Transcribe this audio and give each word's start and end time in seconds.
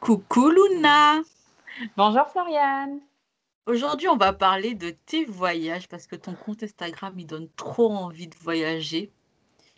Coucou 0.00 0.50
Luna 0.50 1.22
Bonjour 1.96 2.26
Floriane. 2.28 3.00
Aujourd'hui, 3.66 4.08
on 4.08 4.16
va 4.16 4.32
parler 4.32 4.74
de 4.74 4.90
tes 4.90 5.24
voyages 5.24 5.88
parce 5.88 6.06
que 6.06 6.14
ton 6.14 6.34
compte 6.34 6.62
Instagram, 6.62 7.14
il 7.18 7.26
donne 7.26 7.48
trop 7.56 7.90
envie 7.90 8.28
de 8.28 8.36
voyager. 8.36 9.10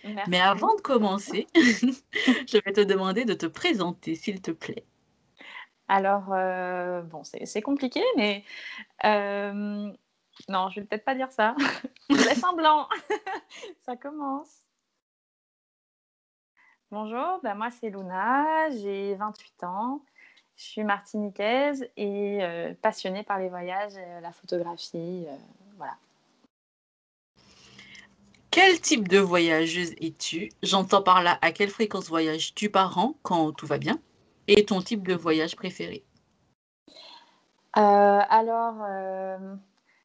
Merci. 0.04 0.30
Mais 0.30 0.40
avant 0.40 0.74
de 0.74 0.80
commencer, 0.80 1.46
je 1.54 2.62
vais 2.64 2.72
te 2.72 2.82
demander 2.82 3.24
de 3.24 3.34
te 3.34 3.46
présenter, 3.46 4.14
s'il 4.14 4.42
te 4.42 4.50
plaît. 4.50 4.84
Alors, 5.88 6.32
euh, 6.32 7.00
bon, 7.02 7.22
c'est 7.24 7.62
compliqué, 7.62 8.02
mais 8.16 8.44
euh, 9.04 9.90
non, 10.48 10.68
je 10.68 10.80
vais 10.80 10.86
peut-être 10.86 11.04
pas 11.04 11.14
dire 11.14 11.32
ça. 11.32 11.54
Je 12.10 12.16
laisse 12.16 12.44
un 12.44 12.54
blanc. 12.54 12.88
ça 13.86 13.96
commence. 13.96 14.68
Bonjour, 16.90 17.38
ben 17.42 17.54
moi 17.54 17.70
c'est 17.70 17.90
Luna, 17.90 18.70
j'ai 18.70 19.14
28 19.16 19.64
ans, 19.64 20.02
je 20.58 20.64
suis 20.64 20.82
martiniquaise 20.82 21.88
et 21.96 22.40
euh, 22.42 22.74
passionnée 22.82 23.22
par 23.22 23.38
les 23.38 23.48
voyages, 23.48 23.92
euh, 23.96 24.20
la 24.20 24.32
photographie, 24.32 25.24
euh, 25.28 25.36
voilà. 25.76 25.94
Quel 28.50 28.80
type 28.80 29.06
de 29.06 29.18
voyageuse 29.18 29.92
es-tu? 30.00 30.50
J'entends 30.64 31.02
par 31.02 31.22
là 31.22 31.38
à 31.42 31.52
quelle 31.52 31.70
fréquence 31.70 32.08
voyages-tu 32.08 32.70
par 32.70 32.98
an 32.98 33.14
quand 33.22 33.52
tout 33.52 33.66
va 33.66 33.78
bien? 33.78 34.00
Et 34.48 34.64
ton 34.64 34.82
type 34.82 35.06
de 35.06 35.14
voyage 35.14 35.54
préféré? 35.54 36.02
Euh, 37.76 37.80
alors, 38.28 38.84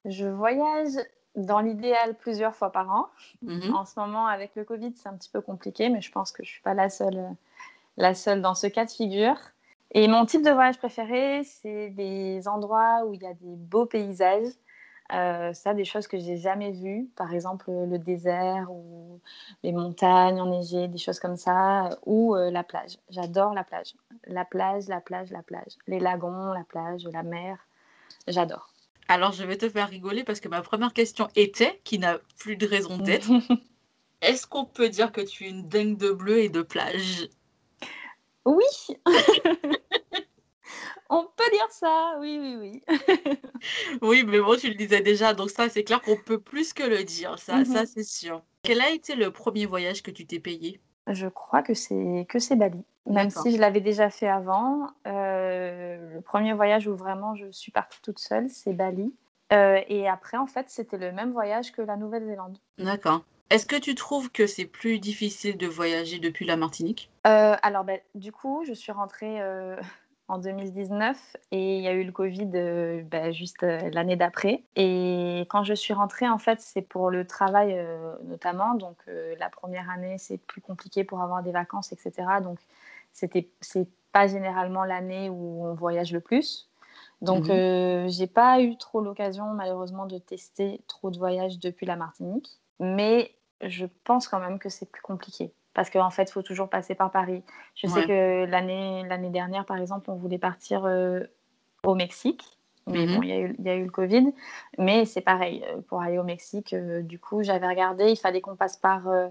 je 0.06 0.28
voyage 0.28 0.92
dans 1.36 1.62
l'idéal 1.62 2.16
plusieurs 2.16 2.54
fois 2.54 2.72
par 2.72 2.92
an. 2.92 3.08
Mhm. 3.42 3.74
En 3.74 3.86
ce 3.86 4.00
moment, 4.00 4.28
avec 4.28 4.56
le 4.56 4.66
Covid, 4.66 4.94
c'est 4.96 5.08
un 5.08 5.16
petit 5.16 5.32
peu 5.32 5.42
compliqué, 5.42 5.90
mais 5.90 6.02
je 6.02 6.12
pense 6.12 6.32
que 6.32 6.44
je 6.44 6.50
ne 6.50 6.54
suis 6.54 6.62
pas 6.62 6.74
la 6.76 6.90
seule, 6.90 7.26
la 7.98 8.14
seule 8.14 8.42
dans 8.42 8.54
ce 8.54 8.68
cas 8.68 8.86
de 8.86 8.92
figure. 8.92 9.40
Et 9.94 10.08
mon 10.08 10.26
type 10.26 10.44
de 10.44 10.50
voyage 10.50 10.78
préféré, 10.78 11.44
c'est 11.44 11.92
des 11.92 12.48
endroits 12.48 13.06
où 13.06 13.14
il 13.14 13.22
y 13.22 13.28
a 13.28 13.34
des 13.34 13.56
beaux 13.56 13.86
paysages. 13.86 14.52
Euh, 15.12 15.54
ça, 15.54 15.76
des 15.76 15.86
choses 15.86 16.08
que 16.08 16.18
j'ai 16.18 16.38
jamais 16.38 16.72
vues, 16.72 17.08
par 17.16 17.34
exemple 17.34 17.70
le 17.70 18.00
désert 18.00 18.72
ou 18.72 19.20
les 19.62 19.72
montagnes 19.72 20.42
enneigées, 20.42 20.88
des 20.88 20.98
choses 20.98 21.20
comme 21.20 21.36
ça, 21.36 22.00
ou 22.06 22.36
euh, 22.36 22.50
la 22.50 22.64
plage. 22.64 22.98
J'adore 23.10 23.54
la 23.54 23.64
plage. 23.64 23.94
La 24.26 24.46
plage, 24.46 24.88
la 24.88 25.02
plage, 25.02 25.30
la 25.30 25.44
plage. 25.44 25.74
Les 25.88 26.00
lagons, 26.00 26.54
la 26.54 26.64
plage, 26.64 27.04
la 27.12 27.22
mer. 27.22 27.58
J'adore. 28.28 28.70
Alors, 29.10 29.34
je 29.34 29.44
vais 29.44 29.58
te 29.58 29.70
faire 29.70 29.90
rigoler 29.90 30.24
parce 30.24 30.40
que 30.40 30.48
ma 30.48 30.62
première 30.62 30.94
question 30.94 31.28
était, 31.36 31.80
qui 31.84 32.00
n'a 32.00 32.18
plus 32.40 32.56
de 32.56 32.66
raison 32.66 32.98
d'être, 32.98 33.30
est-ce 34.22 34.48
qu'on 34.48 34.66
peut 34.66 34.90
dire 34.90 35.12
que 35.12 35.22
tu 35.22 35.46
es 35.46 35.50
une 35.50 35.68
dingue 35.68 35.98
de 35.98 36.12
bleu 36.12 36.40
et 36.40 36.50
de 36.50 36.62
plage? 36.62 37.28
Oui, 38.46 38.64
on 41.10 41.24
peut 41.36 41.50
dire 41.52 41.70
ça. 41.70 42.16
Oui, 42.20 42.38
oui, 42.42 42.56
oui. 42.60 42.84
Oui, 44.02 44.24
mais 44.26 44.40
bon, 44.40 44.58
tu 44.58 44.68
le 44.70 44.76
disais 44.76 45.02
déjà, 45.02 45.34
donc 45.34 45.50
ça, 45.50 45.70
c'est 45.70 45.84
clair 45.84 46.02
qu'on 46.02 46.18
peut 46.18 46.40
plus 46.40 46.74
que 46.74 46.84
le 46.84 47.04
dire, 47.04 47.40
ça, 47.40 47.58
Mhm. 47.60 47.66
ça 47.66 47.86
c'est 47.86 48.04
sûr. 48.04 48.42
Quel 48.64 48.82
a 48.82 48.90
été 48.90 49.16
le 49.16 49.32
premier 49.32 49.66
voyage 49.66 50.04
que 50.04 50.12
tu 50.12 50.26
t'es 50.26 50.40
payé? 50.40 50.82
Je 51.08 51.28
crois 51.28 51.62
que 51.64 51.74
c'est 51.74 52.26
que 52.30 52.40
c'est 52.40 52.56
Bali. 52.56 52.84
Même 53.06 53.30
si 53.30 53.52
je 53.54 53.60
l'avais 53.60 53.82
déjà 53.82 54.10
fait 54.10 54.28
avant, 54.30 54.88
euh, 55.08 56.14
le 56.14 56.22
premier 56.22 56.54
voyage 56.54 56.88
où 56.88 56.96
vraiment 56.96 57.36
je 57.36 57.52
suis 57.52 57.72
partie 57.74 58.02
toute 58.02 58.20
seule, 58.20 58.50
c'est 58.50 58.72
Bali. 58.74 59.14
Euh, 59.52 59.82
et 59.90 60.08
après, 60.08 60.38
en 60.38 60.48
fait, 60.48 60.70
c'était 60.70 60.98
le 60.98 61.12
même 61.12 61.34
voyage 61.34 61.74
que 61.74 61.82
la 61.82 61.98
Nouvelle-Zélande. 61.98 62.58
D'accord. 62.78 63.24
Est-ce 63.54 63.68
que 63.68 63.76
tu 63.76 63.94
trouves 63.94 64.32
que 64.32 64.48
c'est 64.48 64.66
plus 64.66 64.98
difficile 64.98 65.58
de 65.58 65.68
voyager 65.68 66.18
depuis 66.18 66.44
la 66.44 66.58
Martinique? 66.58 67.12
Euh, 67.28 67.56
alors, 67.62 67.84
ben, 67.84 68.00
du 68.16 68.32
coup, 68.32 68.64
je 68.66 68.74
suis 68.74 68.92
rentrée 68.92 69.40
euh, 69.42 69.76
en 70.28 70.40
2019 70.40 71.38
et 71.52 71.78
il 71.78 71.84
y 71.84 71.88
a 71.88 71.94
eu 71.94 72.04
le 72.04 72.12
Covid 72.12 72.50
euh, 72.56 73.04
ben, 73.04 73.32
juste 73.32 73.62
l'année 73.62 74.16
d'après. 74.16 74.64
Et 74.76 75.46
quand 75.50 75.64
je 75.64 75.76
suis 75.76 75.94
rentrée, 75.94 76.28
en 76.28 76.40
fait, 76.40 76.62
c'est 76.62 76.82
pour 76.82 77.12
le 77.12 77.28
travail 77.28 77.80
notamment. 78.24 78.74
Donc, 78.74 78.98
la 79.06 79.50
première 79.50 79.88
année, 79.92 80.18
c'est 80.18 80.40
plus 80.40 80.60
compliqué 80.62 81.04
pour 81.04 81.22
avoir 81.22 81.44
des 81.44 81.52
vacances, 81.52 81.92
etc. 81.92 82.42
Donc, 82.42 82.58
c'était 83.12 83.50
c'est 83.62 83.88
pas 84.12 84.28
généralement 84.28 84.84
l'année 84.84 85.30
où 85.30 85.66
on 85.68 85.76
voyage 85.76 86.12
le 86.12 86.22
plus. 86.22 86.70
Donc, 87.22 87.50
Mhm. 87.50 87.56
euh, 87.56 88.08
j'ai 88.10 88.28
pas 88.28 88.62
eu 88.62 88.78
trop 88.78 89.00
l'occasion, 89.00 89.46
malheureusement, 89.54 90.06
de 90.06 90.18
tester 90.18 90.82
trop 90.88 91.10
de 91.12 91.18
voyages 91.18 91.60
depuis 91.60 91.86
la 91.86 91.96
Martinique. 91.96 92.60
Mais 92.80 93.32
je 93.70 93.86
pense 94.04 94.28
quand 94.28 94.40
même 94.40 94.60
que 94.60 94.70
c'est 94.70 94.90
plus 94.90 95.02
compliqué. 95.02 95.54
Parce 95.74 95.90
qu'en 95.90 96.10
fait, 96.12 96.24
il 96.30 96.32
faut 96.32 96.44
toujours 96.44 96.70
passer 96.70 96.94
par 96.94 97.10
Paris. 97.12 97.44
Je 97.76 97.88
sais 97.88 98.06
que 98.06 98.46
l'année 98.46 99.30
dernière, 99.30 99.66
par 99.66 99.78
exemple, 99.78 100.12
on 100.12 100.16
voulait 100.16 100.38
partir 100.38 100.86
euh, 100.86 101.22
au 101.84 101.96
Mexique. 101.96 102.60
Mais 102.86 103.08
Mhm. 103.08 103.16
bon, 103.16 103.24
il 103.24 103.30
y, 103.30 103.32
a 103.32 103.40
eu- 103.40 103.56
il 103.58 103.66
y 103.66 103.70
a 103.70 103.76
eu 103.76 103.86
le 103.86 103.90
Covid. 103.92 104.34
Mais 104.78 105.06
c'est 105.06 105.22
pareil, 105.22 105.64
euh, 105.68 105.82
pour 105.88 106.02
aller 106.02 106.20
au 106.20 106.24
Mexique, 106.24 106.74
euh, 106.74 107.02
du 107.02 107.18
coup, 107.18 107.42
j'avais 107.42 107.68
regardé, 107.68 108.12
il 108.12 108.18
fallait 108.18 108.42
qu'on 108.42 108.56
passe 108.58 108.76
par, 108.78 109.08
euh, 109.08 109.30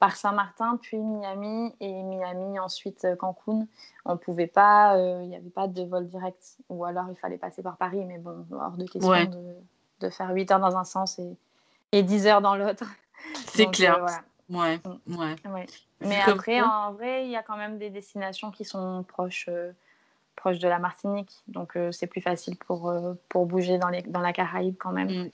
par 0.00 0.16
Saint-Martin, 0.16 0.78
puis 0.82 0.96
Miami, 0.98 1.72
et 1.80 2.02
Miami, 2.02 2.58
ensuite 2.58 3.06
Cancun. 3.18 3.66
On 4.04 4.16
pouvait 4.16 4.46
pas, 4.48 4.96
il 4.98 5.28
n'y 5.28 5.36
avait 5.36 5.50
pas 5.50 5.68
de 5.68 5.82
vol 5.84 6.08
direct. 6.08 6.56
Ou 6.70 6.84
alors, 6.84 7.06
il 7.10 7.16
fallait 7.16 7.38
passer 7.38 7.62
par 7.62 7.76
Paris. 7.76 8.04
Mais 8.04 8.18
bon, 8.18 8.44
hors 8.52 8.76
de 8.76 8.84
question 8.84 9.10
Ouais. 9.10 9.26
de, 9.26 9.54
de 10.00 10.10
faire 10.10 10.30
8 10.30 10.50
heures 10.50 10.60
dans 10.60 10.76
un 10.76 10.84
sens 10.84 11.18
et, 11.20 11.36
et 11.92 12.02
10 12.02 12.26
heures 12.26 12.40
dans 12.42 12.56
l'autre. 12.56 12.84
C'est 13.46 13.70
clair. 13.70 13.96
euh, 13.96 14.00
voilà. 14.00 14.22
Ouais, 14.50 14.80
ouais. 15.06 15.50
Ouais. 15.50 15.66
Mais 16.00 16.20
après, 16.20 16.60
en 16.60 16.92
vrai, 16.92 17.24
il 17.24 17.30
y 17.30 17.36
a 17.36 17.42
quand 17.42 17.56
même 17.56 17.78
des 17.78 17.90
destinations 17.90 18.50
qui 18.50 18.64
sont 18.64 19.04
proches, 19.06 19.46
euh, 19.48 19.72
proches 20.36 20.58
de 20.58 20.68
la 20.68 20.78
Martinique. 20.78 21.32
Donc, 21.48 21.76
euh, 21.76 21.92
c'est 21.92 22.06
plus 22.06 22.20
facile 22.20 22.56
pour, 22.56 22.92
pour 23.28 23.46
bouger 23.46 23.78
dans, 23.78 23.88
les, 23.88 24.02
dans 24.02 24.20
la 24.20 24.32
Caraïbe 24.32 24.76
quand 24.78 24.92
même. 24.92 25.08
Mm. 25.08 25.30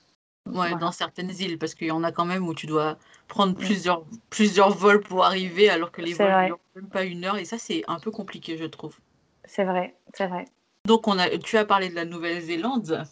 Ouais, 0.47 0.53
Voilà. 0.55 0.77
dans 0.77 0.93
certaines 0.93 1.31
îles, 1.31 1.59
parce 1.59 1.75
qu'il 1.75 1.89
y 1.89 1.91
en 1.91 2.03
a 2.03 2.13
quand 2.13 2.25
même 2.25 2.49
où 2.49 2.55
tu 2.55 2.67
dois 2.67 2.97
prendre 3.29 3.55
plusieurs, 3.55 4.05
plusieurs 4.31 4.71
vols 4.71 5.01
pour 5.01 5.25
arriver, 5.25 5.69
alors 5.69 5.93
que 5.93 6.01
les 6.01 6.15
vols 6.15 6.33
ne 6.33 6.47
durent 6.47 6.59
même 6.75 6.89
pas 6.89 7.05
une 7.05 7.25
heure, 7.25 7.37
et 7.37 7.45
ça, 7.45 7.59
c'est 7.59 7.85
un 7.89 7.99
peu 7.99 8.11
compliqué, 8.11 8.57
je 8.57 8.65
trouve. 8.65 8.97
C'est 9.45 9.65
vrai, 9.65 9.97
c'est 10.15 10.27
vrai. 10.27 10.47
Donc, 10.87 11.07
on 11.09 11.19
a, 11.19 11.29
tu 11.39 11.59
as 11.59 11.67
parlé 11.67 11.91
de 11.91 11.95
la 11.95 12.07
Nouvelle-Zélande. 12.07 13.05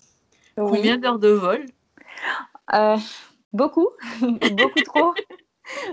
Oui. 0.57 0.71
Combien 0.71 0.97
d'heures 0.97 1.19
de 1.19 1.29
vol? 1.29 1.67
Euh, 2.73 2.97
beaucoup, 3.53 3.89
beaucoup 4.51 4.83
trop. 4.83 5.15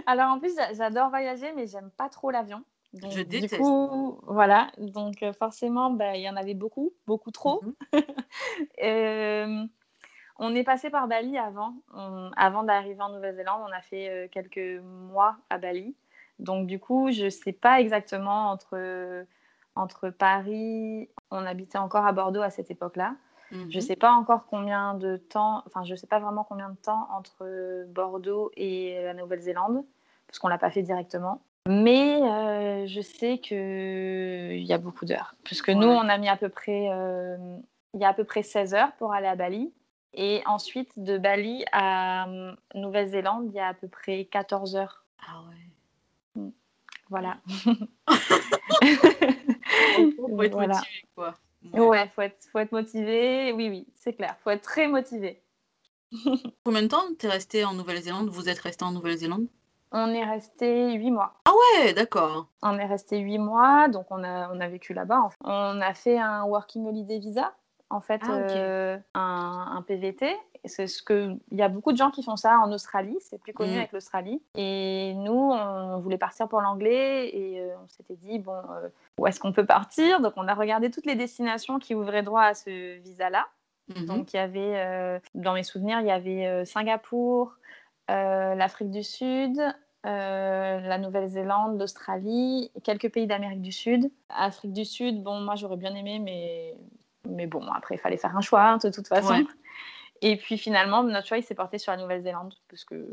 Alors, 0.06 0.32
en 0.32 0.40
plus, 0.40 0.56
j'a- 0.56 0.74
j'adore 0.74 1.10
voyager, 1.10 1.52
mais 1.56 1.68
j'aime 1.68 1.92
pas 1.98 2.10
trop 2.10 2.32
l'avion. 2.32 2.64
Donc, 2.94 3.12
Je 3.12 3.22
Du 3.22 3.42
déteste. 3.42 3.58
coup, 3.58 4.20
voilà. 4.24 4.72
Donc, 4.78 5.22
euh, 5.22 5.34
forcément, 5.34 5.90
bah, 5.90 6.16
il 6.16 6.22
y 6.22 6.30
en 6.30 6.36
avait 6.38 6.54
beaucoup, 6.54 6.94
beaucoup 7.08 7.32
trop. 7.32 7.62
Mhm. 7.64 7.74
Euh, 8.84 9.66
on 10.38 10.54
est 10.56 10.64
passé 10.64 10.90
par 10.90 11.08
Bali 11.08 11.38
avant. 11.38 11.76
On- 11.94 12.32
avant 12.38 12.64
d'arriver 12.64 13.02
en 13.02 13.10
Nouvelle-Zélande, 13.10 13.62
on 13.68 13.72
a 13.72 13.82
fait 13.82 14.10
euh, 14.10 14.28
quelques 14.30 14.82
mois 14.84 15.38
à 15.50 15.58
Bali. 15.58 15.96
Donc, 16.40 16.68
du 16.68 16.80
coup, 16.80 17.12
je 17.12 17.26
ne 17.26 17.30
sais 17.30 17.54
pas 17.54 17.80
exactement 17.82 18.50
entre, 18.52 19.26
entre 19.76 20.10
Paris. 20.10 21.10
On 21.32 21.46
habitait 21.46 21.78
encore 21.78 22.06
à 22.06 22.12
Bordeaux 22.12 22.42
à 22.42 22.50
cette 22.50 22.72
époque-là. 22.72 23.16
Je 23.52 23.58
Mhm. 23.58 23.70
ne 23.76 23.80
sais 23.80 23.96
pas 23.96 24.12
encore 24.12 24.46
combien 24.48 24.94
de 24.96 25.18
temps, 25.18 25.64
enfin, 25.68 25.84
je 25.84 25.96
sais 25.96 26.08
pas 26.08 26.20
vraiment 26.20 26.44
combien 26.44 26.70
de 26.70 26.76
temps 26.78 27.08
entre 27.12 27.86
Bordeaux 27.88 28.52
et 28.58 29.02
la 29.04 29.14
Nouvelle-Zélande, 29.14 29.84
parce 30.28 30.40
qu'on 30.40 30.48
ne 30.48 30.54
l'a 30.54 30.58
pas 30.58 30.72
fait 30.72 30.82
directement. 30.84 31.42
Mais 31.68 32.22
euh, 32.22 32.86
je 32.88 33.02
sais 33.02 33.38
qu'il 33.40 34.64
y 34.64 34.74
a 34.74 34.78
beaucoup 34.78 35.06
d'heures. 35.06 35.36
Parce 35.44 35.62
que 35.62 35.72
nous, 35.72 35.88
Ouais. 35.88 35.98
on 36.00 36.10
a 36.10 36.18
mis 36.18 36.30
à 36.30 36.38
peu 36.38 36.50
près, 36.50 36.90
euh, 36.92 37.58
y 37.96 38.04
a 38.06 38.10
à 38.10 38.14
peu 38.14 38.24
près 38.24 38.44
16 38.44 38.74
heures 38.76 38.92
pour 39.00 39.14
aller 39.14 39.28
à 39.28 39.36
Bali. 39.36 39.74
Et 40.14 40.42
ensuite, 40.46 40.98
de 40.98 41.18
Bali 41.18 41.66
à 41.72 42.28
euh, 42.30 42.54
Nouvelle-Zélande, 42.74 43.46
il 43.50 43.54
y 43.56 43.60
a 43.60 43.68
à 43.70 43.74
peu 43.74 43.88
près 43.88 44.26
14 44.26 44.76
heures. 44.76 45.04
Ah 45.28 45.42
ouais. 45.50 46.52
Voilà. 47.10 47.38
Faut 50.28 50.42
être 50.44 50.54
Voilà. 50.54 50.76
motivé, 50.76 51.04
quoi. 51.16 51.34
Ouais, 51.74 52.08
faut 52.16 52.22
être, 52.22 52.48
faut 52.52 52.60
être 52.60 52.72
motivé. 52.72 53.52
Oui, 53.54 53.70
oui, 53.70 53.88
c'est 53.96 54.14
clair. 54.14 54.36
Faut 54.44 54.50
être 54.50 54.62
très 54.62 54.88
motivé. 54.88 55.42
Combien 56.64 56.84
de 56.84 56.88
temps 56.88 57.04
t'es 57.18 57.28
resté 57.28 57.66
en 57.66 57.74
Nouvelle-Zélande? 57.74 58.30
Vous 58.30 58.50
êtes 58.50 58.60
resté 58.60 58.86
en 58.86 58.92
Nouvelle-Zélande? 58.92 59.48
On 59.92 60.10
est 60.10 60.26
resté 60.26 60.94
huit 60.94 61.12
mois. 61.12 61.34
Ah 61.46 61.52
ouais, 61.54 61.94
d'accord. 61.94 62.48
On 62.62 62.78
est 62.78 62.86
resté 62.86 63.20
huit 63.20 63.38
mois, 63.38 63.88
donc 63.88 64.08
on 64.10 64.24
a, 64.24 64.52
on 64.54 64.60
a 64.60 64.68
vécu 64.68 64.94
là-bas. 64.94 65.30
On 65.44 65.82
a 65.82 65.94
fait 65.94 66.18
un 66.18 66.44
Working 66.44 66.86
Holiday 66.86 67.20
Visa, 67.20 67.56
en 67.90 68.02
fait, 68.02 68.22
Ah, 68.26 68.32
euh, 68.34 68.98
un, 69.14 69.74
un 69.78 69.82
PVT. 69.82 70.36
C'est 70.68 70.88
ce 70.88 71.04
que 71.04 71.36
il 71.52 71.58
y 71.60 71.62
a 71.62 71.70
beaucoup 71.70 71.92
de 71.92 71.98
gens 71.98 72.10
qui 72.10 72.24
font 72.24 72.36
ça 72.38 72.58
en 72.60 72.72
Australie, 72.72 73.18
c'est 73.22 73.38
plus 73.40 73.54
connu 73.54 73.74
Mm. 73.76 73.78
avec 73.78 73.92
l'Australie. 73.92 74.42
Et 74.56 75.14
nous, 75.16 75.52
on 75.52 76.00
voulait 76.00 76.18
partir 76.18 76.48
pour 76.48 76.60
l'anglais 76.62 77.30
et 77.30 77.62
euh, 77.62 77.76
on 77.84 77.88
s'était 77.88 78.16
dit 78.16 78.40
bon, 78.40 78.56
euh, 78.56 78.90
où 79.20 79.28
est-ce 79.28 79.40
qu'on 79.40 79.52
peut 79.54 79.66
partir? 79.68 80.22
Donc 80.22 80.34
on 80.38 80.48
a 80.48 80.56
regardé 80.56 80.90
toutes 80.90 81.06
les 81.06 81.14
destinations 81.16 81.78
qui 81.78 81.94
ouvraient 81.94 82.24
droit 82.24 82.42
à 82.42 82.54
ce 82.56 82.98
visa-là. 83.00 83.46
Mhm. 83.96 84.06
Donc 84.08 84.34
il 84.34 84.38
y 84.38 84.40
avait, 84.40 85.22
dans 85.36 85.54
mes 85.54 85.62
souvenirs, 85.62 86.00
il 86.02 86.08
y 86.08 86.12
avait 86.12 86.66
Singapour, 86.66 87.54
l'Afrique 88.10 88.90
du 88.90 89.04
Sud, 89.04 89.60
euh, 90.08 90.80
la 90.80 90.98
Nouvelle-Zélande, 90.98 91.80
l'Australie, 91.80 92.72
quelques 92.84 93.12
pays 93.12 93.28
d'Amérique 93.28 93.62
du 93.62 93.72
Sud. 93.72 94.12
Afrique 94.30 94.74
du 94.74 94.86
Sud, 94.86 95.22
bon, 95.22 95.40
moi 95.42 95.56
j'aurais 95.56 95.78
bien 95.78 95.94
aimé, 95.96 96.18
mais, 96.20 96.76
mais 97.28 97.48
bon, 97.48 97.66
après 97.72 97.96
il 97.96 97.98
fallait 97.98 98.18
faire 98.18 98.36
un 98.36 98.42
choix 98.42 98.64
hein, 98.64 98.78
de 98.78 98.90
toute 98.90 99.08
façon. 99.08 99.34
Ouais. 99.34 99.46
Et 100.22 100.38
puis 100.38 100.58
finalement, 100.58 101.04
notre 101.04 101.28
choix 101.28 101.38
il 101.38 101.44
s'est 101.44 101.56
porté 101.56 101.78
sur 101.78 101.92
la 101.92 101.98
Nouvelle-Zélande, 101.98 102.54
parce 102.70 102.86
que 102.86 103.06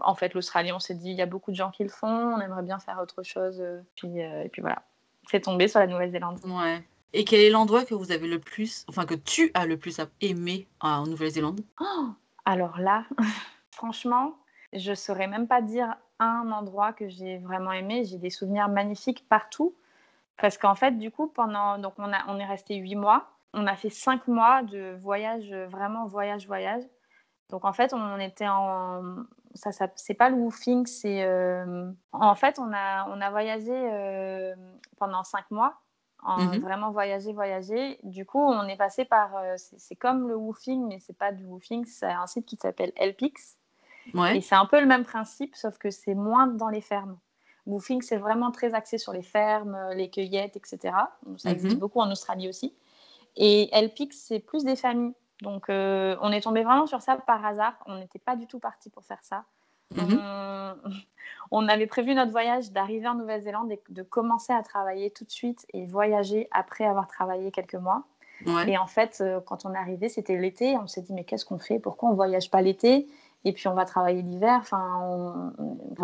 en 0.00 0.14
fait 0.14 0.34
l'Australie, 0.34 0.72
on 0.72 0.78
s'est 0.78 0.94
dit, 0.94 1.10
il 1.10 1.16
y 1.16 1.22
a 1.22 1.26
beaucoup 1.26 1.50
de 1.50 1.56
gens 1.56 1.70
qui 1.70 1.82
le 1.82 1.88
font, 1.88 2.34
on 2.34 2.40
aimerait 2.40 2.62
bien 2.62 2.78
faire 2.78 2.98
autre 3.00 3.22
chose. 3.22 3.60
euh, 3.60 3.80
Puis, 3.96 4.22
euh, 4.22 4.44
et 4.44 4.48
puis 4.48 4.60
voilà, 4.60 4.82
c'est 5.30 5.40
tombé 5.40 5.68
sur 5.68 5.80
la 5.80 5.86
Nouvelle-Zélande. 5.86 6.38
Ouais. 6.44 6.84
Et 7.12 7.24
quel 7.24 7.40
est 7.40 7.50
l'endroit 7.50 7.84
que 7.84 7.94
vous 7.94 8.12
avez 8.12 8.28
le 8.28 8.38
plus, 8.38 8.84
enfin 8.88 9.06
que 9.06 9.14
tu 9.14 9.50
as 9.54 9.64
le 9.64 9.78
plus 9.78 10.00
aimé 10.20 10.68
en 10.80 11.06
Nouvelle-Zélande? 11.06 11.60
Oh, 11.80 12.08
alors 12.44 12.78
là, 12.78 13.04
franchement, 13.70 14.36
je 14.72 14.94
saurais 14.94 15.26
même 15.26 15.46
pas 15.48 15.62
dire 15.62 15.94
un 16.18 16.50
endroit 16.52 16.92
que 16.92 17.08
j'ai 17.08 17.38
vraiment 17.38 17.72
aimé. 17.72 18.04
J'ai 18.04 18.18
des 18.18 18.30
souvenirs 18.30 18.68
magnifiques 18.68 19.26
partout. 19.28 19.74
Parce 20.38 20.58
qu'en 20.58 20.74
fait, 20.74 20.92
du 20.98 21.10
coup, 21.10 21.28
pendant. 21.28 21.78
Donc, 21.78 21.94
on, 21.98 22.12
a, 22.12 22.24
on 22.28 22.38
est 22.38 22.44
resté 22.46 22.76
huit 22.76 22.96
mois. 22.96 23.30
On 23.58 23.66
a 23.66 23.74
fait 23.74 23.90
cinq 23.90 24.28
mois 24.28 24.62
de 24.62 24.96
voyage, 25.00 25.50
vraiment 25.70 26.06
voyage, 26.06 26.46
voyage. 26.46 26.82
Donc, 27.50 27.64
en 27.64 27.72
fait, 27.72 27.92
on 27.94 28.18
était 28.20 28.48
en. 28.48 29.24
Ça, 29.54 29.72
ça 29.72 29.88
c'est 29.96 30.14
pas 30.14 30.28
le 30.28 30.36
woofing, 30.36 30.84
c'est. 30.86 31.24
euh, 31.24 31.90
En 32.12 32.34
fait, 32.34 32.58
on 32.58 32.70
a, 32.74 33.08
on 33.08 33.20
a 33.20 33.30
voyagé 33.30 33.72
euh, 33.72 34.54
pendant 34.98 35.24
cinq 35.24 35.50
mois. 35.50 35.74
En 36.22 36.38
Mhm. 36.56 36.60
Vraiment 36.60 36.90
voyager, 36.90 37.32
voyager. 37.32 37.98
Du 38.02 38.26
coup, 38.26 38.40
on 38.42 38.66
est 38.68 38.76
passé 38.76 39.04
par. 39.04 39.36
euh, 39.36 39.54
c'est 39.56 39.96
comme 39.96 40.28
le 40.28 40.36
woofing, 40.36 40.86
mais 40.88 40.98
c'est 41.00 41.16
pas 41.16 41.32
du 41.32 41.44
woofing. 41.44 41.86
C'est 41.86 42.06
un 42.06 42.26
site 42.26 42.46
qui 42.46 42.56
s'appelle 42.56 42.92
Elpix. 42.96 43.56
Et 44.36 44.40
c'est 44.40 44.54
un 44.54 44.66
peu 44.66 44.80
le 44.80 44.86
même 44.86 45.04
principe, 45.04 45.54
sauf 45.56 45.78
que 45.78 45.90
c'est 45.90 46.14
moins 46.14 46.46
dans 46.46 46.68
les 46.68 46.80
fermes. 46.80 47.18
Woofing, 47.66 48.00
c'est 48.02 48.16
vraiment 48.18 48.50
très 48.52 48.74
axé 48.74 48.98
sur 48.98 49.12
les 49.12 49.22
fermes, 49.22 49.74
euh, 49.74 49.94
les 49.94 50.10
cueillettes, 50.10 50.56
etc. 50.56 50.94
Donc, 51.24 51.40
ça 51.40 51.50
existe 51.50 51.74
Mhm. 51.74 51.80
beaucoup 51.80 52.00
en 52.00 52.10
Australie 52.10 52.48
aussi. 52.48 52.74
Et 53.36 53.68
Elpix, 53.76 54.16
c'est 54.16 54.40
plus 54.40 54.64
des 54.64 54.76
familles. 54.76 55.14
Donc, 55.42 55.68
euh, 55.68 56.16
on 56.22 56.32
est 56.32 56.40
tombé 56.40 56.62
vraiment 56.62 56.86
sur 56.86 57.02
ça 57.02 57.16
par 57.16 57.44
hasard. 57.44 57.74
On 57.86 57.98
n'était 57.98 58.18
pas 58.18 58.36
du 58.36 58.46
tout 58.46 58.58
parti 58.58 58.88
pour 58.90 59.04
faire 59.04 59.22
ça. 59.22 59.44
Mhm. 59.94 60.18
On... 60.18 60.74
on 61.50 61.68
avait 61.68 61.86
prévu 61.86 62.14
notre 62.14 62.32
voyage 62.32 62.72
d'arriver 62.72 63.06
en 63.06 63.14
Nouvelle-Zélande 63.14 63.70
et 63.70 63.80
de 63.90 64.02
commencer 64.02 64.52
à 64.52 64.62
travailler 64.62 65.10
tout 65.10 65.24
de 65.24 65.30
suite 65.30 65.66
et 65.72 65.86
voyager 65.86 66.48
après 66.50 66.84
avoir 66.84 67.06
travaillé 67.06 67.50
quelques 67.50 67.74
mois. 67.74 68.04
Ouais. 68.44 68.70
Et 68.70 68.78
en 68.78 68.86
fait, 68.86 69.18
euh, 69.20 69.40
quand 69.40 69.64
on 69.64 69.74
est 69.74 69.78
arrivé, 69.78 70.08
c'était 70.08 70.36
l'été. 70.36 70.76
On 70.76 70.86
s'est 70.86 71.02
dit, 71.02 71.12
mais 71.12 71.24
qu'est-ce 71.24 71.44
qu'on 71.44 71.58
fait? 71.58 71.78
Pourquoi 71.78 72.10
on 72.10 72.14
voyage 72.14 72.50
pas 72.50 72.60
l'été? 72.60 73.06
Et 73.46 73.52
puis 73.52 73.68
on 73.68 73.74
va 73.74 73.84
travailler 73.84 74.22
l'hiver. 74.22 74.56
Enfin, 74.58 74.98
on, 75.00 75.52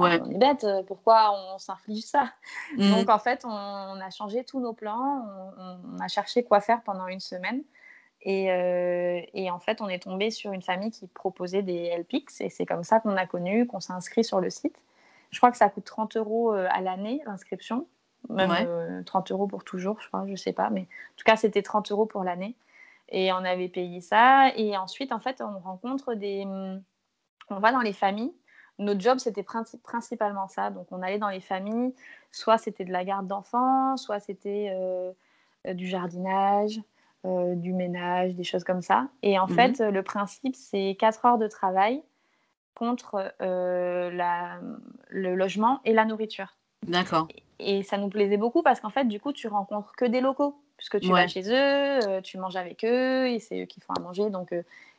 Ouais. 0.00 0.14
est 0.14 0.38
bête. 0.38 0.62
euh, 0.62 0.84
Pourquoi 0.84 1.32
on 1.34 1.58
s'inflige 1.58 2.04
ça? 2.04 2.30
Mhm. 2.78 2.90
Donc 2.90 3.10
en 3.10 3.18
fait, 3.18 3.44
on, 3.44 3.50
on 3.50 4.00
a 4.00 4.10
changé 4.10 4.44
tous 4.44 4.60
nos 4.60 4.72
plans. 4.72 5.26
On, 5.58 5.98
a 6.00 6.06
cherché 6.06 6.44
quoi 6.44 6.60
faire 6.60 6.82
pendant 6.82 7.08
une 7.08 7.18
semaine. 7.18 7.64
Et, 8.20 8.52
euh, 8.52 9.20
et 9.34 9.50
en 9.50 9.58
fait, 9.58 9.80
on 9.80 9.88
est 9.88 10.04
tombé 10.04 10.30
sur 10.30 10.52
une 10.52 10.62
famille 10.62 10.92
qui 10.92 11.08
proposait 11.08 11.62
des 11.62 11.88
LPX. 11.98 12.40
Et 12.42 12.48
c'est 12.48 12.64
comme 12.64 12.84
ça 12.84 13.00
qu'on 13.00 13.16
a 13.16 13.26
connu, 13.26 13.66
qu'on 13.66 13.80
s'est 13.80 13.92
inscrit 13.92 14.22
sur 14.22 14.40
le 14.40 14.48
site. 14.48 14.76
Je 15.32 15.38
crois 15.38 15.50
que 15.50 15.56
ça 15.56 15.68
coûte 15.68 15.84
30 15.84 16.16
euros 16.16 16.54
euh, 16.54 16.68
à 16.70 16.80
l'année, 16.80 17.22
l'inscription. 17.26 17.88
Même 18.28 18.50
Ouais. 18.50 18.64
euh, 18.68 19.02
30 19.02 19.32
euros 19.32 19.48
pour 19.48 19.64
toujours, 19.64 20.00
je 20.00 20.06
crois, 20.06 20.24
je 20.28 20.36
sais 20.36 20.52
pas. 20.52 20.70
Mais 20.70 20.82
en 20.82 21.16
tout 21.16 21.24
cas, 21.24 21.34
c'était 21.34 21.62
30 21.62 21.90
euros 21.90 22.06
pour 22.06 22.22
l'année. 22.22 22.54
Et 23.08 23.32
on 23.32 23.38
avait 23.44 23.68
payé 23.68 24.00
ça. 24.00 24.52
Et 24.54 24.76
ensuite, 24.76 25.10
en 25.10 25.18
fait, 25.18 25.42
on 25.42 25.58
rencontre 25.58 26.14
des. 26.14 26.46
On 27.50 27.58
va 27.58 27.72
dans 27.72 27.80
les 27.80 27.92
familles. 27.92 28.32
Notre 28.78 29.00
job, 29.00 29.18
c'était 29.18 29.42
princi- 29.42 29.78
principalement 29.80 30.48
ça. 30.48 30.70
Donc, 30.70 30.86
on 30.90 31.02
allait 31.02 31.18
dans 31.18 31.28
les 31.28 31.40
familles. 31.40 31.94
Soit 32.30 32.58
c'était 32.58 32.84
de 32.84 32.92
la 32.92 33.04
garde 33.04 33.26
d'enfants, 33.26 33.96
soit 33.96 34.18
c'était 34.20 34.70
euh, 34.74 35.12
euh, 35.66 35.74
du 35.74 35.86
jardinage, 35.86 36.80
euh, 37.26 37.54
du 37.54 37.72
ménage, 37.72 38.34
des 38.34 38.44
choses 38.44 38.64
comme 38.64 38.80
ça. 38.82 39.08
Et 39.22 39.38
en 39.38 39.46
Mhm. 39.46 39.54
fait, 39.54 39.80
le 39.80 40.02
principe, 40.02 40.56
c'est 40.56 40.96
4 40.98 41.24
heures 41.26 41.38
de 41.38 41.46
travail 41.48 42.02
contre 42.74 43.32
euh, 43.42 44.10
la- 44.10 44.58
le 45.08 45.34
logement 45.34 45.80
et 45.84 45.92
la 45.92 46.04
nourriture. 46.06 46.56
D'accord. 46.86 47.28
Et 47.58 47.82
ça 47.82 47.98
nous 47.98 48.08
plaisait 48.08 48.38
beaucoup 48.38 48.62
parce 48.62 48.80
qu'en 48.80 48.90
fait, 48.90 49.04
du 49.04 49.20
coup, 49.20 49.32
tu 49.32 49.46
rencontres 49.46 49.92
que 49.94 50.04
des 50.06 50.20
locaux. 50.20 50.58
Puisque 50.78 50.98
tu 50.98 51.12
Ouais. 51.12 51.20
vas 51.20 51.28
chez 51.28 51.42
eux, 51.52 52.20
tu 52.22 52.38
manges 52.38 52.56
avec 52.56 52.82
eux, 52.84 53.28
et 53.28 53.38
c'est 53.38 53.62
eux 53.62 53.66
qui 53.66 53.80
font 53.80 53.92
à 53.92 54.00
manger. 54.00 54.30
Donc, 54.30 54.52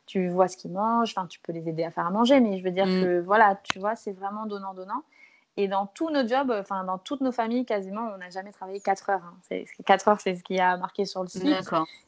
tu 0.05 0.27
vois 0.29 0.47
ce 0.47 0.57
qu'ils 0.57 0.71
mangent. 0.71 1.13
Enfin, 1.15 1.27
tu 1.27 1.39
peux 1.39 1.51
les 1.53 1.67
aider 1.69 1.83
à 1.83 1.91
faire 1.91 2.05
à 2.07 2.11
manger. 2.11 2.39
Mais 2.39 2.57
je 2.57 2.63
veux 2.63 2.71
dire 2.71 2.85
Mm. 2.87 3.01
que, 3.01 3.19
voilà, 3.21 3.59
tu 3.63 3.79
vois, 3.79 3.95
c'est 3.95 4.11
vraiment 4.11 4.45
donnant-donnant. 4.45 5.03
Et 5.55 5.67
dans 5.67 5.85
tous 5.85 6.09
nos 6.09 6.27
jobs, 6.27 6.49
enfin, 6.51 6.83
dans 6.83 6.97
toutes 6.97 7.21
nos 7.21 7.31
familles, 7.31 7.63
quasiment, 7.65 8.09
on 8.15 8.17
n'a 8.17 8.31
jamais 8.31 8.51
travaillé 8.51 8.79
4 8.79 9.11
heures. 9.11 9.21
hein. 9.23 9.35
C'est- 9.43 9.65
4 9.85 10.07
heures, 10.07 10.19
c'est 10.19 10.35
ce 10.35 10.43
qui 10.43 10.59
a 10.59 10.77
marqué 10.77 11.05
sur 11.05 11.21
le 11.21 11.27
site. 11.27 11.41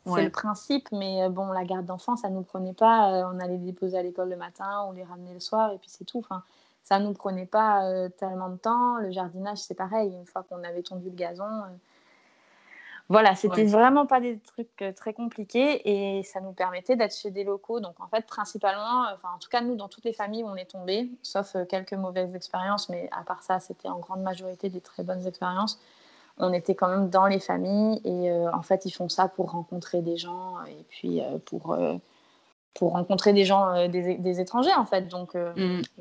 C'est 0.05 0.11
Ouais. 0.11 0.23
le 0.23 0.29
principe, 0.31 0.91
mais 0.91 1.23
euh, 1.23 1.29
bon, 1.29 1.51
la 1.51 1.63
garde 1.63 1.85
d'enfants, 1.85 2.15
ça 2.15 2.29
nous 2.29 2.41
prenait 2.41 2.73
pas. 2.73 3.11
euh, 3.13 3.31
on 3.31 3.39
allait 3.39 3.53
les 3.57 3.71
déposer 3.71 3.97
à 3.99 4.01
l'école 4.03 4.29
le 4.29 4.35
matin, 4.35 4.83
on 4.87 4.91
les 4.93 5.03
ramenait 5.03 5.33
le 5.33 5.39
soir, 5.39 5.71
et 5.71 5.77
puis 5.77 5.89
c'est 5.89 6.05
tout. 6.05 6.19
Enfin, 6.19 6.41
ça 6.83 6.97
nous 6.99 7.13
prenait 7.13 7.45
pas 7.45 7.83
euh, 7.85 8.09
tellement 8.09 8.49
de 8.49 8.57
temps. 8.57 8.97
Le 8.97 9.11
jardinage, 9.11 9.59
c'est 9.59 9.73
pareil. 9.75 10.11
Une 10.13 10.25
fois 10.25 10.43
qu'on 10.43 10.63
avait 10.63 10.81
tondu 10.83 11.09
le 11.09 11.15
gazon, 11.15 11.43
euh, 11.43 11.67
voilà, 13.09 13.35
c'était 13.35 13.61
Ouais. 13.61 13.67
vraiment 13.67 14.05
pas 14.05 14.19
des 14.19 14.39
trucs 14.39 14.81
euh, 14.81 14.91
très 14.91 15.13
compliqués, 15.13 15.81
et 16.17 16.23
ça 16.23 16.41
nous 16.41 16.53
permettait 16.53 16.95
d'être 16.95 17.15
chez 17.15 17.31
des 17.31 17.43
locaux. 17.43 17.79
Donc 17.79 17.99
en 17.99 18.07
fait, 18.07 18.25
principalement, 18.25 19.05
euh, 19.05 19.13
enfin 19.15 19.29
en 19.35 19.39
tout 19.39 19.49
cas 19.49 19.61
nous, 19.61 19.75
dans 19.75 19.87
toutes 19.87 20.05
les 20.05 20.13
familles 20.13 20.43
où 20.43 20.47
on 20.47 20.55
est 20.55 20.69
tombé, 20.71 21.09
sauf 21.21 21.55
euh, 21.55 21.65
quelques 21.65 21.93
mauvaises 21.93 22.33
expériences, 22.35 22.89
mais 22.89 23.09
à 23.11 23.23
part 23.23 23.43
ça, 23.43 23.59
c'était 23.59 23.89
en 23.89 23.99
grande 23.99 24.21
majorité 24.21 24.69
des 24.69 24.81
très 24.81 25.03
bonnes 25.03 25.25
expériences 25.27 25.79
on 26.37 26.51
était 26.51 26.75
quand 26.75 26.89
même 26.89 27.09
dans 27.09 27.27
les 27.27 27.39
familles 27.39 28.01
et 28.03 28.29
euh, 28.29 28.51
en 28.51 28.61
fait 28.61 28.83
ils 28.85 28.91
font 28.91 29.07
ça 29.07 29.29
pour 29.29 29.51
rencontrer 29.51 30.01
des 30.01 30.17
gens 30.17 30.61
et 30.65 30.83
puis 30.89 31.21
euh, 31.21 31.37
pour, 31.45 31.71
euh, 31.71 31.95
pour 32.73 32.91
rencontrer 32.91 33.31
des 33.31 33.45
gens, 33.45 33.87
des, 33.87 34.15
des 34.15 34.39
étrangers 34.41 34.73
en 34.73 34.85
fait. 34.85 35.03
Donc 35.03 35.37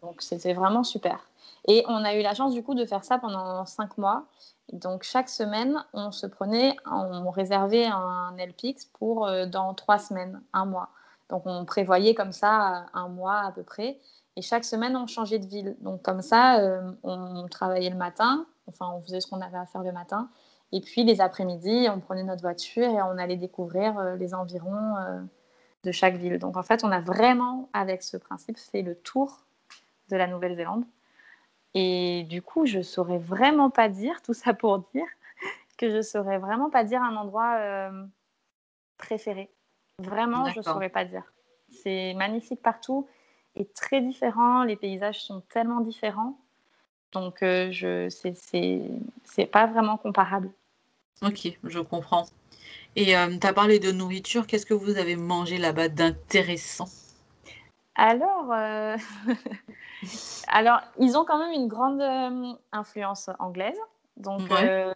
donc 0.03 0.23
c'était 0.23 0.53
vraiment 0.53 0.83
super. 0.83 1.21
Et 1.67 1.85
on 1.89 2.05
a 2.05 2.15
eu 2.15 2.23
la 2.23 2.35
chance 2.35 2.53
du 2.53 2.63
coup 2.63 2.75
de 2.75 2.85
faire 2.85 3.05
ça 3.05 3.19
pendant 3.19 3.65
cinq 3.67 3.97
mois. 3.99 4.27
Donc 4.73 5.03
chaque 5.03 5.29
semaine 5.29 5.85
on 5.93 6.11
se 6.11 6.27
prenait, 6.27 6.77
on 6.91 7.31
réservait 7.31 7.87
un 7.87 8.35
LPX 8.37 8.87
pour 8.93 9.27
euh, 9.27 9.47
dans 9.47 9.75
trois 9.75 9.99
semaines, 9.99 10.43
un 10.53 10.65
mois. 10.67 10.91
Donc 11.31 11.43
on 11.47 11.65
prévoyait 11.65 12.15
comme 12.15 12.33
ça 12.33 12.87
un 12.93 13.09
mois 13.09 13.41
à 13.41 13.53
peu 13.53 13.63
près. 13.63 13.99
Et 14.37 14.43
chaque 14.43 14.65
semaine, 14.65 14.97
on 14.97 15.07
changeait 15.07 15.39
de 15.39 15.47
ville. 15.47 15.77
Donc, 15.81 16.03
comme 16.03 16.23
ça, 16.23 16.59
euh, 16.59 16.93
on 17.03 17.47
travaillait 17.49 17.91
le 17.91 17.97
matin. 17.97 18.47
Enfin, 18.67 18.91
on 18.95 19.01
faisait 19.01 19.21
ce 19.21 19.29
qu'on 19.29 19.41
avait 19.41 19.59
à 19.59 19.67
faire 19.67 19.83
le 19.83 19.93
matin. 19.93 20.29
Et 20.73 20.81
puis, 20.81 21.05
les 21.05 21.21
après-midi, 21.21 21.87
on 21.89 22.01
prenait 22.01 22.25
notre 22.25 22.43
voiture 22.43 22.85
et 22.85 23.03
on 23.03 23.17
allait 23.17 23.37
découvrir 23.37 23.97
euh, 23.99 24.17
les 24.17 24.35
environs 24.35 24.97
euh, 24.97 25.21
de 25.85 25.93
chaque 25.93 26.17
ville. 26.17 26.39
Donc, 26.39 26.57
en 26.57 26.65
fait, 26.65 26.83
on 26.83 26.91
a 26.91 27.01
vraiment, 27.01 27.69
avec 27.73 28.03
ce 28.03 28.17
principe, 28.17 28.59
fait 28.59 28.83
le 28.83 28.97
tour 28.97 29.45
de 30.11 30.17
la 30.17 30.27
Nouvelle-Zélande. 30.27 30.85
Et 31.75 32.25
du 32.29 32.41
coup, 32.41 32.67
je 32.67 32.83
saurais 32.83 33.19
vraiment 33.19 33.71
pas 33.71 33.89
dire, 33.89 34.23
tout 34.23 34.35
ça 34.35 34.55
pour 34.55 34.79
dire, 34.95 35.07
que 35.79 35.91
je 35.91 36.03
saurais 36.03 36.39
vraiment 36.39 36.71
pas 36.71 36.85
dire 36.85 37.03
un 37.03 37.17
endroit 37.17 37.57
euh, 37.59 38.07
préféré. 38.97 39.51
Vraiment, 39.99 40.49
je 40.51 40.57
D'accord. 40.57 40.75
saurais 40.75 40.89
pas 40.89 41.05
dire. 41.05 41.25
C'est 41.71 42.15
magnifique 42.15 42.63
partout 42.63 43.09
et 43.57 43.65
très 43.65 44.01
différent. 44.01 44.65
Les 44.65 44.77
paysages 44.77 45.23
sont 45.23 45.41
tellement 45.41 45.81
différents. 45.81 46.39
Donc, 47.13 47.43
euh, 47.43 47.71
je, 47.71 48.09
c'est, 48.09 49.47
pas 49.47 49.67
vraiment 49.67 49.97
comparable. 49.97 50.51
Ok, 51.23 51.57
je 51.63 51.79
comprends. 51.79 52.27
Et 52.97 53.07
tu 53.07 53.47
as 53.47 53.53
parlé 53.53 53.79
de 53.79 53.93
nourriture. 53.93 54.47
Qu'est-ce 54.47 54.67
que 54.67 54.75
vous 54.75 54.97
avez 54.99 55.17
mangé 55.17 55.59
là-bas 55.59 55.89
d'intéressant? 55.89 56.89
Alors, 57.97 58.53
euh, 58.53 58.97
alors, 60.49 60.81
ils 60.99 61.17
ont 61.17 61.25
quand 61.25 61.39
même 61.39 61.53
une 61.53 61.69
grande 61.69 62.01
euh, 62.01 62.53
influence 62.73 63.31
anglaise. 63.39 63.79
Donc, 64.17 64.51
Ouais. 64.51 64.69
euh, 64.69 64.93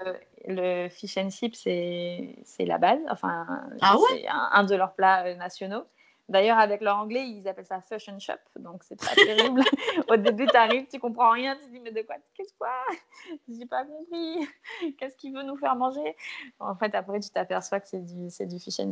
le 0.46 0.88
fish 0.88 1.16
and 1.16 1.30
chips, 1.30 1.56
c'est, 1.56 2.64
la 2.64 2.78
base. 2.78 3.00
Enfin, 3.10 3.46
Ah 3.80 3.96
ouais? 3.96 4.26
un, 4.28 4.50
un 4.52 4.64
de 4.64 4.74
leurs 4.74 4.94
plats 4.94 5.34
nationaux. 5.34 5.84
D'ailleurs, 6.28 6.58
avec 6.58 6.82
leur 6.82 6.98
anglais, 6.98 7.26
ils 7.26 7.48
appellent 7.48 7.64
ça 7.64 7.80
fashion 7.80 8.18
shop, 8.18 8.34
donc 8.56 8.84
c'est 8.84 9.00
pas 9.00 9.14
terrible. 9.14 9.62
Au 10.08 10.16
début, 10.16 10.46
tu 10.46 10.56
arrives, 10.56 10.86
tu 10.86 10.98
comprends 10.98 11.30
rien, 11.30 11.56
tu 11.56 11.64
te 11.66 11.70
dis 11.70 11.80
mais 11.80 11.90
de 11.90 12.02
quoi 12.02 12.16
Qu'est-ce 12.34 12.52
quoi? 12.58 12.68
J'ai 13.48 13.64
pas 13.64 13.84
compris. 13.84 14.46
Qu'est-ce 14.98 15.16
qu'il 15.16 15.34
veut 15.34 15.42
nous 15.42 15.56
faire 15.56 15.74
manger? 15.74 16.16
En 16.60 16.74
fait, 16.74 16.94
après, 16.94 17.20
tu 17.20 17.30
t'aperçois 17.30 17.80
que 17.80 17.88
c'est 17.88 18.04
du, 18.04 18.28
c'est 18.28 18.46
du 18.46 18.58
fish 18.58 18.78
and. 18.80 18.90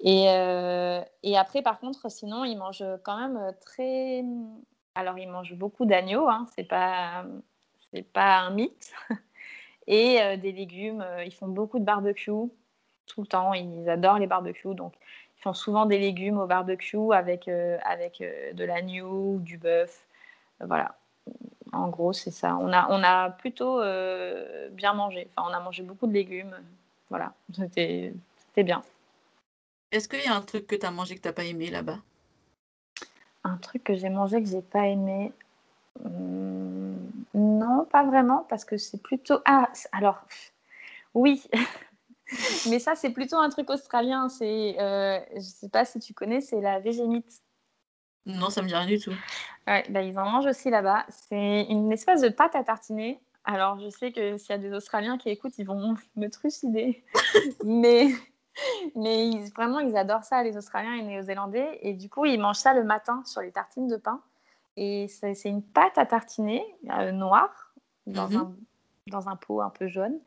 Et, 0.00 0.30
euh, 0.30 1.02
et 1.22 1.36
après, 1.36 1.60
par 1.60 1.78
contre, 1.80 2.10
sinon, 2.10 2.44
ils 2.44 2.56
mangent 2.56 2.84
quand 3.04 3.18
même 3.18 3.52
très. 3.60 4.24
Alors, 4.94 5.18
ils 5.18 5.28
mangent 5.28 5.54
beaucoup 5.54 5.84
d'agneau, 5.84 6.28
hein, 6.28 6.46
c'est 6.56 6.64
pas, 6.64 7.24
pas 8.12 8.38
un 8.38 8.50
mythe. 8.50 8.92
Et 9.88 10.20
euh, 10.20 10.36
des 10.36 10.52
légumes, 10.52 11.00
euh, 11.00 11.24
ils 11.24 11.32
font 11.32 11.48
beaucoup 11.48 11.78
de 11.78 11.84
barbecue 11.84 12.30
tout 13.06 13.22
le 13.22 13.26
temps. 13.26 13.54
Ils 13.54 13.88
adorent 13.88 14.18
les 14.18 14.26
barbecues, 14.26 14.74
donc 14.74 14.94
ils 15.38 15.42
font 15.42 15.52
souvent 15.52 15.86
des 15.86 15.98
légumes 15.98 16.38
au 16.38 16.46
barbecue 16.46 17.12
avec, 17.12 17.48
euh, 17.48 17.78
avec 17.84 18.22
de 18.52 18.64
l'agneau 18.64 19.34
ou 19.34 19.40
du 19.40 19.58
bœuf. 19.58 20.06
voilà. 20.60 20.96
En 21.72 21.88
gros, 21.88 22.12
c'est 22.12 22.30
ça. 22.30 22.56
On 22.56 22.72
a, 22.72 22.88
on 22.90 23.02
a 23.02 23.30
plutôt 23.30 23.80
bien 24.70 24.94
mangé. 24.94 25.28
Enfin, 25.36 25.48
on 25.50 25.54
a 25.54 25.60
mangé 25.60 25.82
beaucoup 25.82 26.06
de 26.06 26.12
légumes. 26.12 26.56
Voilà, 27.10 27.34
c'était 27.54 28.12
bien. 28.56 28.82
Est-ce 29.90 30.08
qu'il 30.08 30.22
y 30.22 30.26
a 30.26 30.34
un 30.34 30.42
truc 30.42 30.66
que 30.66 30.76
tu 30.76 30.84
as 30.84 30.90
mangé 30.90 31.16
que 31.16 31.22
tu 31.22 31.28
n'as 31.28 31.32
pas 31.32 31.44
aimé 31.44 31.70
là-bas? 31.70 31.98
Un 33.44 33.56
truc 33.56 33.84
que 33.84 33.94
j'ai 33.94 34.10
mangé 34.10 34.42
que 34.42 34.48
j'ai 34.48 34.60
pas 34.60 34.86
aimé? 34.86 35.32
Hmm, 36.04 36.96
non, 37.34 37.86
pas 37.90 38.04
vraiment, 38.04 38.44
parce 38.48 38.64
que 38.64 38.76
c'est 38.76 39.02
plutôt. 39.02 39.38
Ah, 39.46 39.68
alors, 39.92 40.20
oui. 41.14 41.42
Mais 42.70 42.78
ça, 42.78 42.94
c'est 42.94 43.10
plutôt 43.10 43.36
un 43.36 43.48
truc 43.48 43.70
australien. 43.70 44.28
C'est, 44.28 44.76
euh, 44.78 45.18
je 45.34 45.40
sais 45.40 45.68
pas 45.68 45.84
si 45.84 45.98
tu 45.98 46.14
connais, 46.14 46.40
c'est 46.40 46.60
la 46.60 46.80
végémite. 46.80 47.42
Non, 48.26 48.50
ça 48.50 48.62
me 48.62 48.68
dit 48.68 48.74
rien 48.74 48.86
du 48.86 48.98
tout. 48.98 49.14
Ouais, 49.66 49.84
bah, 49.88 50.02
ils 50.02 50.18
en 50.18 50.28
mangent 50.28 50.46
aussi 50.46 50.70
là-bas. 50.70 51.06
C'est 51.08 51.62
une 51.70 51.90
espèce 51.92 52.20
de 52.20 52.28
pâte 52.28 52.54
à 52.54 52.64
tartiner. 52.64 53.20
Alors, 53.44 53.78
je 53.78 53.88
sais 53.88 54.12
que 54.12 54.36
s'il 54.36 54.50
y 54.50 54.52
a 54.52 54.58
des 54.58 54.72
Australiens 54.72 55.16
qui 55.16 55.30
écoutent, 55.30 55.56
ils 55.58 55.66
vont 55.66 55.94
me 56.16 56.28
trucider. 56.28 57.04
Mais 57.64 58.08
mais 58.96 59.30
vraiment, 59.54 59.78
ils 59.78 59.96
adorent 59.96 60.24
ça, 60.24 60.42
les 60.42 60.56
Australiens 60.56 60.94
et 60.94 61.02
les 61.02 61.06
Néo-Zélandais. 61.06 61.78
Et 61.82 61.94
du 61.94 62.08
coup, 62.08 62.24
ils 62.24 62.40
mangent 62.40 62.56
ça 62.56 62.74
le 62.74 62.84
matin 62.84 63.22
sur 63.24 63.40
les 63.40 63.52
tartines 63.52 63.88
de 63.88 63.96
pain. 63.96 64.20
Et 64.76 65.08
c'est 65.08 65.48
une 65.48 65.62
pâte 65.62 65.98
à 65.98 66.06
tartiner 66.06 66.64
euh, 66.90 67.10
noire 67.12 67.72
dans, 68.06 68.28
mhm. 68.28 68.36
un, 68.36 68.54
dans 69.08 69.28
un 69.28 69.36
pot 69.36 69.60
un 69.60 69.70
peu 69.70 69.88
jaune. 69.88 70.18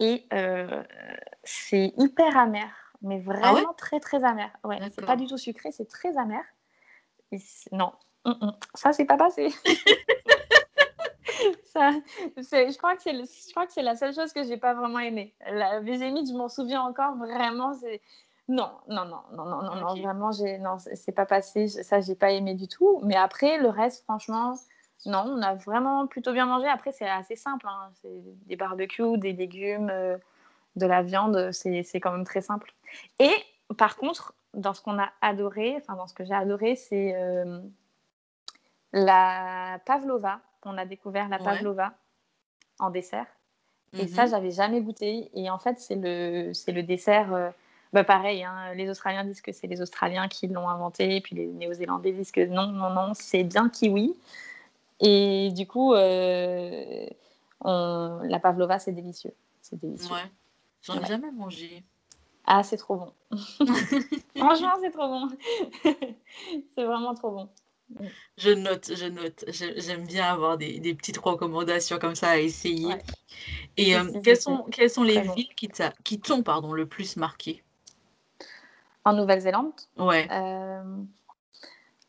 Et 0.00 0.26
euh, 0.32 0.82
c'est 1.44 1.92
hyper 1.96 2.36
amer, 2.36 2.68
mais 3.02 3.22
ah 3.28 3.32
vraiment 3.32 3.72
très 3.74 4.00
très 4.00 4.24
amer. 4.24 4.50
Ouais, 4.64 4.78
c'est 4.92 5.06
pas 5.06 5.16
du 5.16 5.26
tout 5.26 5.38
sucré, 5.38 5.70
c'est 5.72 5.88
très 5.88 6.16
amer. 6.16 6.42
non, 7.72 7.92
mm, 8.24 8.30
mm. 8.30 8.52
ça 8.74 8.92
c'est 8.92 9.04
pas 9.04 9.16
passé. 9.16 9.54
ça, 11.64 11.92
je 12.36 12.78
crois 12.78 12.96
que 12.96 13.02
c'est 13.02 13.14
je 13.14 13.50
crois 13.52 13.66
que 13.66 13.72
c'est 13.72 13.82
la 13.82 13.96
seule 13.96 14.14
chose 14.14 14.32
que 14.32 14.42
j'ai 14.42 14.56
pas 14.56 14.74
vraiment 14.74 14.98
aimé. 14.98 15.34
La 15.50 15.80
végémite, 15.80 16.28
je 16.28 16.34
m'en 16.34 16.48
souviens 16.48 16.82
encore 16.82 17.16
vraiment. 17.16 17.74
C'est 17.74 18.00
non, 18.48 18.70
non, 18.88 19.06
non, 19.06 19.20
non, 19.32 19.46
non, 19.46 19.62
non, 19.62 19.74
non 19.76 19.94
vraiment, 19.94 20.30
j'ai, 20.30 20.58
non, 20.58 20.76
c'est 20.78 21.12
pas 21.12 21.24
passé. 21.24 21.68
Ça, 21.68 22.00
j'ai 22.00 22.14
pas 22.14 22.30
aimé 22.30 22.54
du 22.54 22.68
tout. 22.68 23.00
Mais 23.02 23.16
après, 23.16 23.56
le 23.56 23.68
reste, 23.68 24.04
franchement, 24.04 24.54
non, 25.06 25.24
on 25.26 25.42
a 25.42 25.54
vraiment 25.54 26.06
plutôt 26.06 26.32
bien 26.32 26.46
mangé. 26.46 26.66
Après, 26.68 26.92
c'est 26.92 27.08
assez 27.08 27.36
simple. 27.36 27.66
Hein. 27.68 27.90
C'est 28.00 28.22
des 28.46 28.56
barbecues, 28.56 29.18
des 29.18 29.32
légumes, 29.32 29.90
euh, 29.90 30.16
de 30.76 30.86
la 30.86 31.02
viande. 31.02 31.52
C'est, 31.52 31.84
quand 32.00 32.12
même 32.12 32.24
très 32.24 32.40
simple. 32.40 32.72
Et 33.18 33.32
par 33.76 33.96
contre, 33.96 34.34
dans 34.54 34.74
ce 34.74 34.80
qu'on 34.80 34.98
a 34.98 35.10
adoré, 35.20 35.76
enfin 35.76 35.94
dans 35.94 36.06
ce 36.06 36.14
que 36.14 36.24
j'ai 36.24 36.34
adoré, 36.34 36.76
c'est 36.76 37.14
euh, 37.16 37.60
la 38.92 39.80
pavlova. 39.84 40.40
On 40.64 40.78
a 40.78 40.86
découvert 40.86 41.28
la 41.28 41.38
pavlova 41.38 41.92
en 42.78 42.90
dessert. 42.90 43.26
Et 43.92 44.08
ça, 44.08 44.24
mhm. 44.24 44.30
j'avais 44.30 44.50
jamais 44.50 44.80
goûté. 44.80 45.30
Et 45.34 45.50
en 45.50 45.58
fait, 45.58 45.78
c'est 45.78 45.96
le, 45.96 46.52
le 46.72 46.82
dessert. 46.82 47.32
Euh, 47.32 47.50
bah 47.92 48.02
pareil, 48.02 48.42
hein, 48.42 48.74
les 48.74 48.90
Australiens 48.90 49.22
disent 49.22 49.40
que 49.40 49.52
c'est 49.52 49.68
les 49.68 49.80
Australiens 49.80 50.26
qui 50.26 50.48
l'ont 50.48 50.68
inventé, 50.68 51.20
puis 51.20 51.36
les 51.36 51.46
Néo-Zélandais 51.46 52.10
disent 52.10 52.32
que 52.32 52.44
non, 52.44 52.66
non, 52.66 52.90
non, 52.90 53.12
c'est 53.14 53.44
bien 53.44 53.68
kiwi. 53.68 54.16
Et 55.00 55.50
du 55.52 55.66
coup, 55.66 55.94
euh, 55.94 57.06
la 57.64 58.38
pavlova, 58.40 58.78
c'est 58.78 58.92
délicieux. 58.92 59.34
C'est 59.60 59.78
délicieux. 59.78 60.14
Ouais. 60.14 60.30
J'en 60.82 61.00
ai 61.00 61.06
jamais 61.06 61.30
mangé. 61.30 61.82
Ah, 62.46 62.62
c'est 62.62 62.76
trop 62.76 62.96
bon. 62.96 63.12
Franchement, 64.36 64.74
c'est 64.80 64.90
trop 64.90 65.08
bon. 65.08 65.28
c'est 66.76 66.84
vraiment 66.84 67.14
trop 67.14 67.30
bon. 67.30 67.48
Je 68.36 68.50
note, 68.50 68.94
je 68.94 69.06
note. 69.06 69.44
J'aime 69.48 70.06
bien 70.06 70.26
avoir 70.26 70.58
des, 70.58 70.78
des, 70.80 70.94
petites 70.94 71.18
recommandations 71.18 71.98
comme 71.98 72.14
ça 72.14 72.30
à 72.30 72.36
essayer. 72.38 72.94
Et 73.76 73.96
euh, 73.96 74.20
quelles, 74.22 74.40
sont, 74.40 74.64
quelles 74.64 74.90
sont 74.90 75.02
les 75.02 75.20
villes 75.20 75.54
qui 75.54 76.18
t'ont 76.18 76.42
le 76.72 76.86
plus 76.86 77.16
marqué? 77.16 77.62
En 79.04 79.12
Nouvelle-Zélande? 79.12 79.72
Ouais. 79.98 80.26
Euh, 80.30 80.82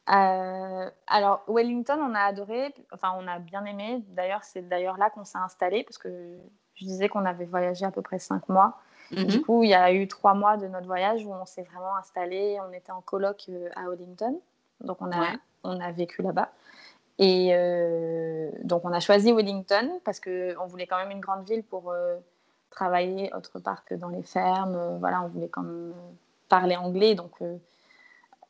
euh, 0.09 0.89
alors, 1.07 1.43
Wellington, 1.47 1.99
on 1.99 2.13
a 2.13 2.21
adoré, 2.21 2.73
enfin, 2.91 3.13
on 3.17 3.27
a 3.27 3.39
bien 3.39 3.65
aimé. 3.65 4.03
D'ailleurs, 4.09 4.43
c'est 4.43 4.67
d'ailleurs 4.67 4.97
là 4.97 5.09
qu'on 5.09 5.23
s'est 5.25 5.37
installé, 5.37 5.83
parce 5.83 5.97
que 5.97 6.37
je 6.75 6.85
disais 6.85 7.09
qu'on 7.09 7.25
avait 7.25 7.45
voyagé 7.45 7.85
à 7.85 7.91
peu 7.91 8.01
près 8.01 8.19
cinq 8.19 8.47
mois. 8.49 8.77
Mhm. 9.11 9.25
Du 9.25 9.41
coup, 9.41 9.63
il 9.63 9.69
y 9.69 9.75
a 9.75 9.91
eu 9.93 10.07
trois 10.07 10.33
mois 10.33 10.57
de 10.57 10.67
notre 10.67 10.87
voyage 10.87 11.25
où 11.25 11.31
on 11.31 11.45
s'est 11.45 11.63
vraiment 11.63 11.95
installé. 11.97 12.57
On 12.67 12.73
était 12.73 12.91
en 12.91 13.01
colloque 13.01 13.45
euh, 13.49 13.69
à 13.75 13.89
Wellington, 13.89 14.39
donc 14.81 14.97
on 15.01 15.11
a, 15.11 15.35
on 15.63 15.79
a 15.79 15.91
vécu 15.91 16.21
là-bas. 16.21 16.49
Et 17.17 17.51
donc, 18.63 18.83
on 18.83 18.91
a 18.91 18.99
choisi 18.99 19.31
Wellington 19.31 20.01
parce 20.03 20.19
qu'on 20.19 20.65
voulait 20.67 20.85
quand 20.85 20.97
même 20.97 21.11
une 21.11 21.21
grande 21.21 21.47
ville 21.47 21.63
pour 21.63 21.93
travailler 22.71 23.33
autre 23.33 23.57
part 23.59 23.85
que 23.85 23.95
dans 23.95 24.09
les 24.09 24.21
fermes. 24.21 24.97
voilà, 24.99 25.21
on 25.21 25.29
voulait 25.29 25.47
quand 25.47 25.61
même 25.61 25.93
parler 26.49 26.75
anglais. 26.75 27.15
Donc, 27.15 27.31
euh, 27.41 27.57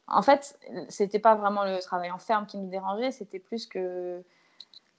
en 0.07 0.21
fait, 0.21 0.57
c'était 0.89 1.19
pas 1.19 1.35
vraiment 1.35 1.63
le 1.63 1.79
travail 1.79 2.11
en 2.11 2.17
ferme 2.17 2.45
qui 2.45 2.57
nous 2.57 2.69
dérangeait, 2.69 3.11
c'était 3.11 3.39
plus 3.39 3.65
que 3.65 3.79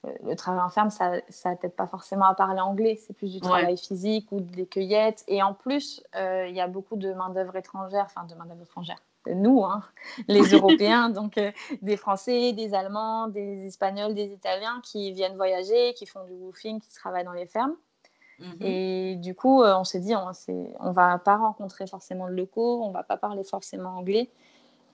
euh, 0.05 0.11
le 0.23 0.35
travail 0.35 0.61
en 0.61 0.69
ferme, 0.69 0.89
ça, 0.89 1.13
ça 1.29 1.55
t'aide 1.55 1.75
pas 1.75 1.87
forcément 1.87 2.25
à 2.25 2.35
parler 2.35 2.59
anglais, 2.59 2.99
c'est 3.05 3.13
plus 3.13 3.31
du 3.31 3.39
travail 3.39 3.77
physique 3.77 4.31
ou 4.31 4.41
des 4.41 4.65
cueillettes. 4.65 5.23
Et 5.27 5.41
en 5.41 5.53
plus, 5.53 6.03
euh, 6.15 6.47
il 6.47 6.55
y 6.55 6.61
a 6.61 6.67
beaucoup 6.67 6.97
de 6.97 7.13
main-d'œuvre 7.13 7.55
étrangère, 7.55 8.05
enfin 8.05 8.25
de 8.25 8.35
main-d'œuvre 8.35 8.63
étrangère, 8.63 9.01
nous, 9.27 9.63
hein, 9.63 9.83
les 10.27 10.53
Européens, 10.53 11.09
donc 11.09 11.39
des 11.81 11.97
Français, 11.97 12.53
des 12.53 12.73
Allemands, 12.73 13.27
des 13.27 13.65
Espagnols, 13.65 14.13
des 14.13 14.31
Italiens 14.31 14.81
qui 14.83 15.11
viennent 15.13 15.35
voyager, 15.35 15.93
qui 15.93 16.05
font 16.05 16.23
du 16.25 16.33
woofing, 16.33 16.79
qui 16.79 16.93
travaillent 16.93 17.25
dans 17.25 17.31
les 17.31 17.47
fermes. 17.47 17.75
Mhm. 18.39 18.57
Et 18.61 19.15
du 19.15 19.33
coup, 19.33 19.63
euh, 19.63 19.75
on 19.77 19.83
s'est 19.83 19.99
dit, 19.99 20.13
on 20.15 20.29
ne 20.89 20.93
va 20.93 21.17
pas 21.17 21.37
rencontrer 21.37 21.87
forcément 21.87 22.27
de 22.27 22.33
locaux, 22.33 22.83
on 22.83 22.89
ne 22.89 22.93
va 22.93 23.03
pas 23.03 23.17
parler 23.17 23.43
forcément 23.43 23.97
anglais. 23.97 24.29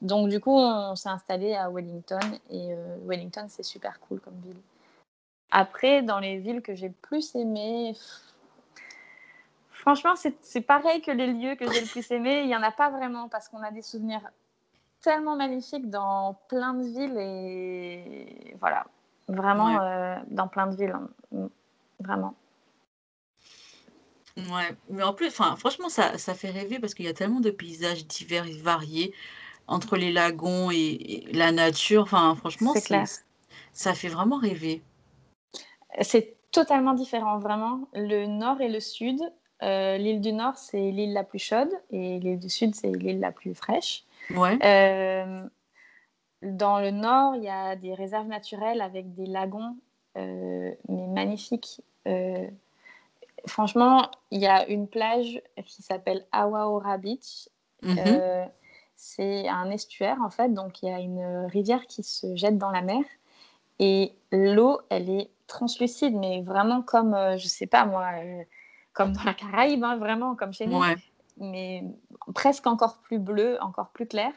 Donc, 0.03 0.27
du 0.27 0.41
coup, 0.41 0.51
on 0.51 0.95
s'est 0.95 1.09
installé 1.09 1.55
à 1.55 1.69
Wellington. 1.69 2.19
Et 2.49 2.73
euh, 2.73 2.97
Wellington, 3.05 3.45
c'est 3.47 3.63
super 3.63 3.99
cool 4.01 4.19
comme 4.19 4.37
ville. 4.43 4.59
Après, 5.49 6.01
dans 6.03 6.19
les 6.19 6.39
villes 6.39 6.61
que 6.61 6.75
j'ai 6.75 6.89
le 6.89 6.93
plus 7.01 7.33
aimées, 7.35 7.95
franchement, 9.71 10.15
c'est 10.15 10.61
pareil 10.61 11.01
que 11.01 11.11
les 11.11 11.27
lieux 11.27 11.55
que 11.55 11.71
j'ai 11.71 11.79
le 11.79 11.87
plus 11.87 12.11
aimés. 12.11 12.41
Il 12.41 12.47
n'y 12.47 12.55
en 12.55 12.63
a 12.63 12.71
pas 12.71 12.89
vraiment 12.89 13.29
parce 13.29 13.47
qu'on 13.47 13.63
a 13.63 13.71
des 13.71 13.81
souvenirs 13.81 14.29
tellement 15.01 15.37
magnifiques 15.37 15.89
dans 15.89 16.37
plein 16.49 16.73
de 16.73 16.83
villes. 16.83 17.17
Et 17.17 18.57
voilà, 18.59 18.85
vraiment 19.29 19.79
euh, 19.79 20.17
dans 20.27 20.49
plein 20.49 20.67
de 20.67 20.75
villes. 20.75 20.97
Hein. 21.31 21.49
Vraiment. 21.99 22.35
Ouais, 24.35 24.75
mais 24.89 25.03
en 25.03 25.13
plus, 25.13 25.29
franchement, 25.29 25.87
ça, 25.87 26.17
ça 26.17 26.33
fait 26.33 26.49
rêver 26.49 26.79
parce 26.79 26.93
qu'il 26.93 27.05
y 27.05 27.09
a 27.09 27.13
tellement 27.13 27.39
de 27.39 27.51
paysages 27.51 28.05
divers 28.05 28.47
et 28.47 28.57
variés 28.57 29.13
entre 29.67 29.97
les 29.97 30.11
lagons 30.11 30.71
et, 30.71 31.25
la 31.31 31.51
nature. 31.51 32.03
Enfin, 32.03 32.35
franchement, 32.35 32.73
clair. 32.73 33.07
Ça 33.71 33.93
fait 33.93 34.07
vraiment 34.07 34.37
rêver. 34.37 34.83
C'est 36.01 36.35
totalement 36.51 36.93
différent, 36.93 37.39
vraiment. 37.39 37.87
Le 37.93 38.25
nord 38.25 38.61
et 38.61 38.69
le 38.69 38.79
sud. 38.79 39.19
Euh, 39.61 39.97
l'île 39.97 40.19
du 40.19 40.33
Nord, 40.33 40.57
c'est 40.57 40.91
l'île 40.91 41.13
la 41.13 41.23
plus 41.23 41.39
chaude 41.39 41.71
et 41.89 42.19
l'île 42.19 42.39
du 42.39 42.49
Sud, 42.49 42.75
c'est 42.75 42.91
l'île 42.91 43.21
la 43.21 43.31
plus 43.31 43.55
fraîche. 43.55 44.03
Ouais. 44.31 44.59
Euh, 44.61 45.47
dans 46.41 46.79
le 46.79 46.91
nord, 46.91 47.35
il 47.37 47.43
y 47.43 47.49
a 47.49 47.77
des 47.77 47.93
réserves 47.93 48.27
naturelles 48.27 48.81
avec 48.81 49.13
des 49.13 49.25
lagons, 49.25 49.77
euh, 50.17 50.71
mais 50.89 51.07
magnifiques 51.07 51.81
franchement, 53.47 54.09
il 54.31 54.39
y 54.41 54.47
a 54.47 54.67
une 54.67 54.87
plage 54.87 55.41
qui 55.65 55.81
s'appelle 55.81 56.25
Awaora 56.31 56.97
Beach. 56.97 57.49
Mhm. 57.81 58.49
C'est 59.03 59.49
un 59.49 59.69
estuaire 59.69 60.17
en 60.23 60.29
fait, 60.29 60.53
donc 60.53 60.81
il 60.81 60.89
y 60.89 60.91
a 60.91 60.99
une 60.99 61.45
rivière 61.47 61.85
qui 61.87 62.03
se 62.03 62.35
jette 62.37 62.57
dans 62.57 62.71
la 62.71 62.81
mer 62.81 63.03
et 63.79 64.15
l'eau, 64.31 64.79
elle 64.89 65.09
est 65.09 65.29
translucide, 65.47 66.15
mais 66.15 66.41
vraiment 66.41 66.81
comme, 66.81 67.13
euh, 67.13 67.37
je 67.37 67.47
sais 67.47 67.67
pas 67.67 67.85
moi, 67.85 68.11
euh, 68.23 68.43
comme 68.93 69.11
dans 69.11 69.23
la 69.23 69.33
Caraïbe, 69.33 69.83
hein, 69.83 69.97
vraiment 69.97 70.35
comme 70.35 70.53
chez 70.53 70.67
nous, 70.67 70.81
mais 71.37 71.83
presque 72.33 72.65
encore 72.65 72.99
plus 72.99 73.19
bleu, 73.19 73.57
encore 73.61 73.89
plus 73.89 74.07
clair. 74.07 74.31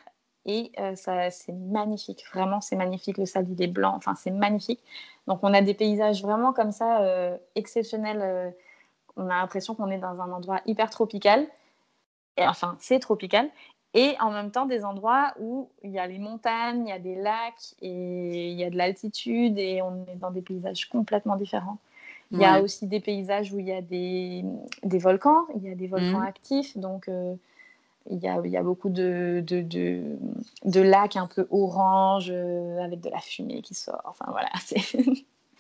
Et 0.49 0.71
ça, 0.95 1.29
c'est 1.33 1.53
magnifique, 1.53 2.25
vraiment, 2.33 2.61
c'est 2.61 2.77
magnifique. 2.77 3.19
Le 3.19 3.27
sable, 3.27 3.51
il 3.51 3.61
est 3.61 3.67
blanc, 3.67 3.95
enfin, 3.97 4.15
c'est 4.15 4.31
magnifique. 4.31 4.81
Donc, 5.27 5.41
on 5.43 5.53
a 5.53 5.61
des 5.61 5.75
paysages 5.75 6.23
vraiment 6.23 6.53
comme 6.53 6.71
ça, 6.71 7.01
exceptionnels. 7.57 8.55
on 9.17 9.25
a 9.25 9.41
l'impression 9.41 9.75
qu'on 9.75 9.91
est 9.91 9.99
dans 9.99 10.21
un 10.21 10.31
endroit 10.31 10.61
hyper 10.65 10.89
tropical. 10.89 11.49
Et, 12.37 12.47
enfin, 12.47 12.77
c'est 12.79 13.01
tropical. 13.01 13.51
Et 13.97 14.15
en 14.21 14.31
même 14.31 14.51
temps, 14.51 14.67
des 14.67 14.85
endroits 14.85 15.33
où 15.41 15.71
il 15.83 15.91
y 15.91 15.99
a 15.99 16.07
les 16.07 16.19
montagnes, 16.19 16.87
il 16.87 16.91
y 16.91 16.93
a 16.93 16.99
des 16.99 17.15
lacs 17.15 17.75
et 17.81 18.51
il 18.51 18.61
y 18.61 18.63
a 18.63 18.69
de 18.69 18.77
l'altitude 18.77 19.59
et 19.59 19.81
on 19.81 20.05
est 20.13 20.17
dans 20.17 20.31
des 20.31 20.43
paysages 20.43 20.85
complètement 20.91 21.37
différents. 21.37 21.79
Il 22.31 22.41
y 22.41 22.45
a 22.45 22.61
aussi 22.61 22.87
des 22.87 23.01
paysages 23.01 23.55
où 23.55 23.59
il 23.59 23.67
y 23.67 23.73
a 23.73 23.81
des, 23.81 24.45
des 24.83 24.99
volcans, 24.99 25.47
il 25.55 25.63
y 25.63 25.71
a 25.71 25.75
des 25.75 25.87
volcans 25.87 26.19
mhm. 26.19 26.27
actifs, 26.27 26.77
donc 26.77 27.09
euh, 27.09 27.35
il, 28.11 28.19
y 28.19 28.29
a, 28.29 28.39
il 28.45 28.51
y 28.51 28.57
a 28.57 28.63
beaucoup 28.63 28.91
de, 28.91 29.43
de, 29.47 29.63
de, 29.63 30.03
de, 30.65 30.81
lacs 30.81 31.17
un 31.17 31.29
peu 31.29 31.47
orange 31.51 32.31
euh, 32.31 32.85
avec 32.85 33.01
de 33.01 33.09
la 33.09 33.21
fumée 33.21 33.63
qui 33.63 33.75
sort. 33.75 34.03
Enfin 34.05 34.27
voilà, 34.29 34.51
c'est. 34.61 34.81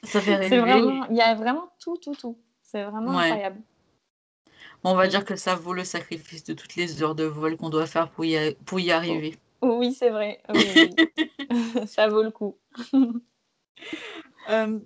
Ça 0.02 0.20
fait 0.20 0.36
rêver. 0.36 1.00
Il 1.08 1.16
y 1.16 1.22
a 1.22 1.34
vraiment 1.36 1.68
tout, 1.78 1.96
tout, 1.96 2.14
tout. 2.14 2.36
C'est 2.62 2.82
vraiment 2.82 3.16
incroyable 3.16 3.60
on 4.85 4.94
va 4.94 5.08
dire 5.08 5.25
que 5.25 5.37
ça 5.37 5.54
vaut 5.54 5.73
le 5.73 5.85
sacrifice 5.85 6.44
de 6.44 6.54
toutes 6.54 6.76
les 6.76 7.02
heures 7.02 7.14
de 7.14 7.25
vol 7.25 7.56
qu'on 7.56 7.70
doit 7.70 7.87
faire 7.87 8.08
pour 8.11 8.25
y, 8.25 8.54
pour 8.64 8.80
y 8.80 8.90
arriver. 8.90 9.37
Oui, 9.62 9.92
c'est 9.92 10.11
vrai. 10.11 10.40
ça 11.87 12.08
vaut 12.08 12.23
le 12.23 12.30
coup. 12.30 12.56
Euh, 14.49 14.78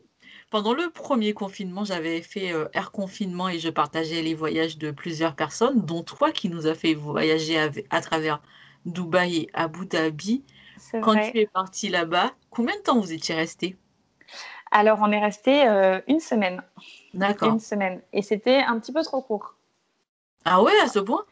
pendant 0.51 0.73
le 0.73 0.91
premier 0.91 1.33
confinement, 1.33 1.85
j'avais 1.85 2.23
fait 2.23 2.53
euh, 2.53 2.67
air 2.73 2.91
confinement 2.93 3.49
et 3.49 3.59
je 3.59 3.69
partageais 3.69 4.23
les 4.23 4.35
voyages 4.35 4.79
de 4.79 4.91
plusieurs 4.91 5.37
personnes, 5.37 5.83
dont 5.85 6.03
toi 6.03 6.33
qui 6.33 6.49
nous 6.49 6.67
a 6.67 6.75
fait 6.75 6.95
voyager 6.95 7.59
à, 7.91 8.01
travers 8.01 8.43
Dubaï 8.87 9.37
et 9.37 9.51
Abu 9.53 9.87
Dhabi. 9.87 10.45
Quand 11.03 11.15
tu 11.31 11.39
es 11.39 11.47
parti 11.47 11.89
là-bas, 11.89 12.33
combien 12.49 12.75
de 12.77 12.81
temps 12.81 12.99
vous 12.99 13.13
étiez 13.13 13.35
resté? 13.35 13.77
Alors, 14.73 14.99
on 15.03 15.13
est 15.13 15.21
resté 15.21 15.69
euh, 15.69 16.01
une 16.09 16.21
semaine. 16.21 16.63
D'accord. 17.13 17.53
Une 17.53 17.61
semaine. 17.61 18.01
Et 18.13 18.23
c'était 18.23 18.59
un 18.59 18.79
petit 18.79 18.93
peu 18.93 19.03
trop 19.03 19.21
court. 19.21 19.57
Ah 20.45 20.63
ouais, 20.63 20.79
à 20.83 20.89
ce 20.89 20.99
point? 20.99 21.25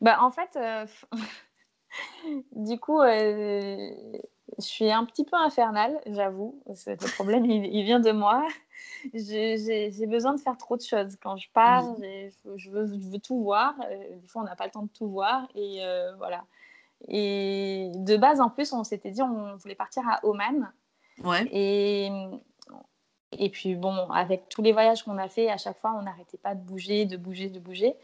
Bah, 0.00 0.18
En 0.20 0.30
fait, 0.30 0.56
euh, 0.56 0.86
du 2.52 2.78
coup, 2.78 3.00
euh, 3.00 3.90
je 4.58 4.64
suis 4.64 4.90
un 4.90 5.04
petit 5.04 5.24
peu 5.24 5.36
infernale, 5.36 6.00
j'avoue. 6.06 6.60
Le 6.66 7.14
problème, 7.14 7.44
il, 7.44 7.84
vient 7.84 8.00
de 8.00 8.12
moi. 8.12 8.46
J'ai 9.14 10.06
besoin 10.06 10.34
de 10.34 10.40
faire 10.40 10.56
trop 10.56 10.76
de 10.76 10.82
choses. 10.82 11.16
Quand 11.22 11.36
je 11.36 11.48
pars, 11.52 11.84
mmh. 11.84 12.02
je, 12.56 12.70
veux, 12.70 12.86
je, 12.86 13.10
veux, 13.10 13.18
tout 13.18 13.42
voir. 13.42 13.74
Euh, 13.90 14.16
des 14.16 14.28
fois, 14.28 14.42
on 14.42 14.44
n'a 14.44 14.56
pas 14.56 14.64
le 14.64 14.70
temps 14.70 14.82
de 14.82 14.88
tout 14.88 15.08
voir. 15.08 15.48
Et 15.54 15.80
voilà. 16.18 16.44
Et 17.08 17.90
de 17.94 18.16
base, 18.16 18.40
en 18.40 18.48
plus, 18.48 18.72
on 18.72 18.84
s'était 18.84 19.10
dit 19.10 19.22
on 19.22 19.56
voulait 19.56 19.74
partir 19.74 20.02
à 20.08 20.24
Oman. 20.24 20.72
Ouais. 21.24 21.46
Et, 21.52 22.10
et 23.32 23.50
puis, 23.50 23.74
bon, 23.74 24.10
avec 24.10 24.48
tous 24.48 24.62
les 24.62 24.72
voyages 24.72 25.02
qu'on 25.02 25.18
a 25.18 25.28
fait, 25.28 25.50
à 25.50 25.56
chaque 25.58 25.78
fois, 25.78 25.94
on 25.98 26.02
n'arrêtait 26.02 26.38
pas 26.38 26.54
de 26.54 26.60
bouger, 26.60 27.04
de 27.04 27.16
bouger, 27.16 27.50
de 27.50 27.58
bouger. 27.58 27.94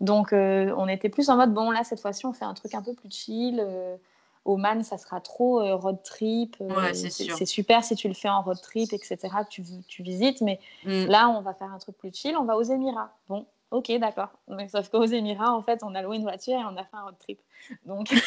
Donc, 0.00 0.32
euh, 0.32 0.74
on 0.76 0.88
était 0.88 1.08
plus 1.08 1.28
en 1.30 1.36
mode, 1.36 1.54
bon, 1.54 1.70
là, 1.70 1.84
cette 1.84 2.00
fois-ci, 2.00 2.26
on 2.26 2.32
fait 2.32 2.44
un 2.44 2.54
truc 2.54 2.74
un 2.74 2.82
peu 2.82 2.94
plus 2.94 3.10
chill. 3.10 3.60
Euh, 3.60 3.96
Oman, 4.44 4.82
ça 4.82 4.98
sera 4.98 5.20
trop 5.20 5.60
euh, 5.60 5.74
road 5.74 6.02
trip. 6.02 6.56
c'est 6.92 7.46
super 7.46 7.82
si 7.82 7.96
tu 7.96 8.08
le 8.08 8.14
fais 8.14 8.28
en 8.28 8.42
road 8.42 8.60
trip, 8.60 8.92
etc. 8.92 9.16
Tu, 9.48 9.62
tu 9.88 10.02
visites, 10.02 10.42
mais 10.42 10.60
mm. 10.84 11.06
là, 11.06 11.30
on 11.30 11.40
va 11.40 11.54
faire 11.54 11.72
un 11.72 11.78
truc 11.78 11.96
plus 11.96 12.14
chill. 12.14 12.36
On 12.36 12.44
va 12.44 12.56
aux 12.56 12.62
Émirats. 12.62 13.16
Bon, 13.28 13.46
ok, 13.70 13.90
d'accord. 13.98 14.30
Sauf 14.70 14.90
qu'aux 14.90 15.06
Émirats, 15.06 15.54
en 15.54 15.62
fait, 15.62 15.82
on 15.82 15.94
a 15.94 16.02
loué 16.02 16.16
une 16.16 16.24
voiture 16.24 16.58
et 16.58 16.64
on 16.64 16.76
a 16.76 16.84
fait 16.84 16.96
un 16.96 17.04
road 17.04 17.18
trip. 17.18 17.40
Donc, 17.86 18.08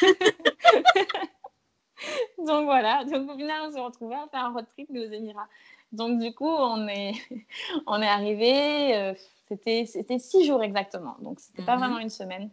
Donc 2.38 2.66
voilà. 2.66 3.04
Donc, 3.06 3.30
au 3.30 3.38
final, 3.38 3.62
on 3.68 3.72
s'est 3.72 3.80
retrouvés 3.80 4.16
à 4.16 4.28
faire 4.32 4.46
un 4.46 4.54
road 4.54 4.66
trip, 4.74 4.88
mais 4.90 5.06
aux 5.08 5.12
Émirats. 5.12 5.48
Donc, 5.92 6.20
du 6.20 6.34
coup, 6.34 6.50
on 6.50 6.88
est, 6.88 7.14
on 7.86 8.02
est 8.02 8.08
arrivé. 8.08 9.14
C'était 9.48 10.20
six 10.20 10.46
jours 10.46 10.64
exactement, 10.64 11.16
donc 11.22 11.40
c'était 11.40 11.64
pas 11.64 11.76
mhm. 11.76 11.80
vraiment 11.80 12.00
une 12.00 12.10
semaine. 12.10 12.50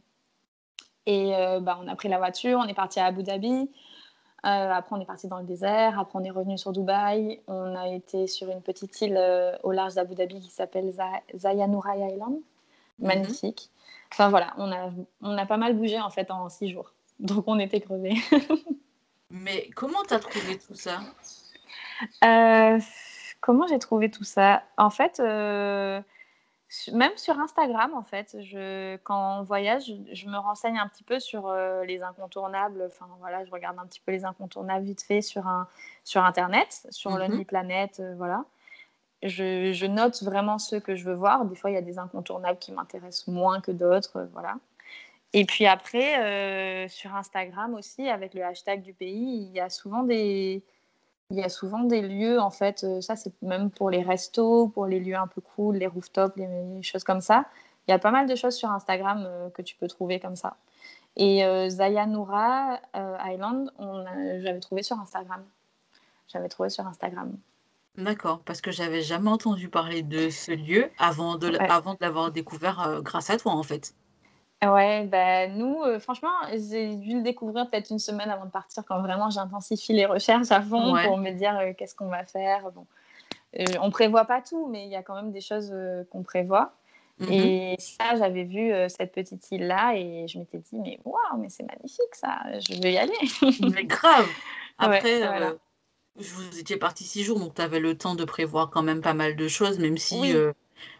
Et 1.06 1.34
euh, 1.34 1.60
bah, 1.60 1.78
on 1.82 1.88
a 1.88 1.96
pris 1.96 2.08
la 2.08 2.18
voiture, 2.18 2.58
on 2.58 2.66
est 2.66 2.74
parti 2.74 3.00
à 3.00 3.06
Abu 3.06 3.22
Dhabi. 3.22 3.70
Euh, 4.46 4.70
après, 4.72 4.94
on 4.96 5.00
est 5.00 5.06
parti 5.06 5.26
dans 5.26 5.38
le 5.38 5.44
désert. 5.44 5.98
Après, 5.98 6.18
on 6.18 6.24
est 6.24 6.30
revenu 6.30 6.58
sur 6.58 6.72
Dubaï. 6.72 7.40
On 7.46 7.74
a 7.74 7.88
été 7.88 8.26
sur 8.26 8.50
une 8.50 8.60
petite 8.60 9.00
île 9.00 9.16
euh, 9.16 9.56
au 9.62 9.72
large 9.72 9.94
d'Abu 9.94 10.14
Dhabi 10.14 10.40
qui 10.40 10.50
s'appelle 10.50 10.92
Zayanurai 11.34 12.12
Island. 12.12 12.34
Mhm. 12.98 13.06
Magnifique. 13.06 13.70
Enfin 14.12 14.28
voilà, 14.28 14.54
on 14.58 14.70
a, 14.70 14.90
on 15.22 15.36
a 15.36 15.46
pas 15.46 15.56
mal 15.56 15.74
bougé 15.74 16.00
en 16.00 16.10
fait 16.10 16.30
en 16.30 16.48
six 16.48 16.68
jours. 16.68 16.92
Donc 17.20 17.44
on 17.46 17.58
était 17.58 17.80
crevés. 17.80 18.16
Mais 19.30 19.68
comment 19.74 20.02
tu 20.06 20.14
as 20.14 20.20
trouvé 20.20 20.58
tout 20.58 20.74
ça? 20.74 21.00
Comment 23.40 23.66
j'ai 23.66 23.78
trouvé 23.78 24.10
tout 24.10 24.24
ça? 24.24 24.62
En 24.78 24.90
fait, 24.90 25.20
même 26.92 27.16
sur 27.16 27.38
Instagram, 27.38 27.94
en 27.94 28.02
fait, 28.02 28.36
je, 28.40 28.96
quand 28.98 29.40
on 29.40 29.42
voyage, 29.42 29.92
je, 30.12 30.26
me 30.26 30.36
renseigne 30.36 30.78
un 30.78 30.88
petit 30.88 31.04
peu 31.04 31.20
sur 31.20 31.46
euh, 31.46 31.84
les 31.84 32.02
incontournables. 32.02 32.84
Enfin, 32.86 33.06
voilà, 33.20 33.44
je 33.44 33.50
regarde 33.50 33.78
un 33.78 33.86
petit 33.86 34.00
peu 34.00 34.12
les 34.12 34.24
incontournables 34.24 34.84
vite 34.84 35.02
fait 35.02 35.22
sur, 35.22 35.46
un, 35.46 35.68
sur 36.02 36.24
Internet, 36.24 36.86
sur 36.90 37.12
mm 37.12 37.18
Lonely 37.18 37.44
Planet, 37.44 38.00
euh, 38.00 38.14
voilà. 38.16 38.44
Je, 39.22 39.72
je, 39.72 39.86
note 39.86 40.22
vraiment 40.22 40.58
ceux 40.58 40.80
que 40.80 40.96
je 40.96 41.04
veux 41.04 41.14
voir. 41.14 41.44
Des 41.46 41.54
fois, 41.54 41.70
il 41.70 41.74
y 41.74 41.78
a 41.78 41.82
des 41.82 41.98
incontournables 41.98 42.58
qui 42.58 42.72
m'intéressent 42.72 43.28
moins 43.28 43.60
que 43.60 43.70
d'autres, 43.70 44.16
euh, 44.16 44.26
voilà. 44.32 44.56
Et 45.32 45.44
puis 45.46 45.66
après, 45.66 46.88
sur 46.88 47.12
Instagram 47.16 47.74
aussi, 47.74 48.08
avec 48.08 48.34
le 48.34 48.44
hashtag 48.44 48.82
du 48.82 48.94
pays, 48.94 49.48
il 49.48 49.52
y 49.52 49.58
a 49.58 49.68
souvent 49.68 50.04
des, 50.04 50.62
il 51.34 51.40
y 51.40 51.42
a 51.42 51.48
souvent 51.48 51.80
des 51.80 52.00
lieux, 52.00 52.40
en 52.40 52.50
fait, 52.50 52.84
euh, 52.84 53.00
ça 53.00 53.16
c'est 53.16 53.32
même 53.42 53.70
pour 53.70 53.90
les 53.90 54.02
restos, 54.02 54.68
pour 54.68 54.86
les 54.86 55.00
lieux 55.00 55.16
un 55.16 55.26
peu 55.26 55.40
cool, 55.40 55.76
les 55.76 55.86
rooftops, 55.88 56.36
les, 56.36 56.82
choses 56.82 57.04
comme 57.04 57.20
ça. 57.20 57.44
Il 57.86 57.90
y 57.90 57.94
a 57.94 57.98
pas 57.98 58.12
mal 58.12 58.28
de 58.28 58.34
choses 58.36 58.54
sur 58.54 58.70
Instagram 58.70 59.24
euh, 59.26 59.50
que 59.50 59.60
tu 59.60 59.76
peux 59.76 59.88
trouver 59.88 60.20
comme 60.20 60.36
ça. 60.36 60.56
Et 61.16 61.44
euh, 61.44 61.68
Zayanura 61.68 62.80
Island, 62.94 63.72
j'avais 64.42 64.60
trouvé 64.60 64.82
sur 64.82 64.98
Instagram. 64.98 65.44
J'avais 66.28 66.48
trouvé 66.48 66.70
sur 66.70 66.86
Instagram. 66.86 67.36
D'accord, 67.96 68.40
parce 68.44 68.60
que 68.60 68.72
j'avais 68.72 69.02
jamais 69.02 69.30
entendu 69.30 69.68
parler 69.68 70.02
de 70.02 70.30
ce 70.30 70.52
lieu 70.52 70.90
avant 70.98 71.36
de, 71.36 71.56
avant 71.70 71.94
de 71.94 71.98
l'avoir 72.00 72.32
découvert 72.32 73.00
grâce 73.02 73.30
à 73.30 73.36
toi, 73.36 73.52
en 73.52 73.62
fait. 73.62 73.94
Ouais, 74.62 75.04
bah, 75.04 75.48
nous, 75.48 75.82
euh, 75.82 75.98
franchement, 75.98 76.32
j'ai 76.52 76.96
dû 76.96 77.16
le 77.16 77.22
découvrir 77.22 77.68
peut-être 77.68 77.90
une 77.90 77.98
semaine 77.98 78.30
avant 78.30 78.46
de 78.46 78.50
partir 78.50 78.84
quand 78.86 79.00
vraiment 79.00 79.30
j'intensifie 79.30 79.92
les 79.92 80.06
recherches 80.06 80.50
à 80.50 80.62
fond 80.62 80.94
pour 81.04 81.18
me 81.18 81.30
dire 81.30 81.58
euh, 81.58 81.72
qu'est-ce 81.76 81.94
qu'on 81.94 82.08
va 82.08 82.24
faire. 82.24 82.70
Bon. 82.72 82.86
Euh, 83.58 83.64
on 83.82 83.90
prévoit 83.90 84.24
pas 84.24 84.40
tout, 84.40 84.66
mais 84.68 84.84
il 84.84 84.90
y 84.90 84.96
a 84.96 85.02
quand 85.02 85.14
même 85.14 85.32
des 85.32 85.40
choses 85.40 85.74
qu'on 86.10 86.22
prévoit. 86.22 86.72
Mm-hmm. 87.20 87.32
Et 87.32 87.76
ça, 87.78 88.16
j'avais 88.16 88.44
vu 88.44 88.72
cette 88.88 89.12
petite 89.12 89.50
île-là 89.52 89.94
et 89.96 90.26
je 90.26 90.38
m'étais 90.38 90.58
dit, 90.58 90.78
mais 90.78 90.98
waouh, 91.04 91.38
mais 91.38 91.48
c'est 91.48 91.62
magnifique 91.62 92.14
ça, 92.14 92.40
je 92.58 92.80
veux 92.82 92.90
y 92.90 92.98
aller. 92.98 93.12
mais 93.72 93.84
grave. 93.84 94.26
Après, 94.78 95.20
vous 96.16 96.58
étiez 96.58 96.76
parti 96.76 97.04
six 97.04 97.22
jours, 97.22 97.38
donc 97.38 97.54
tu 97.54 97.62
avais 97.62 97.80
le 97.80 97.96
temps 97.96 98.14
de 98.14 98.24
prévoir 98.24 98.70
quand 98.70 98.82
même 98.82 99.00
pas 99.00 99.14
mal 99.14 99.36
de 99.36 99.46
choses, 99.46 99.78
même 99.78 99.98
si 99.98 100.34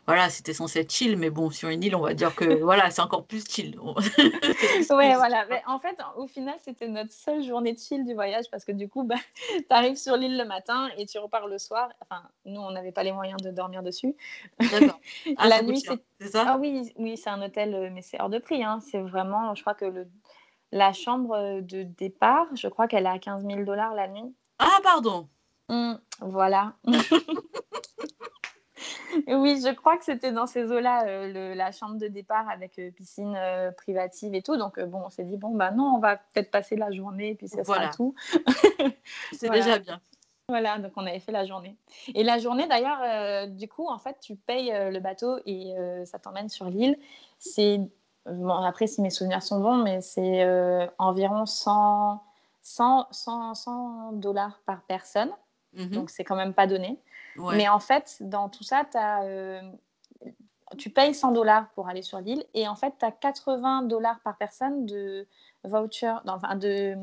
voilà, 0.07 0.29
c'était 0.29 0.53
censé 0.53 0.81
être 0.81 0.93
chill, 0.93 1.17
mais 1.17 1.31
bon, 1.31 1.51
sur 1.51 1.71
une 1.71 1.83
île, 1.83 1.97
on 1.97 2.01
va 2.01 2.15
dire 2.15 2.35
que 2.35 2.45
voilà, 2.63 2.91
c'est 2.91 3.01
encore 3.01 3.25
plus 3.27 3.45
chill. 3.49 3.79
ouais, 3.81 5.15
voilà. 5.15 5.47
Mais 5.49 5.63
en 5.67 5.79
fait, 5.79 5.97
au 6.17 6.27
final, 6.27 6.55
c'était 6.61 6.89
notre 6.89 7.13
seule 7.13 7.43
journée 7.43 7.73
de 7.73 7.79
chill 7.79 8.05
du 8.05 8.15
voyage 8.15 8.45
parce 8.51 8.65
que 8.65 8.73
du 8.73 8.89
coup, 8.89 9.05
bah, 9.05 9.17
tu 9.57 9.65
arrives 9.71 9.97
sur 9.97 10.17
l'île 10.17 10.37
le 10.37 10.45
matin 10.45 10.89
et 10.99 11.07
tu 11.07 11.19
repars 11.19 11.47
le 11.47 11.59
soir. 11.59 11.89
Enfin, 12.03 12.23
nous, 12.45 12.61
on 12.61 12.71
n'avait 12.71 12.93
pas 12.93 13.03
les 13.03 13.13
moyens 13.13 13.41
de 13.41 13.51
dormir 13.51 13.83
dessus. 13.83 14.15
D'accord. 14.59 15.01
Ah, 15.37 15.49
la 15.49 15.63
nuit, 15.63 15.83
c'est 16.21 16.29
ça? 16.29 16.45
Ah 16.47 16.59
oui, 16.59 16.93
oui, 16.97 17.17
c'est 17.17 17.31
un 17.31 17.43
hôtel, 17.43 17.75
euh, 17.75 17.91
mais 17.93 18.03
c'est 18.03 18.21
hors 18.21 18.31
de 18.31 18.39
prix. 18.39 18.63
Hein. 18.63 18.81
C'est 18.81 19.01
vraiment, 19.01 19.55
je 19.55 19.63
crois 19.63 19.75
que 19.75 19.87
le... 19.87 20.07
la 20.71 20.93
chambre 20.93 21.61
de 21.61 21.83
départ, 21.83 22.47
je 22.55 22.69
crois 22.69 22.89
qu'elle 22.89 23.07
est 23.07 23.09
à 23.09 23.19
15 23.19 23.47
000 23.47 23.65
dollars 23.65 23.95
la 23.95 24.09
nuit. 24.09 24.35
Ah, 24.59 24.79
pardon. 24.83 25.29
Mmh, 25.69 25.95
voilà. 26.21 26.75
oui, 29.29 29.61
je 29.65 29.73
crois 29.75 29.97
que 29.97 30.05
c'était 30.05 30.33
dans 30.33 30.47
ces 30.47 30.71
eaux-là, 30.71 31.07
euh, 31.07 31.55
la 31.55 31.73
chambre 31.73 31.97
de 31.97 32.09
départ 32.09 32.49
avec 32.49 32.79
euh, 32.79 32.91
piscine 32.91 33.35
euh, 33.37 33.71
privative 33.73 34.35
et 34.35 34.43
tout. 34.43 34.57
Donc, 34.57 34.81
bon, 34.81 35.03
on 35.07 35.11
s'est 35.11 35.25
dit, 35.25 35.37
bon, 35.37 35.51
bah 35.55 35.71
non, 35.71 35.95
on 35.97 35.99
va 35.99 36.17
peut-être 36.17 36.51
passer 36.51 36.77
la 36.77 36.91
journée 36.91 37.31
et 37.31 37.35
puis 37.35 37.49
ça 37.49 37.63
voilà. 37.63 37.93
sera 37.93 37.95
tout. 37.95 38.15
C'est 39.33 39.51
déjà 39.51 39.79
bien. 39.79 40.01
Voilà, 40.49 40.79
donc 40.79 40.93
on 40.97 41.07
avait 41.07 41.21
fait 41.21 41.33
la 41.33 41.47
journée. 41.47 41.77
Et 42.15 42.23
la 42.23 42.39
journée, 42.39 42.67
d'ailleurs, 42.67 43.49
du 43.49 43.67
coup, 43.67 43.89
en 43.89 43.99
fait, 43.99 44.19
tu 44.21 44.37
payes 44.37 44.71
le 44.71 45.01
bateau 45.01 45.39
et 45.47 45.75
ça 46.05 46.19
t'emmène 46.19 46.51
sur 46.51 46.67
l'île. 46.67 46.99
C'est, 47.39 47.81
bon, 48.27 48.51
après, 48.51 48.87
si 48.87 49.01
mes 49.01 49.09
souvenirs 49.09 49.43
sont 49.43 49.61
bons, 49.61 49.79
mais 49.79 50.03
c'est 50.03 50.47
environ 50.99 51.47
100, 51.47 52.23
100, 52.61 53.09
100, 53.11 54.13
dollars 54.13 54.61
par 54.67 54.83
personne. 54.83 55.31
Mhm. 55.77 55.91
Donc, 55.91 56.11
c'est 56.11 56.25
quand 56.25 56.37
même 56.37 56.55
pas 56.55 56.67
donné. 56.67 56.99
Mais 57.37 57.69
en 57.69 57.81
fait, 57.81 58.17
dans 58.21 58.49
tout 58.49 58.65
ça, 58.65 58.85
tu 58.91 58.97
as. 58.97 59.23
Euh, 59.25 59.61
tu 60.79 60.91
payes 60.91 61.15
100 61.15 61.33
dollars 61.33 61.69
pour 61.75 61.89
aller 61.89 62.03
sur 62.03 62.19
l'île 62.19 62.45
et 62.55 62.67
en 62.67 62.75
fait, 62.75 62.95
tu 62.99 63.05
as 63.05 63.13
80 63.13 63.83
dollars 63.83 64.19
par 64.21 64.37
personne 64.37 64.87
de 64.87 65.27
voucher, 65.63 66.13
enfin 66.27 66.57
de. 66.57 66.97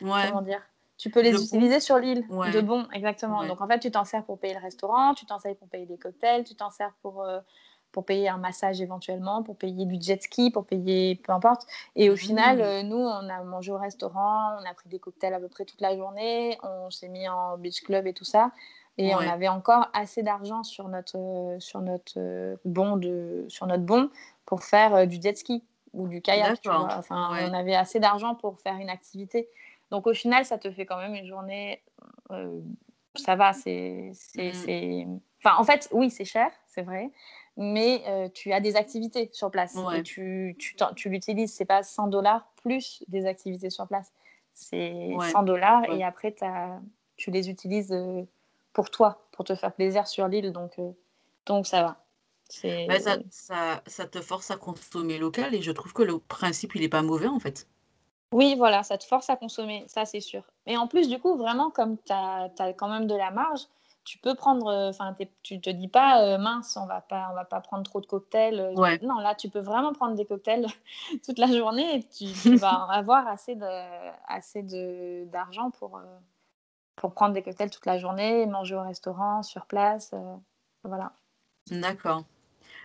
Comment 0.00 0.42
dire 0.42 0.62
tu 1.02 1.10
peux 1.10 1.20
les 1.20 1.34
utiliser 1.34 1.80
sur 1.80 1.98
l'île 1.98 2.24
de 2.28 2.60
bons, 2.60 2.86
exactement. 2.92 3.44
Donc 3.44 3.60
en 3.60 3.66
fait, 3.66 3.80
tu 3.80 3.90
t'en 3.90 4.04
sers 4.04 4.24
pour 4.24 4.38
payer 4.38 4.54
le 4.54 4.60
restaurant, 4.60 5.14
tu 5.14 5.26
t'en 5.26 5.40
sers 5.40 5.56
pour 5.56 5.68
payer 5.68 5.84
des 5.84 5.98
cocktails, 5.98 6.44
tu 6.44 6.54
t'en 6.54 6.70
sers 6.70 6.92
pour, 7.02 7.22
euh, 7.22 7.40
pour 7.92 8.04
payer 8.04 8.28
un 8.28 8.38
massage 8.38 8.80
éventuellement, 8.80 9.42
pour 9.42 9.56
payer 9.56 9.86
du 9.86 10.00
jet 10.00 10.22
ski, 10.22 10.50
pour 10.50 10.64
payer 10.64 11.16
peu 11.16 11.32
importe. 11.32 11.66
Et 11.94 12.10
au 12.10 12.16
final, 12.16 12.58
mmh. 12.58 12.60
euh, 12.62 12.82
nous, 12.82 12.96
on 12.96 13.28
a 13.28 13.42
mangé 13.44 13.70
au 13.70 13.78
restaurant, 13.78 14.56
on 14.60 14.68
a 14.68 14.74
pris 14.74 14.88
des 14.88 14.98
cocktails 14.98 15.34
à 15.34 15.40
peu 15.40 15.48
près 15.48 15.64
toute 15.64 15.80
la 15.80 15.96
journée, 15.96 16.58
on 16.62 16.90
s'est 16.90 17.08
mis 17.08 17.28
en 17.28 17.58
beach 17.58 17.82
club 17.82 18.06
et 18.06 18.12
tout 18.12 18.24
ça. 18.24 18.50
Et 18.98 19.14
on 19.14 19.20
avait 19.20 19.48
encore 19.48 19.88
assez 19.94 20.22
d'argent 20.22 20.64
sur 20.64 20.86
notre, 20.88 21.56
sur, 21.60 21.80
notre 21.80 22.58
bon 22.66 22.98
de, 22.98 23.46
sur 23.48 23.66
notre 23.66 23.84
bon 23.84 24.10
pour 24.44 24.64
faire 24.64 24.94
euh, 24.94 25.06
du 25.06 25.20
jet 25.20 25.36
ski 25.36 25.64
ou 25.94 26.08
du 26.08 26.20
kayak. 26.20 26.58
Enfin, 26.66 27.30
on 27.48 27.54
avait 27.54 27.74
assez 27.74 28.00
d'argent 28.00 28.34
pour 28.34 28.60
faire 28.60 28.76
une 28.76 28.90
activité. 28.90 29.48
Donc 29.90 30.06
au 30.06 30.14
final, 30.14 30.44
ça 30.44 30.58
te 30.58 30.70
fait 30.70 30.84
quand 30.84 30.98
même 30.98 31.14
une 31.14 31.26
journée. 31.26 31.82
Euh, 32.30 32.60
ça 33.14 33.36
va, 33.36 33.52
c'est. 33.52 34.12
Mmh. 34.36 35.18
Enfin, 35.44 35.56
en 35.58 35.64
fait, 35.64 35.88
oui, 35.92 36.10
c'est 36.10 36.24
cher, 36.24 36.50
c'est 36.66 36.82
vrai, 36.82 37.10
mais 37.56 38.02
euh, 38.06 38.28
tu 38.28 38.52
as 38.52 38.60
des 38.60 38.76
activités 38.76 39.30
sur 39.32 39.50
place. 39.50 39.76
Et 39.94 40.02
tu, 40.02 40.56
tu, 40.58 40.76
tu 40.96 41.08
l'utilises, 41.08 41.52
c'est 41.52 41.64
pas 41.64 41.82
100 41.82 42.08
dollars 42.08 42.48
plus 42.62 43.04
des 43.08 43.26
activités 43.26 43.70
sur 43.70 43.86
place. 43.86 44.12
C'est 44.54 45.14
100 45.32 45.42
dollars 45.44 45.84
et 45.90 46.04
après, 46.04 46.34
as, 46.42 46.80
tu 47.16 47.30
les 47.30 47.48
utilises 47.48 47.94
pour 48.72 48.90
toi, 48.90 49.26
pour 49.32 49.44
te 49.44 49.54
faire 49.54 49.72
plaisir 49.72 50.06
sur 50.06 50.28
l'île. 50.28 50.52
Donc, 50.52 50.78
euh, 50.78 50.90
donc 51.46 51.66
ça 51.66 51.82
va. 51.82 51.98
Bah, 52.86 53.00
ça, 53.00 53.16
ça, 53.30 53.82
ça, 53.86 54.06
te 54.06 54.20
force 54.20 54.50
à 54.50 54.56
consommer 54.56 55.16
local 55.16 55.54
et 55.54 55.62
je 55.62 55.72
trouve 55.72 55.94
que 55.94 56.02
le 56.02 56.18
principe, 56.18 56.74
il 56.74 56.82
n'est 56.82 56.88
pas 56.88 57.00
mauvais 57.00 57.28
en 57.28 57.38
fait. 57.38 57.66
Oui, 58.32 58.56
voilà, 58.56 58.82
ça 58.82 58.98
te 58.98 59.04
force 59.04 59.30
à 59.30 59.36
consommer, 59.36 59.84
ça 59.86 60.04
c'est 60.04 60.20
sûr. 60.20 60.42
Et 60.66 60.76
en 60.76 60.86
plus, 60.86 61.08
du 61.08 61.18
coup, 61.18 61.36
vraiment, 61.36 61.70
comme 61.70 61.96
tu 61.98 62.12
as, 62.12 62.50
quand 62.76 62.88
même 62.88 63.06
de 63.06 63.14
la 63.14 63.30
marge, 63.30 63.62
tu 64.04 64.18
peux 64.18 64.34
prendre, 64.34 64.66
euh, 64.66 64.90
enfin, 64.90 65.16
tu 65.42 65.60
te 65.60 65.70
dis 65.70 65.88
pas, 65.88 66.22
euh, 66.22 66.38
mince, 66.38 66.76
on 66.76 66.86
va 66.86 67.00
pas, 67.00 67.28
on 67.30 67.34
va 67.34 67.44
pas 67.44 67.60
prendre 67.60 67.84
trop 67.84 68.00
de 68.00 68.06
cocktails. 68.06 68.74
Non, 69.02 69.18
là, 69.18 69.34
tu 69.34 69.48
peux 69.48 69.60
vraiment 69.60 69.92
prendre 69.92 70.14
des 70.14 70.24
cocktails 70.24 70.66
toute 71.24 71.38
la 71.38 71.46
journée 71.46 71.96
et 71.96 72.02
tu, 72.02 72.56
vas 72.56 72.72
avoir 72.90 73.26
assez 73.28 73.54
de, 73.54 73.66
assez 74.26 74.62
de 74.62 75.24
d'argent 75.30 75.70
pour, 75.70 76.00
pour 76.96 77.14
prendre 77.14 77.34
des 77.34 77.42
cocktails 77.42 77.70
toute 77.70 77.86
la 77.86 77.98
journée, 77.98 78.46
manger 78.46 78.74
au 78.74 78.82
restaurant, 78.82 79.42
sur 79.42 79.66
place. 79.66 80.10
Euh, 80.14 80.36
voilà. 80.84 81.12
D'accord. 81.70 82.24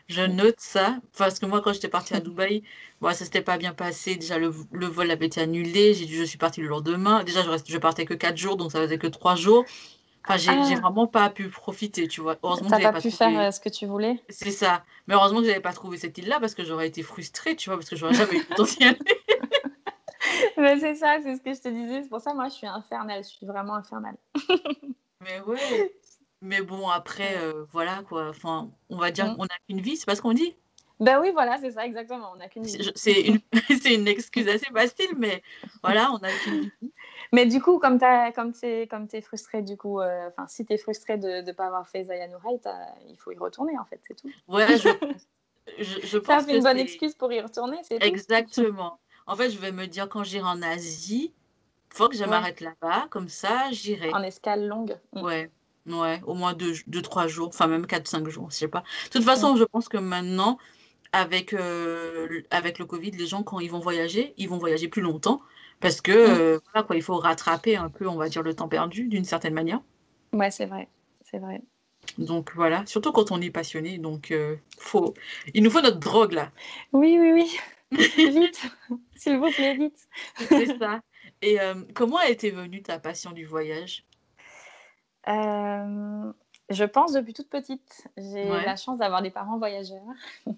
Je 0.08 0.21
note 0.21 0.60
ça 0.60 0.99
parce 1.17 1.38
que 1.38 1.45
moi, 1.45 1.62
quand 1.62 1.73
j'étais 1.73 1.89
partie 1.89 2.13
à 2.13 2.19
Dubaï, 2.19 2.63
bon, 3.01 3.10
ça 3.10 3.25
s'était 3.25 3.41
pas 3.41 3.58
bien 3.58 3.73
passé. 3.73 4.15
Déjà, 4.15 4.38
le, 4.38 4.47
vol 4.47 5.12
avait 5.12 5.25
été 5.25 5.41
annulé. 5.41 5.93
J'ai 5.93 6.06
dit, 6.06 6.15
je 6.15 6.23
suis 6.23 6.38
partie 6.38 6.62
le 6.62 6.67
lendemain. 6.67 7.23
Déjà, 7.23 7.43
je, 7.43 7.49
reste, 7.49 7.69
je 7.69 7.77
partais 7.77 8.06
que 8.06 8.13
4 8.13 8.38
jours, 8.38 8.58
donc 8.58 8.71
ça 8.71 8.80
faisait 8.80 8.97
que 8.97 9.08
3 9.08 9.36
jours. 9.36 9.65
Enfin, 10.28 10.38
j'ai 10.38 10.52
ah. 10.52 10.80
vraiment 10.82 11.08
pas 11.08 11.30
pu 11.30 11.48
profiter, 11.48 12.10
tu 12.10 12.20
vois. 12.20 12.36
Heureusement 12.44 12.68
que 12.68 12.84
pas, 12.84 12.92
pas 12.92 13.00
pu 13.00 13.12
faire 13.12 13.40
euh, 13.40 13.52
ce 13.52 13.62
que 13.62 13.70
tu 13.70 13.86
voulais. 13.86 14.22
C'est 14.28 14.52
ça. 14.52 14.84
Mais 15.08 15.16
heureusement 15.16 15.40
que 15.40 15.46
j'avais 15.46 15.62
pas 15.62 15.72
trouvé 15.72 15.98
cette 15.98 16.18
île-là 16.18 16.42
parce 16.42 16.54
que 16.54 16.66
j'aurais 16.66 16.88
été 16.88 17.02
frustrée, 17.02 17.56
tu 17.56 17.70
vois, 17.70 17.78
parce 17.78 17.90
que 17.90 17.96
j'aurais 17.96 18.13
jamais 18.13 18.36
eu 18.36 18.46
le 18.50 18.56
temps 18.56 18.63
d'y 18.63 18.84
aller. 18.84 19.00
c'est 20.82 20.96
ça, 20.96 21.20
c'est 21.24 21.38
ce 21.38 21.42
que 21.42 21.54
je 21.54 21.62
te 21.62 21.70
disais. 21.70 22.04
C'est 22.04 22.10
pour 22.10 22.20
ça, 22.20 22.34
moi, 22.34 22.50
je 22.50 22.56
suis 22.56 22.68
infernale. 22.68 23.24
Je 23.24 23.30
suis 23.30 23.46
vraiment 23.46 23.76
infernale. 23.76 24.18
mais 25.22 25.40
ouais. 25.48 25.94
Mais 26.42 26.62
bon, 26.62 26.90
après, 26.90 27.38
euh, 27.38 27.63
voilà 27.72 28.04
quoi. 28.04 28.28
Enfin, 28.28 28.70
on 28.90 28.98
va 28.98 29.12
dire 29.12 29.28
mm. 29.28 29.38
qu'on 29.38 29.44
n'a 29.44 29.56
qu'une 29.68 29.80
vie, 29.80 29.96
c'est 29.96 30.06
pas 30.06 30.16
ce 30.16 30.22
qu'on 30.22 30.34
dit 30.34 30.58
Ben 30.99 31.19
oui, 31.21 31.31
voilà, 31.31 31.57
c'est 31.60 31.71
ça, 31.71 31.86
exactement. 31.86 32.31
On 32.33 32.38
n'a 32.38 32.47
qu'une. 32.47 32.65
C'est 32.65 33.21
une... 33.21 33.39
une, 33.86 34.07
excuse 34.07 34.47
assez 34.47 34.65
facile, 34.65 35.15
mais 35.17 35.43
voilà, 35.83 36.12
on 36.12 36.17
a 36.17 36.29
qu'une. 36.43 36.71
Mais 37.31 37.45
du 37.45 37.62
coup, 37.62 37.77
comme 37.79 37.99
tu 37.99 38.05
es, 38.05 38.31
comme 38.33 38.53
comme 38.89 39.07
es 39.12 39.21
frustré, 39.21 39.62
du 39.62 39.77
coup, 39.77 39.99
euh, 39.99 40.29
enfin, 40.29 40.47
si 40.47 40.65
tu 40.65 40.73
es 40.73 40.77
frustré 40.77 41.17
de 41.17 41.41
ne 41.41 41.51
pas 41.51 41.67
avoir 41.67 41.88
fait 41.88 42.05
Zayanourai, 42.05 42.60
il 43.10 43.17
faut 43.17 43.31
y 43.31 43.38
retourner, 43.38 43.77
en 43.77 43.86
fait, 43.86 43.99
c'est 44.07 44.15
tout. 44.15 44.31
Ouais, 44.47 44.77
je, 44.77 44.89
je, 45.79 46.07
je 46.07 46.17
pense. 46.17 46.45
Ça, 46.45 46.51
une 46.51 46.63
bonne 46.63 46.79
excuse 46.79 47.13
pour 47.13 47.31
y 47.31 47.41
retourner, 47.41 47.77
c'est 47.83 48.01
Exactement. 48.03 48.99
En 49.27 49.36
fait, 49.36 49.49
je 49.49 49.60
vais 49.60 49.71
me 49.71 49.86
dire 49.86 50.07
quand 50.10 50.23
j'irai 50.23 50.47
en 50.47 50.62
Asie, 50.62 51.33
faut 51.89 52.10
que 52.10 52.15
je 52.15 52.23
m'arrête 52.23 52.62
là-bas, 52.62 53.07
comme 53.10 53.27
ça, 53.29 53.69
j'irai. 53.71 54.13
En 54.13 54.23
escale 54.23 54.67
longue. 54.67 54.97
Mm. 55.13 55.21
Ouais, 55.21 55.51
ouais, 55.88 56.21
au 56.25 56.33
moins 56.33 56.53
deux, 56.53 56.73
deux, 56.88 57.01
trois 57.01 57.27
jours, 57.27 57.49
enfin 57.49 57.67
même 57.67 57.86
quatre, 57.86 58.07
cinq 58.07 58.27
jours, 58.29 58.49
je 58.51 58.55
sais 58.55 58.67
pas. 58.67 58.83
De 59.05 59.10
toute 59.12 59.23
façon, 59.23 59.55
je 59.55 59.63
pense 59.65 59.89
que 59.89 59.97
maintenant, 59.97 60.57
avec, 61.12 61.54
euh, 61.54 62.41
avec 62.50 62.80
le 62.80 62.86
Covid, 62.86 63.12
les 63.12 63.28
gens, 63.28 63.43
quand 63.43 63.60
ils 63.60 63.72
vont 63.72 63.80
voyager, 63.80 64.34
ils 64.38 64.50
vont 64.50 64.58
voyager 64.58 64.88
plus 64.88 65.02
longtemps 65.02 65.41
parce 65.80 66.02
que 66.02 66.12
mm. 66.12 66.39
euh, 66.39 66.60
voilà, 66.72 66.86
quoi, 66.86 66.96
il 66.96 67.02
faut 67.02 67.17
rattraper 67.17 67.76
un 67.76 67.89
peu, 67.89 68.08
on 68.08 68.15
va 68.15 68.30
dire, 68.30 68.41
le 68.41 68.54
temps 68.54 68.67
perdu 68.67 69.08
d'une 69.08 69.26
certaine 69.26 69.54
manière. 69.54 69.82
Ouais, 70.34 70.52
c'est 70.52 70.65
vrai, 70.65 70.88
c'est 71.24 71.39
vrai. 71.39 71.62
Donc 72.17 72.52
voilà, 72.56 72.86
surtout 72.86 73.12
quand 73.12 73.32
on 73.32 73.41
est 73.41 73.52
passionné, 73.52 73.98
donc 73.98 74.32
euh, 74.32 74.56
faut, 74.78 75.13
il 75.54 75.63
nous 75.63 75.70
faut 75.70 75.82
notre 75.82 76.00
drogue 76.00 76.34
là. 76.34 76.52
Oui, 76.93 77.17
oui, 77.20 77.32
oui. 77.32 77.58
vite, 78.17 78.62
s'il 79.15 79.38
vous 79.38 79.52
plaît, 79.52 79.76
vite. 79.76 80.08
C'est 80.50 80.78
ça. 80.78 81.00
Et 81.41 81.58
comment 81.93 82.17
a 82.17 82.28
été 82.28 82.52
venue 82.52 82.82
ta 82.82 83.00
passion 83.00 83.32
du 83.32 83.46
voyage? 83.46 84.06
Je 86.69 86.84
pense 86.84 87.13
depuis 87.13 87.34
toute 87.34 87.49
petite. 87.49 88.08
J'ai 88.17 88.45
la 88.45 88.75
chance 88.75 88.97
d'avoir 88.97 89.21
des 89.21 89.30
parents 89.30 89.58
voyageurs. 89.58 90.01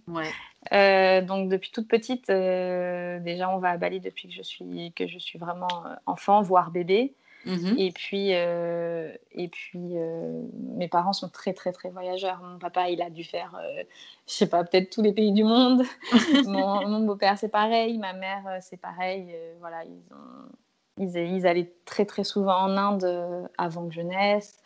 Ouais. 0.07 0.29
Euh, 0.73 1.21
donc 1.21 1.47
depuis 1.47 1.71
toute 1.71 1.87
petite, 1.87 2.27
déjà 2.27 3.49
on 3.49 3.59
va 3.59 3.69
à 3.69 3.77
Bali 3.77 4.01
depuis 4.01 4.27
que 4.27 4.33
je 4.33 4.41
suis, 4.41 4.91
que 4.91 5.07
je 5.07 5.17
suis 5.17 5.39
vraiment 5.39 5.69
enfant, 6.05 6.41
voire 6.41 6.69
bébé. 6.69 7.15
Mmh 7.45 7.75
et 7.77 7.91
puis, 7.91 8.35
euh, 8.35 9.13
et 9.31 9.47
puis 9.47 9.97
euh, 9.97 10.41
mes 10.75 10.89
parents 10.89 11.13
sont 11.13 11.29
très, 11.29 11.53
très, 11.53 11.71
très 11.71 11.89
voyageurs. 11.89 12.41
Mon 12.43 12.59
papa, 12.59 12.89
il 12.89 13.01
a 13.01 13.09
dû 13.09 13.23
faire, 13.23 13.55
euh, 13.55 13.83
je 14.27 14.33
sais 14.33 14.49
pas, 14.49 14.63
peut-être 14.63 14.89
tous 14.89 15.01
les 15.01 15.13
pays 15.13 15.31
du 15.31 15.43
monde. 15.43 15.83
mon, 16.45 16.99
beau-père, 17.01 17.37
c'est 17.37 17.49
pareil. 17.49 17.97
Ma 17.97 18.13
mère, 18.13 18.57
c'est 18.61 18.77
pareil. 18.77 19.33
voilà, 19.59 19.85
ils, 19.85 20.13
ont, 20.13 20.49
ils, 20.97 21.15
ils, 21.15 21.47
allaient 21.47 21.71
très, 21.85 22.05
très 22.05 22.25
souvent 22.25 22.57
en 22.57 22.77
Inde 22.77 23.49
avant 23.57 23.87
que 23.87 23.93
je 23.93 24.01
naisse. 24.01 24.61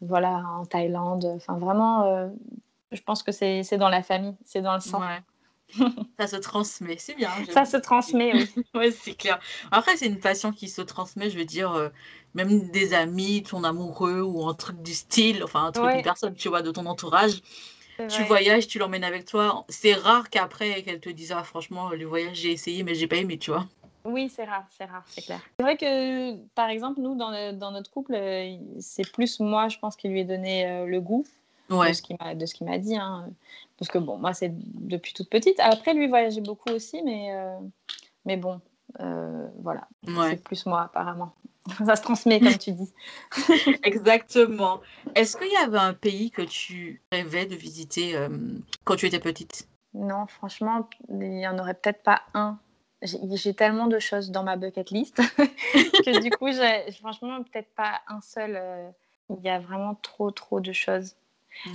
Voilà, 0.00 0.44
en 0.58 0.64
Thaïlande. 0.66 1.24
Enfin, 1.36 1.58
vraiment, 1.58 2.30
je 2.92 3.00
pense 3.02 3.22
que 3.22 3.32
c'est 3.32 3.76
dans 3.78 3.88
la 3.88 4.02
famille, 4.02 4.36
c'est 4.44 4.62
dans 4.62 4.74
le 4.74 4.80
sang. 4.80 5.00
ça 6.18 6.26
se 6.26 6.36
transmet, 6.36 6.96
c'est 6.98 7.14
bien. 7.14 7.30
Ça 7.50 7.64
se 7.64 7.76
transmet, 7.76 8.32
oui. 8.34 8.64
oui, 8.74 8.92
c'est 8.92 9.14
clair. 9.14 9.38
Après, 9.70 9.96
c'est 9.96 10.06
une 10.06 10.20
passion 10.20 10.52
qui 10.52 10.68
se 10.68 10.82
transmet, 10.82 11.30
je 11.30 11.38
veux 11.38 11.44
dire, 11.44 11.72
euh, 11.72 11.88
même 12.34 12.70
des 12.70 12.94
amis, 12.94 13.42
ton 13.42 13.64
amoureux 13.64 14.20
ou 14.20 14.46
un 14.46 14.54
truc 14.54 14.82
du 14.82 14.94
style, 14.94 15.42
enfin 15.42 15.64
un 15.66 15.72
truc, 15.72 15.90
une 15.94 16.02
personne, 16.02 16.34
tu 16.34 16.48
vois, 16.48 16.62
de 16.62 16.70
ton 16.70 16.86
entourage. 16.86 17.42
Tu 18.08 18.24
voyages, 18.24 18.66
tu 18.66 18.78
l'emmènes 18.78 19.04
avec 19.04 19.26
toi. 19.26 19.64
C'est 19.68 19.94
rare 19.94 20.28
qu'après, 20.28 20.82
qu'elle 20.82 20.98
te 20.98 21.08
dise, 21.08 21.32
ah, 21.32 21.44
franchement, 21.44 21.90
le 21.90 22.04
voyage, 22.04 22.36
j'ai 22.36 22.50
essayé, 22.50 22.82
mais 22.82 22.94
j'ai 22.94 23.06
pas 23.06 23.16
aimé, 23.16 23.38
tu 23.38 23.52
vois. 23.52 23.66
Oui, 24.04 24.28
c'est 24.28 24.44
rare, 24.44 24.66
c'est 24.70 24.84
rare, 24.84 25.04
c'est 25.06 25.22
clair. 25.22 25.40
C'est 25.58 25.62
vrai 25.62 25.76
que, 25.76 26.36
par 26.54 26.68
exemple, 26.68 27.00
nous, 27.00 27.14
dans, 27.14 27.56
dans 27.56 27.70
notre 27.70 27.90
couple, 27.90 28.14
euh, 28.14 28.56
c'est 28.80 29.10
plus 29.12 29.40
moi, 29.40 29.68
je 29.68 29.78
pense, 29.78 29.96
qui 29.96 30.08
lui 30.08 30.20
ai 30.20 30.24
donné 30.24 30.66
euh, 30.66 30.86
le 30.86 31.00
goût 31.00 31.24
de 31.72 31.92
ce 32.46 32.54
qu'il 32.54 32.66
m'a 32.66 32.78
dit. 32.78 32.96
Hein. 32.96 33.30
Parce 33.78 33.90
que 33.90 33.98
bon, 33.98 34.18
moi, 34.18 34.34
c'est 34.34 34.52
depuis 34.52 35.12
toute 35.12 35.28
petite. 35.28 35.58
Après, 35.60 35.94
lui 35.94 36.08
voyageait 36.08 36.40
beaucoup 36.40 36.70
aussi, 36.70 37.02
mais, 37.02 37.32
euh, 37.32 37.58
mais 38.24 38.36
bon, 38.36 38.60
euh, 39.00 39.48
voilà. 39.60 39.88
C'est 40.30 40.42
plus 40.42 40.66
moi, 40.66 40.82
apparemment. 40.82 41.34
Ça 41.86 41.96
se 41.96 42.02
transmet, 42.02 42.40
comme 42.40 42.58
tu 42.58 42.72
dis. 42.72 42.92
Exactement. 43.84 44.80
Est-ce 45.14 45.36
qu'il 45.36 45.52
y 45.52 45.56
avait 45.56 45.78
un 45.78 45.94
pays 45.94 46.30
que 46.30 46.42
tu 46.42 47.02
rêvais 47.12 47.46
de 47.46 47.54
visiter 47.54 48.16
euh, 48.16 48.28
quand 48.84 48.96
tu 48.96 49.06
étais 49.06 49.20
petite? 49.20 49.68
Non, 49.94 50.26
franchement, 50.26 50.88
il 51.08 51.18
n'y 51.18 51.46
en 51.46 51.58
aurait 51.58 51.74
peut-être 51.74 52.02
pas 52.02 52.22
un. 52.34 52.58
J'ai 53.02 53.54
tellement 53.54 53.86
de 53.86 53.98
choses 53.98 54.30
dans 54.30 54.44
ma 54.44 54.56
bucket 54.56 54.90
list 54.90 55.16
que 55.36 56.20
du 56.20 56.30
coup, 56.30 56.48
franchement, 57.00 57.42
peut-être 57.42 57.74
pas 57.74 58.00
un 58.08 58.20
seul. 58.20 58.60
Il 59.30 59.42
y 59.42 59.48
a 59.48 59.58
vraiment 59.58 59.94
trop, 60.02 60.30
trop 60.30 60.60
de 60.60 60.72
choses. 60.72 61.14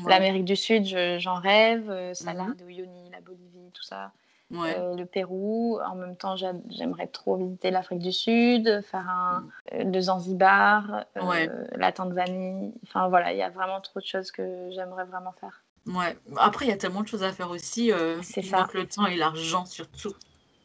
L'Amérique 0.08 0.46
du 0.46 0.56
Sud, 0.56 0.86
j'en 0.86 1.36
rêve. 1.36 1.90
Euh, 1.90 2.14
Salar 2.14 2.56
de 2.56 2.66
Uyuni, 2.66 3.10
la 3.12 3.22
Bolivie, 3.22 3.72
tout 3.74 3.84
ça. 3.84 4.12
Euh, 4.54 4.96
le 4.96 5.06
Pérou. 5.06 5.80
En 5.86 5.96
même 5.96 6.16
temps, 6.16 6.36
j'aimerais 6.36 7.08
trop 7.08 7.36
visiter 7.36 7.70
l'Afrique 7.70 8.00
du 8.00 8.14
Sud, 8.14 8.82
faire 8.82 9.10
un, 9.10 9.46
euh, 9.74 9.84
le 9.84 10.02
Zanzibar, 10.02 11.06
la 11.16 11.92
Tanzanie. 11.92 12.74
Enfin 12.84 13.10
voilà, 13.10 13.34
il 13.34 13.38
y 13.38 13.44
a 13.44 13.50
vraiment 13.50 13.82
trop 13.82 14.00
de 14.00 14.06
choses 14.06 14.32
que 14.32 14.70
j'aimerais 14.72 15.06
vraiment 15.06 15.34
faire. 15.34 15.64
Ouais. 15.88 16.18
Après, 16.38 16.66
il 16.66 16.70
y 16.70 16.74
a 16.74 16.78
tellement 16.78 17.02
de 17.02 17.08
choses 17.08 17.24
à 17.24 17.32
faire 17.32 17.50
aussi. 17.50 17.92
C'est 18.22 18.42
ça. 18.42 18.68
le 18.74 18.88
temps 18.88 19.06
et 19.06 19.16
l'argent 19.16 19.66
surtout. 19.66 20.14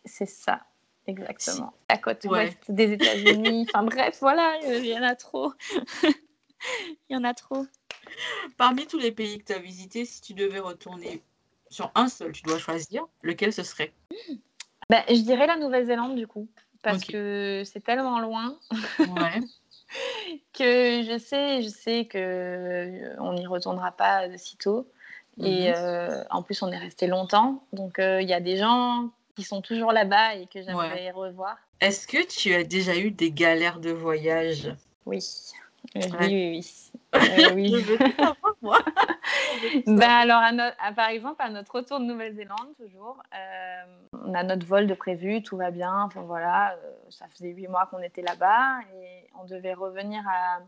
C'est 0.05 0.27
ça. 0.27 0.61
Exactement. 1.07 1.73
À 1.88 1.99
côté 1.99 2.29
des 2.69 2.93
États-Unis. 2.93 3.67
enfin 3.75 3.85
bref, 3.85 4.19
voilà, 4.21 4.57
il 4.65 4.87
y 4.87 4.97
en 4.97 5.03
a 5.03 5.17
trop. 5.17 5.53
il 6.05 6.17
y 7.11 7.17
en 7.17 7.25
a 7.25 7.35
trop. 7.35 7.67
Parmi 8.57 8.87
tous 8.87 8.99
les 8.99 9.12
pays 9.12 9.38
que 9.38 9.45
tu 9.45 9.53
as 9.53 9.59
visités, 9.59 10.05
si 10.05 10.21
tu 10.21 10.35
devais 10.35 10.61
retourner 10.61 11.23
sur 11.71 11.91
un 11.95 12.09
seul, 12.09 12.33
tu 12.33 12.43
dois 12.43 12.59
choisir, 12.59 13.07
lequel 13.23 13.53
ce 13.53 13.62
serait? 13.62 13.93
Bah, 14.91 15.03
Je 15.09 15.23
dirais 15.23 15.47
la 15.47 15.57
Nouvelle-Zélande 15.57 16.15
du 16.15 16.27
coup, 16.27 16.49
parce 16.83 17.03
que 17.03 17.62
c'est 17.65 17.81
tellement 17.81 18.21
loin. 18.21 18.57
Ouais. 19.01 19.41
que 20.53 21.03
je 21.03 21.19
sais, 21.19 21.62
je 21.62 21.69
sais 21.69 22.05
que 22.07 22.19
euh, 22.19 23.17
on 23.19 23.35
n'y 23.35 23.47
retournera 23.47 23.93
pas 23.93 24.29
de 24.29 24.37
sitôt. 24.37 24.88
Et 25.38 25.71
mhm. 25.71 25.75
euh, 25.77 26.25
en 26.31 26.43
plus, 26.43 26.62
on 26.62 26.71
est 26.71 26.79
resté 26.79 27.07
longtemps. 27.07 27.65
Donc, 27.73 27.99
euh, 27.99 28.21
il 28.21 28.29
y 28.29 28.35
a 28.35 28.41
des 28.41 28.59
gens 28.59 29.11
qui 29.35 29.42
sont 29.42 29.62
toujours 29.62 29.92
là-bas 29.92 30.35
et 30.37 30.47
que 30.47 30.62
j'aimerais 30.62 31.11
revoir. 31.11 31.57
Est-ce 31.81 32.07
que 32.07 32.25
tu 32.27 32.55
as 32.55 32.64
déjà 32.64 32.97
eu 32.97 33.11
des 33.11 33.33
galères 33.33 33.81
de 33.81 33.90
voyage? 33.90 34.73
Oui. 35.07 35.21
Oui, 35.95 36.03
oui, 36.21 36.29
oui. 36.31 36.92
Euh, 37.14 37.55
oui. 37.55 37.85
ben 39.87 40.11
alors, 40.11 40.40
à 40.79 40.92
par 40.92 41.09
exemple, 41.09 41.42
à 41.42 41.51
notre 41.51 41.75
retour 41.75 41.99
de 42.01 42.05
Nouvelle-Zélande, 42.05 42.75
toujours, 42.79 43.23
euh, 43.35 43.83
on 44.25 44.33
a 44.33 44.42
notre 44.45 44.66
vol 44.66 44.87
de 44.87 44.95
prévu, 44.95 45.42
tout 45.42 45.57
va 45.57 45.71
bien. 45.71 46.05
Enfin, 46.05 46.23
voilà, 46.23 46.73
euh, 46.73 46.92
ça 47.11 47.27
faisait 47.29 47.51
huit 47.51 47.68
mois 47.68 47.87
qu'on 47.90 47.99
était 47.99 48.23
là-bas 48.23 48.81
et 48.97 49.29
on 49.40 49.45
devait 49.45 49.75
revenir 49.75 50.23
à, 50.29 50.61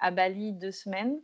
à, 0.00 0.10
Bali 0.10 0.52
deux 0.52 0.70
semaines. 0.70 1.18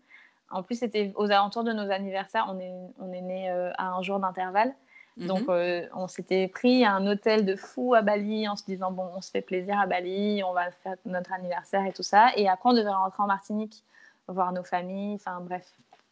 En 0.50 0.62
plus, 0.62 0.78
c'était 0.78 1.12
aux 1.16 1.30
alentours 1.30 1.64
de 1.64 1.72
nos 1.72 1.90
anniversaires. 1.90 2.46
On 2.48 2.58
est, 2.58 2.72
on 2.98 3.12
est 3.12 3.22
né 3.22 3.50
à 3.50 3.88
un 3.88 4.02
jour 4.02 4.18
d'intervalle. 4.18 4.74
Donc, 5.16 5.46
mhm. 5.46 5.88
on 5.94 6.08
s'était 6.08 6.48
pris 6.48 6.84
un 6.84 7.06
hôtel 7.06 7.44
de 7.44 7.54
fou 7.54 7.94
à 7.94 8.02
Bali 8.02 8.48
en 8.48 8.56
se 8.56 8.64
disant 8.64 8.90
bon, 8.90 9.08
on 9.16 9.20
se 9.20 9.30
fait 9.30 9.42
plaisir 9.42 9.78
à 9.78 9.86
Bali, 9.86 10.42
on 10.44 10.52
va 10.52 10.70
faire 10.70 10.96
notre 11.04 11.32
anniversaire 11.32 11.86
et 11.86 11.92
tout 11.92 12.02
ça. 12.02 12.30
Et 12.36 12.48
après, 12.48 12.70
on 12.70 12.72
devait 12.72 12.90
rentrer 12.90 13.22
en 13.22 13.26
Martinique 13.26 13.84
voir 14.28 14.52
nos 14.52 14.64
familles, 14.64 15.14
enfin 15.14 15.40
bref, 15.40 15.66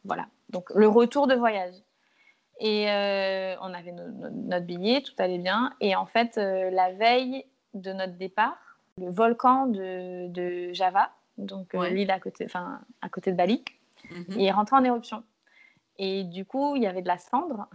voilà. 0.05 0.27
Donc 0.51 0.71
le 0.75 0.89
retour 0.89 1.27
de 1.27 1.35
voyage. 1.35 1.75
Et 2.61 2.91
euh, 2.91 3.57
on 3.61 3.75
avait 3.75 3.93
notre 3.93 4.67
billet, 4.67 5.03
tout 5.03 5.15
allait 5.19 5.39
bien. 5.39 5.75
Et 5.81 5.97
en 5.97 6.07
fait, 6.07 6.39
euh, 6.39 6.71
la 6.71 6.93
veille 6.93 7.45
de 7.75 7.93
notre 7.93 8.13
départ, 8.15 8.59
le 8.99 9.11
volcan 9.11 9.67
de, 9.67 10.73
Java, 10.73 11.11
donc 11.39 11.75
euh, 11.75 11.89
l'île 11.89 12.11
à 12.11 12.21
côté, 12.21 12.47
à 12.55 13.09
côté 13.09 13.33
de 13.33 13.37
Bali, 13.37 13.65
mhm. 14.11 14.39
est 14.39 14.53
rentré 14.53 14.77
en 14.77 14.85
éruption. 14.85 15.25
Et 15.99 16.25
du 16.25 16.45
coup, 16.45 16.77
il 16.77 16.83
y 16.83 16.87
avait 16.87 17.03
de 17.03 17.09
la 17.09 17.19
cendre. 17.19 17.69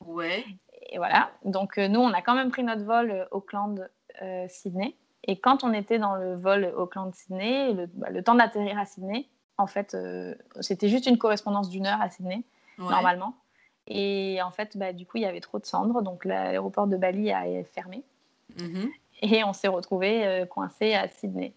Ouais. 0.00 0.44
Et 0.90 0.98
voilà. 0.98 1.30
Donc 1.44 1.78
nous, 1.78 2.00
on 2.00 2.12
a 2.12 2.20
quand 2.20 2.34
même 2.34 2.50
pris 2.50 2.62
notre 2.62 2.82
vol 2.82 3.26
Auckland-Sydney. 3.30 4.96
Et 5.24 5.38
quand 5.38 5.64
on 5.64 5.72
était 5.72 5.98
dans 5.98 6.16
le 6.16 6.36
vol 6.36 6.72
Auckland-Sydney, 6.76 7.74
le, 7.74 7.86
bah, 7.86 8.10
le 8.10 8.22
temps 8.22 8.34
d'atterrir 8.34 8.78
à 8.78 8.86
Sydney, 8.86 9.28
en 9.60 9.66
fait, 9.66 9.94
euh, 9.94 10.34
c'était 10.60 10.88
juste 10.88 11.06
une 11.06 11.18
correspondance 11.18 11.68
d'une 11.68 11.86
heure 11.86 12.00
à 12.00 12.08
Sydney, 12.08 12.42
normalement. 12.78 13.34
Et 13.86 14.40
en 14.42 14.50
fait, 14.50 14.76
bah, 14.76 14.92
du 14.92 15.06
coup, 15.06 15.18
il 15.18 15.22
y 15.22 15.26
avait 15.26 15.40
trop 15.40 15.58
de 15.58 15.66
cendres, 15.66 16.02
donc 16.02 16.24
l'aéroport 16.24 16.86
de 16.86 16.96
Bali 16.96 17.30
a 17.30 17.44
fermé. 17.64 18.02
Mhm. 18.58 18.90
Et 19.22 19.44
on 19.44 19.52
s'est 19.52 19.68
retrouvé 19.68 20.26
euh, 20.26 20.46
coincé 20.46 20.94
à 20.94 21.08
Sydney. 21.08 21.54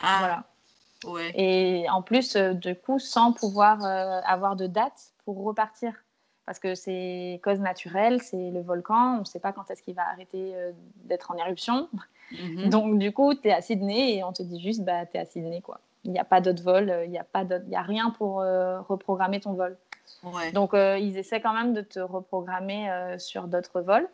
Ah. 0.00 0.16
Voilà. 0.18 0.44
Ouais. 1.04 1.32
Et 1.34 1.88
en 1.90 2.00
plus, 2.00 2.36
euh, 2.36 2.54
du 2.54 2.74
coup, 2.74 2.98
sans 2.98 3.32
pouvoir 3.32 3.84
avoir 4.24 4.56
de 4.56 4.66
date 4.66 5.12
pour 5.24 5.44
repartir. 5.44 5.92
Parce 6.46 6.58
que 6.60 6.74
c'est 6.74 7.40
cause 7.42 7.60
naturelle, 7.60 8.22
c'est 8.22 8.50
le 8.50 8.60
volcan, 8.60 9.16
on 9.16 9.20
ne 9.20 9.24
sait 9.24 9.40
pas 9.40 9.52
quand 9.52 9.70
est-ce 9.70 9.82
qu'il 9.82 9.94
va 9.94 10.08
arrêter 10.08 10.54
d'être 11.04 11.32
en 11.32 11.36
éruption. 11.36 11.88
Mhm. 12.30 12.70
Donc, 12.70 12.98
du 12.98 13.12
coup, 13.12 13.34
tu 13.34 13.48
es 13.48 13.52
à 13.52 13.60
Sydney 13.60 14.16
et 14.16 14.24
on 14.24 14.32
te 14.32 14.42
dit 14.44 14.60
juste, 14.60 14.84
bah, 14.84 15.06
tu 15.06 15.16
es 15.16 15.20
à 15.20 15.26
Sydney, 15.26 15.60
quoi 15.60 15.80
il 16.06 16.12
n'y 16.12 16.18
a 16.18 16.24
pas 16.24 16.40
d'autre 16.40 16.62
vol, 16.62 16.94
il 17.04 17.10
n'y 17.10 17.18
a, 17.18 17.24
pas 17.24 17.44
a 17.44 17.82
rien 17.82 18.10
pour 18.10 18.40
euh, 18.40 18.80
reprogrammer 18.80 19.40
ton 19.40 19.52
vol. 19.52 19.76
Donc, 20.54 20.72
euh, 20.72 20.98
ils 20.98 21.18
essaient 21.18 21.40
quand 21.40 21.52
même 21.52 21.74
de 21.74 21.80
te 21.80 21.98
reprogrammer 21.98 22.90
euh, 22.90 23.18
sur 23.18 23.48
d'autres 23.48 23.80
vols 23.80 24.08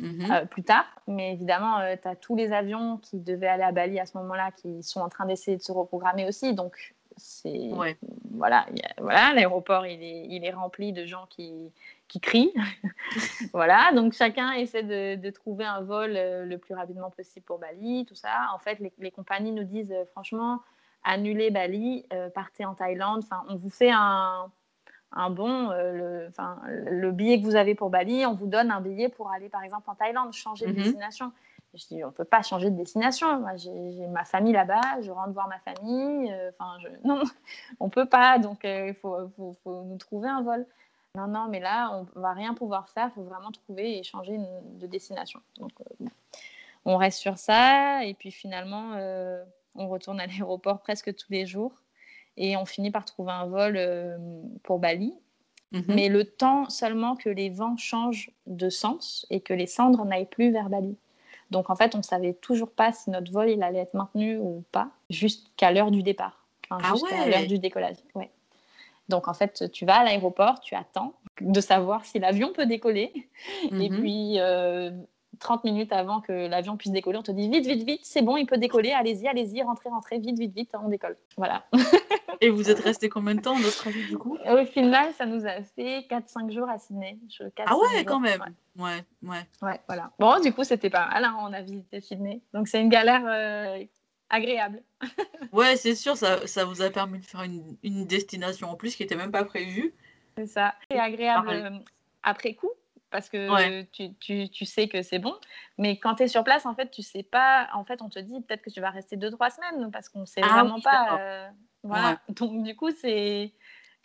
mhm. 0.00 0.46
plus 0.50 0.64
tard. 0.64 0.84
Mais 1.06 1.32
évidemment, 1.32 1.78
tu 2.02 2.08
as 2.08 2.16
tous 2.16 2.36
les 2.36 2.52
avions 2.52 2.98
qui 2.98 3.20
devaient 3.20 3.46
aller 3.46 3.62
à 3.62 3.72
Bali 3.72 3.98
à 4.00 4.06
ce 4.06 4.18
moment-là 4.18 4.50
qui 4.50 4.82
sont 4.82 5.00
en 5.00 5.08
train 5.08 5.24
d'essayer 5.24 5.56
de 5.56 5.62
se 5.62 5.72
reprogrammer 5.72 6.28
aussi. 6.28 6.52
Donc, 6.52 6.94
c'est 7.16 7.70
voilà, 8.32 8.66
voilà 8.98 9.32
l'aéroport 9.32 9.86
il 9.86 10.02
est, 10.02 10.26
il 10.28 10.44
est 10.44 10.52
rempli 10.52 10.92
de 10.92 11.06
gens 11.06 11.26
qui, 11.30 11.72
qui 12.08 12.20
crient. 12.20 12.52
voilà, 13.52 13.92
donc 13.94 14.12
chacun 14.12 14.52
essaie 14.52 14.82
de, 14.82 15.14
de, 15.16 15.30
trouver 15.30 15.64
un 15.64 15.80
vol 15.80 16.12
le 16.12 16.56
plus 16.56 16.74
rapidement 16.74 17.10
possible 17.10 17.46
pour 17.46 17.58
Bali, 17.58 18.04
tout 18.06 18.14
ça. 18.14 18.48
En 18.54 18.58
fait, 18.58 18.78
les, 18.80 18.92
les 18.98 19.10
compagnies 19.10 19.52
nous 19.52 19.64
disent 19.64 19.94
franchement, 20.12 20.60
annulez 21.06 21.50
Bali, 21.50 22.04
euh, 22.12 22.28
partez 22.28 22.64
en 22.66 22.74
Thaïlande. 22.74 23.22
Enfin, 23.24 23.44
on 23.48 23.56
vous 23.56 23.70
fait 23.70 23.90
un, 23.90 24.50
un 25.12 25.30
bon, 25.30 25.70
euh, 25.70 26.28
le, 26.28 26.90
le, 26.90 27.12
billet 27.12 27.40
que 27.40 27.44
vous 27.44 27.56
avez 27.56 27.74
pour 27.74 27.88
Bali, 27.88 28.26
on 28.26 28.34
vous 28.34 28.46
donne 28.46 28.70
un 28.70 28.80
billet 28.80 29.08
pour 29.08 29.30
aller 29.30 29.48
par 29.48 29.62
exemple 29.62 29.88
en 29.88 29.94
Thaïlande, 29.94 30.32
changer 30.32 30.66
de 30.66 30.72
mhm. 30.72 30.82
destination. 30.82 31.32
Je 31.76 31.86
dis, 31.86 32.04
on 32.04 32.08
ne 32.08 32.12
peut 32.12 32.24
pas 32.24 32.42
changer 32.42 32.70
de 32.70 32.76
destination. 32.76 33.40
Moi, 33.40 33.56
j'ai 33.56 34.06
ma 34.08 34.24
famille 34.24 34.52
là-bas, 34.52 35.00
je 35.02 35.10
rentre 35.10 35.32
voir 35.32 35.48
ma 35.48 35.58
famille. 35.60 36.32
Euh, 36.32 36.50
enfin, 36.58 36.78
je... 36.82 36.88
non, 37.04 37.22
on 37.80 37.86
ne 37.86 37.90
peut 37.90 38.06
pas. 38.06 38.38
Donc, 38.38 38.60
il 38.64 38.94
faut, 38.94 39.28
faut, 39.36 39.56
faut, 39.62 39.82
nous 39.82 39.98
trouver 39.98 40.28
un 40.28 40.42
vol. 40.42 40.66
Non, 41.14 41.26
non, 41.26 41.48
mais 41.48 41.60
là, 41.60 41.90
on 41.92 42.02
ne 42.02 42.22
va 42.22 42.32
rien 42.32 42.54
pouvoir 42.54 42.88
faire. 42.88 43.08
Il 43.12 43.14
faut 43.14 43.22
vraiment 43.22 43.50
trouver 43.50 43.98
et 43.98 44.02
changer 44.02 44.38
de 44.38 44.86
destination. 44.86 45.40
Donc, 45.58 45.72
on 46.84 46.96
reste 46.96 47.18
sur 47.18 47.38
ça. 47.38 48.04
Et 48.04 48.14
puis, 48.14 48.30
finalement, 48.30 48.98
on 49.74 49.88
retourne 49.88 50.20
à 50.20 50.26
l'aéroport 50.26 50.80
presque 50.80 51.14
tous 51.14 51.30
les 51.30 51.46
jours 51.46 51.72
et 52.36 52.56
on 52.56 52.64
finit 52.64 52.90
par 52.90 53.04
trouver 53.04 53.32
un 53.32 53.46
vol 53.46 53.76
euh, 53.76 54.18
pour 54.62 54.78
Bali. 54.78 55.14
Mhm. 55.72 55.84
Mais 55.88 56.08
le 56.08 56.24
temps 56.24 56.68
seulement 56.68 57.16
que 57.16 57.28
les 57.28 57.50
vents 57.50 57.76
changent 57.76 58.30
de 58.46 58.70
sens 58.70 59.26
et 59.30 59.40
que 59.40 59.52
les 59.52 59.66
cendres 59.66 60.04
n'aillent 60.04 60.26
plus 60.26 60.50
vers 60.50 60.68
Bali. 60.68 60.96
Donc 61.50 61.70
en 61.70 61.76
fait, 61.76 61.94
on 61.94 61.98
ne 61.98 62.02
savait 62.02 62.34
toujours 62.34 62.70
pas 62.70 62.92
si 62.92 63.10
notre 63.10 63.30
vol 63.30 63.50
il 63.50 63.62
allait 63.62 63.78
être 63.78 63.94
maintenu 63.94 64.38
ou 64.38 64.64
pas, 64.72 64.90
jusqu'à 65.10 65.70
l'heure 65.70 65.90
du 65.90 66.02
départ, 66.02 66.44
enfin, 66.70 66.82
ah 66.84 66.92
jusqu'à 66.94 67.28
l'heure 67.28 67.46
du 67.46 67.58
décollage. 67.58 67.96
Ouais. 68.14 68.30
Donc 69.08 69.28
en 69.28 69.34
fait, 69.34 69.70
tu 69.70 69.86
vas 69.86 70.00
à 70.00 70.04
l'aéroport, 70.04 70.60
tu 70.60 70.74
attends 70.74 71.14
de 71.40 71.60
savoir 71.60 72.04
si 72.04 72.18
l'avion 72.18 72.52
peut 72.52 72.66
décoller. 72.66 73.12
Et 73.70 73.90
mhm. 73.90 74.00
puis, 74.00 74.40
euh, 74.40 74.90
30 75.38 75.64
minutes 75.64 75.92
avant 75.92 76.20
que 76.20 76.32
l'avion 76.32 76.76
puisse 76.76 76.92
décoller, 76.92 77.18
on 77.18 77.22
te 77.22 77.30
dit 77.30 77.48
vite, 77.48 77.66
vite, 77.66 77.84
vite, 77.84 78.00
c'est 78.02 78.22
bon, 78.22 78.36
il 78.36 78.46
peut 78.46 78.58
décoller, 78.58 78.92
allez-y, 78.92 79.28
allez-y, 79.28 79.62
rentrez, 79.62 79.88
rentrez, 79.90 80.18
vite, 80.18 80.38
vite, 80.38 80.54
vite, 80.54 80.70
on 80.82 80.88
décolle. 80.88 81.16
Voilà. 81.36 81.64
Et 82.40 82.50
vous 82.50 82.70
êtes 82.70 82.80
resté 82.80 83.08
combien 83.08 83.34
de 83.34 83.40
temps 83.40 83.54
en 83.54 83.60
Australie 83.60 84.06
du 84.06 84.18
coup? 84.18 84.38
Au 84.44 84.64
final, 84.66 85.12
ça 85.14 85.26
nous 85.26 85.46
a 85.46 85.62
fait 85.62 86.06
4-5 86.10 86.50
jours 86.52 86.68
à 86.68 86.78
Sydney. 86.78 87.18
ah 87.64 87.76
ouais, 87.76 88.04
quand 88.04 88.20
même 88.20 88.54
ouais. 88.78 89.04
ouais. 89.22 89.46
ouais. 89.62 89.80
voilà. 89.86 90.12
Bon, 90.18 90.40
du 90.40 90.52
coup, 90.52 90.64
c'était 90.64 90.90
pas 90.90 91.08
mal, 91.08 91.24
hein, 91.24 91.36
on 91.40 91.52
a 91.52 91.62
visité 91.62 92.00
Sydney. 92.00 92.42
Donc 92.52 92.68
c'est 92.68 92.80
une 92.80 92.88
galère 92.88 93.22
euh, 93.26 93.84
agréable. 94.30 94.82
ouais, 95.52 95.76
c'est 95.76 95.94
sûr, 95.94 96.16
ça, 96.16 96.46
ça, 96.46 96.64
vous 96.64 96.82
a 96.82 96.90
permis 96.90 97.18
de 97.18 97.24
faire 97.24 97.42
une, 97.42 97.76
une 97.82 98.06
destination 98.06 98.70
en 98.70 98.76
plus 98.76 98.96
qui 98.96 99.02
n'était 99.02 99.16
même 99.16 99.32
pas 99.32 99.44
prévue. 99.44 99.94
C'est 100.36 100.46
ça. 100.46 100.74
C'est 100.90 100.98
agréable 100.98 101.48
euh, 101.50 101.70
après 102.22 102.54
coup 102.54 102.70
parce 103.10 103.28
que 103.30 103.82
tu, 103.92 104.14
tu, 104.14 104.50
tu, 104.50 104.64
sais 104.64 104.88
que 104.88 105.00
c'est 105.02 105.18
bon. 105.18 105.34
Mais 105.78 105.98
quand 105.98 106.16
tu 106.16 106.24
es 106.24 106.28
sur 106.28 106.44
place, 106.44 106.66
en 106.66 106.74
fait, 106.74 106.90
tu 106.90 107.02
sais 107.02 107.22
pas. 107.22 107.68
En 107.72 107.84
fait, 107.84 108.02
on 108.02 108.08
te 108.08 108.18
dit 108.18 108.42
peut-être 108.42 108.62
que 108.62 108.70
tu 108.70 108.80
vas 108.80 108.90
rester 108.90 109.16
deux, 109.16 109.30
trois 109.30 109.48
semaines 109.50 109.90
parce 109.90 110.08
qu'on 110.08 110.26
sait 110.26 110.40
ah 110.42 110.48
vraiment 110.48 110.80
pas. 110.80 111.18
Euh, 111.18 111.48
voilà. 111.86 112.20
Donc, 112.28 112.62
du 112.62 112.76
coup, 112.76 112.90
c'est. 112.90 113.52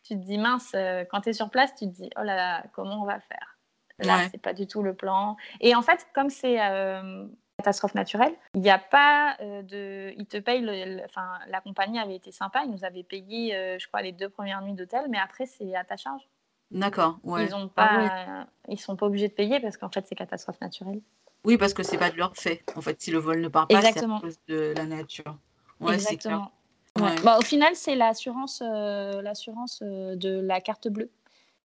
Tu 0.04 0.16
te 0.16 0.24
dis, 0.24 0.38
mince, 0.38 0.72
euh, 0.74 1.06
quand 1.10 1.22
tu 1.22 1.30
es 1.30 1.34
sur 1.34 1.50
place, 1.50 1.76
tu 1.76 1.86
te 1.86 1.94
dis, 1.94 2.10
oh 2.18 2.24
là 2.24 2.36
là, 2.36 2.64
comment 2.74 3.02
on 3.02 3.06
va 3.06 3.20
faire? 3.20 3.58
Là, 4.00 4.28
c'est 4.32 4.42
pas 4.42 4.54
du 4.54 4.66
tout 4.66 4.82
le 4.82 4.96
plan. 4.96 5.38
Et 5.60 5.76
en 5.76 5.84
fait, 5.84 6.08
comme 6.16 6.32
c'est 6.32 6.60
euh, 6.60 7.28
catastrophe 7.58 7.94
naturelle, 7.94 8.34
il 8.56 8.62
n'y 8.62 8.72
a 8.72 8.80
pas 8.80 9.38
de. 9.40 10.12
Ils 10.18 10.26
te 10.26 10.38
payent. 10.38 10.62
Le... 10.62 11.06
Enfin, 11.06 11.38
la 11.48 11.62
compagnie 11.62 12.00
avait 12.00 12.16
été 12.16 12.32
sympa, 12.32 12.64
ils 12.66 12.72
nous 12.72 12.84
avaient 12.84 13.04
payé, 13.04 13.52
je 13.80 13.88
crois, 13.88 14.02
les 14.02 14.12
deux 14.12 14.30
premières 14.30 14.64
nuits 14.64 14.74
d'hôtel, 14.74 15.06
mais 15.10 15.20
après, 15.20 15.46
c'est 15.46 15.76
à 15.76 15.84
ta 15.84 15.98
charge. 15.98 16.28
D'accord, 16.72 17.20
ouais. 17.24 17.46
Ils 17.46 17.54
ont 17.54 17.68
pas, 17.68 18.48
ils 18.70 18.80
sont 18.80 18.96
pas 18.96 19.06
obligés 19.06 19.28
de 19.28 19.34
payer 19.34 19.60
parce 19.60 19.78
qu'en 19.78 19.90
fait 19.90 20.06
c'est 20.08 20.16
catastrophe 20.16 20.60
naturelle. 20.62 21.02
Oui, 21.44 21.58
parce 21.58 21.74
que 21.74 21.84
c'est 21.84 21.98
pas 21.98 22.12
de 22.12 22.18
leur 22.18 22.36
fait. 22.36 22.64
En 22.76 22.82
fait, 22.82 23.02
si 23.02 23.12
le 23.12 23.18
vol 23.18 23.42
ne 23.42 23.48
part 23.48 23.68
pas, 23.68 23.82
c'est 23.82 24.04
à 24.04 24.20
cause 24.20 24.40
de 24.48 24.74
la 24.76 24.86
nature. 24.86 25.38
Ouais, 25.80 25.96
Exactement. 25.96 26.52
Ouais. 27.00 27.16
Bah, 27.24 27.38
au 27.40 27.42
final, 27.42 27.76
c'est 27.76 27.96
l'assurance, 27.96 28.62
euh, 28.62 29.22
l'assurance 29.22 29.80
euh, 29.82 30.16
de 30.16 30.40
la 30.40 30.60
carte 30.62 30.88
bleue 30.88 31.10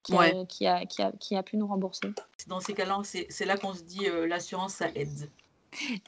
qui 0.03 0.15
a, 0.17 0.45
qui, 0.45 0.67
a, 0.67 0.85
qui, 0.85 1.03
a, 1.03 1.13
qui, 1.13 1.35
a, 1.37 1.43
pu 1.43 1.57
nous 1.57 1.67
rembourser. 1.67 2.13
Dans 2.47 2.61
ces 2.61 2.75
cas-là, 2.75 3.01
c'est 3.05 3.45
là 3.47 3.57
qu'on 3.57 3.73
se 3.73 3.83
dit 3.83 4.07
euh, 4.07 4.27
l'assurance, 4.27 4.75
ça 4.75 4.89
aide. 4.95 5.31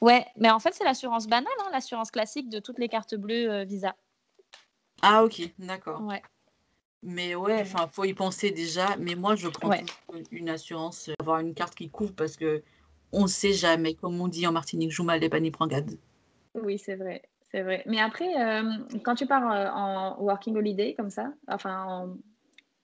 Ouais, 0.00 0.24
mais 0.36 0.50
en 0.50 0.60
fait, 0.60 0.74
c'est 0.74 0.84
l'assurance 0.84 1.26
banale, 1.26 1.52
hein, 1.60 1.68
l'assurance 1.72 2.10
classique 2.10 2.48
de 2.50 2.60
toutes 2.60 2.78
les 2.78 2.88
cartes 2.88 3.14
bleues 3.14 3.64
Visa. 3.64 3.96
Ah, 5.02 5.24
ok, 5.24 5.42
d'accord. 5.58 6.02
Ouais. 6.02 6.22
Mais 7.02 7.34
ouais, 7.34 7.60
enfin, 7.60 7.88
faut 7.92 8.04
y 8.04 8.14
penser 8.14 8.50
déjà. 8.50 8.96
Mais 8.96 9.14
moi, 9.14 9.36
je 9.36 9.48
prends 9.48 9.70
une 10.32 10.48
assurance, 10.48 11.08
euh, 11.08 11.14
avoir 11.20 11.38
une 11.40 11.54
carte 11.54 11.74
qui 11.74 11.88
couvre 11.88 12.12
parce 12.14 12.36
que 12.36 12.62
on 13.12 13.26
sait 13.26 13.52
jamais. 13.52 13.94
Comme 13.94 14.20
on 14.20 14.28
dit 14.28 14.46
en 14.46 14.52
Martinique, 14.52 14.90
joue 14.90 15.04
mal, 15.04 15.20
pas 15.28 15.40
ni 15.40 15.50
prend 15.50 15.68
Oui, 16.54 16.78
c'est 16.78 16.96
vrai. 16.96 17.22
C'est 17.56 17.62
vrai. 17.62 17.82
Mais 17.86 18.00
après, 18.00 18.38
euh, 18.38 18.70
quand 19.02 19.14
tu 19.14 19.24
pars 19.24 19.50
euh, 19.50 19.70
en 19.70 20.20
working 20.22 20.54
holiday 20.58 20.92
comme 20.94 21.08
ça, 21.08 21.32
enfin 21.48 22.14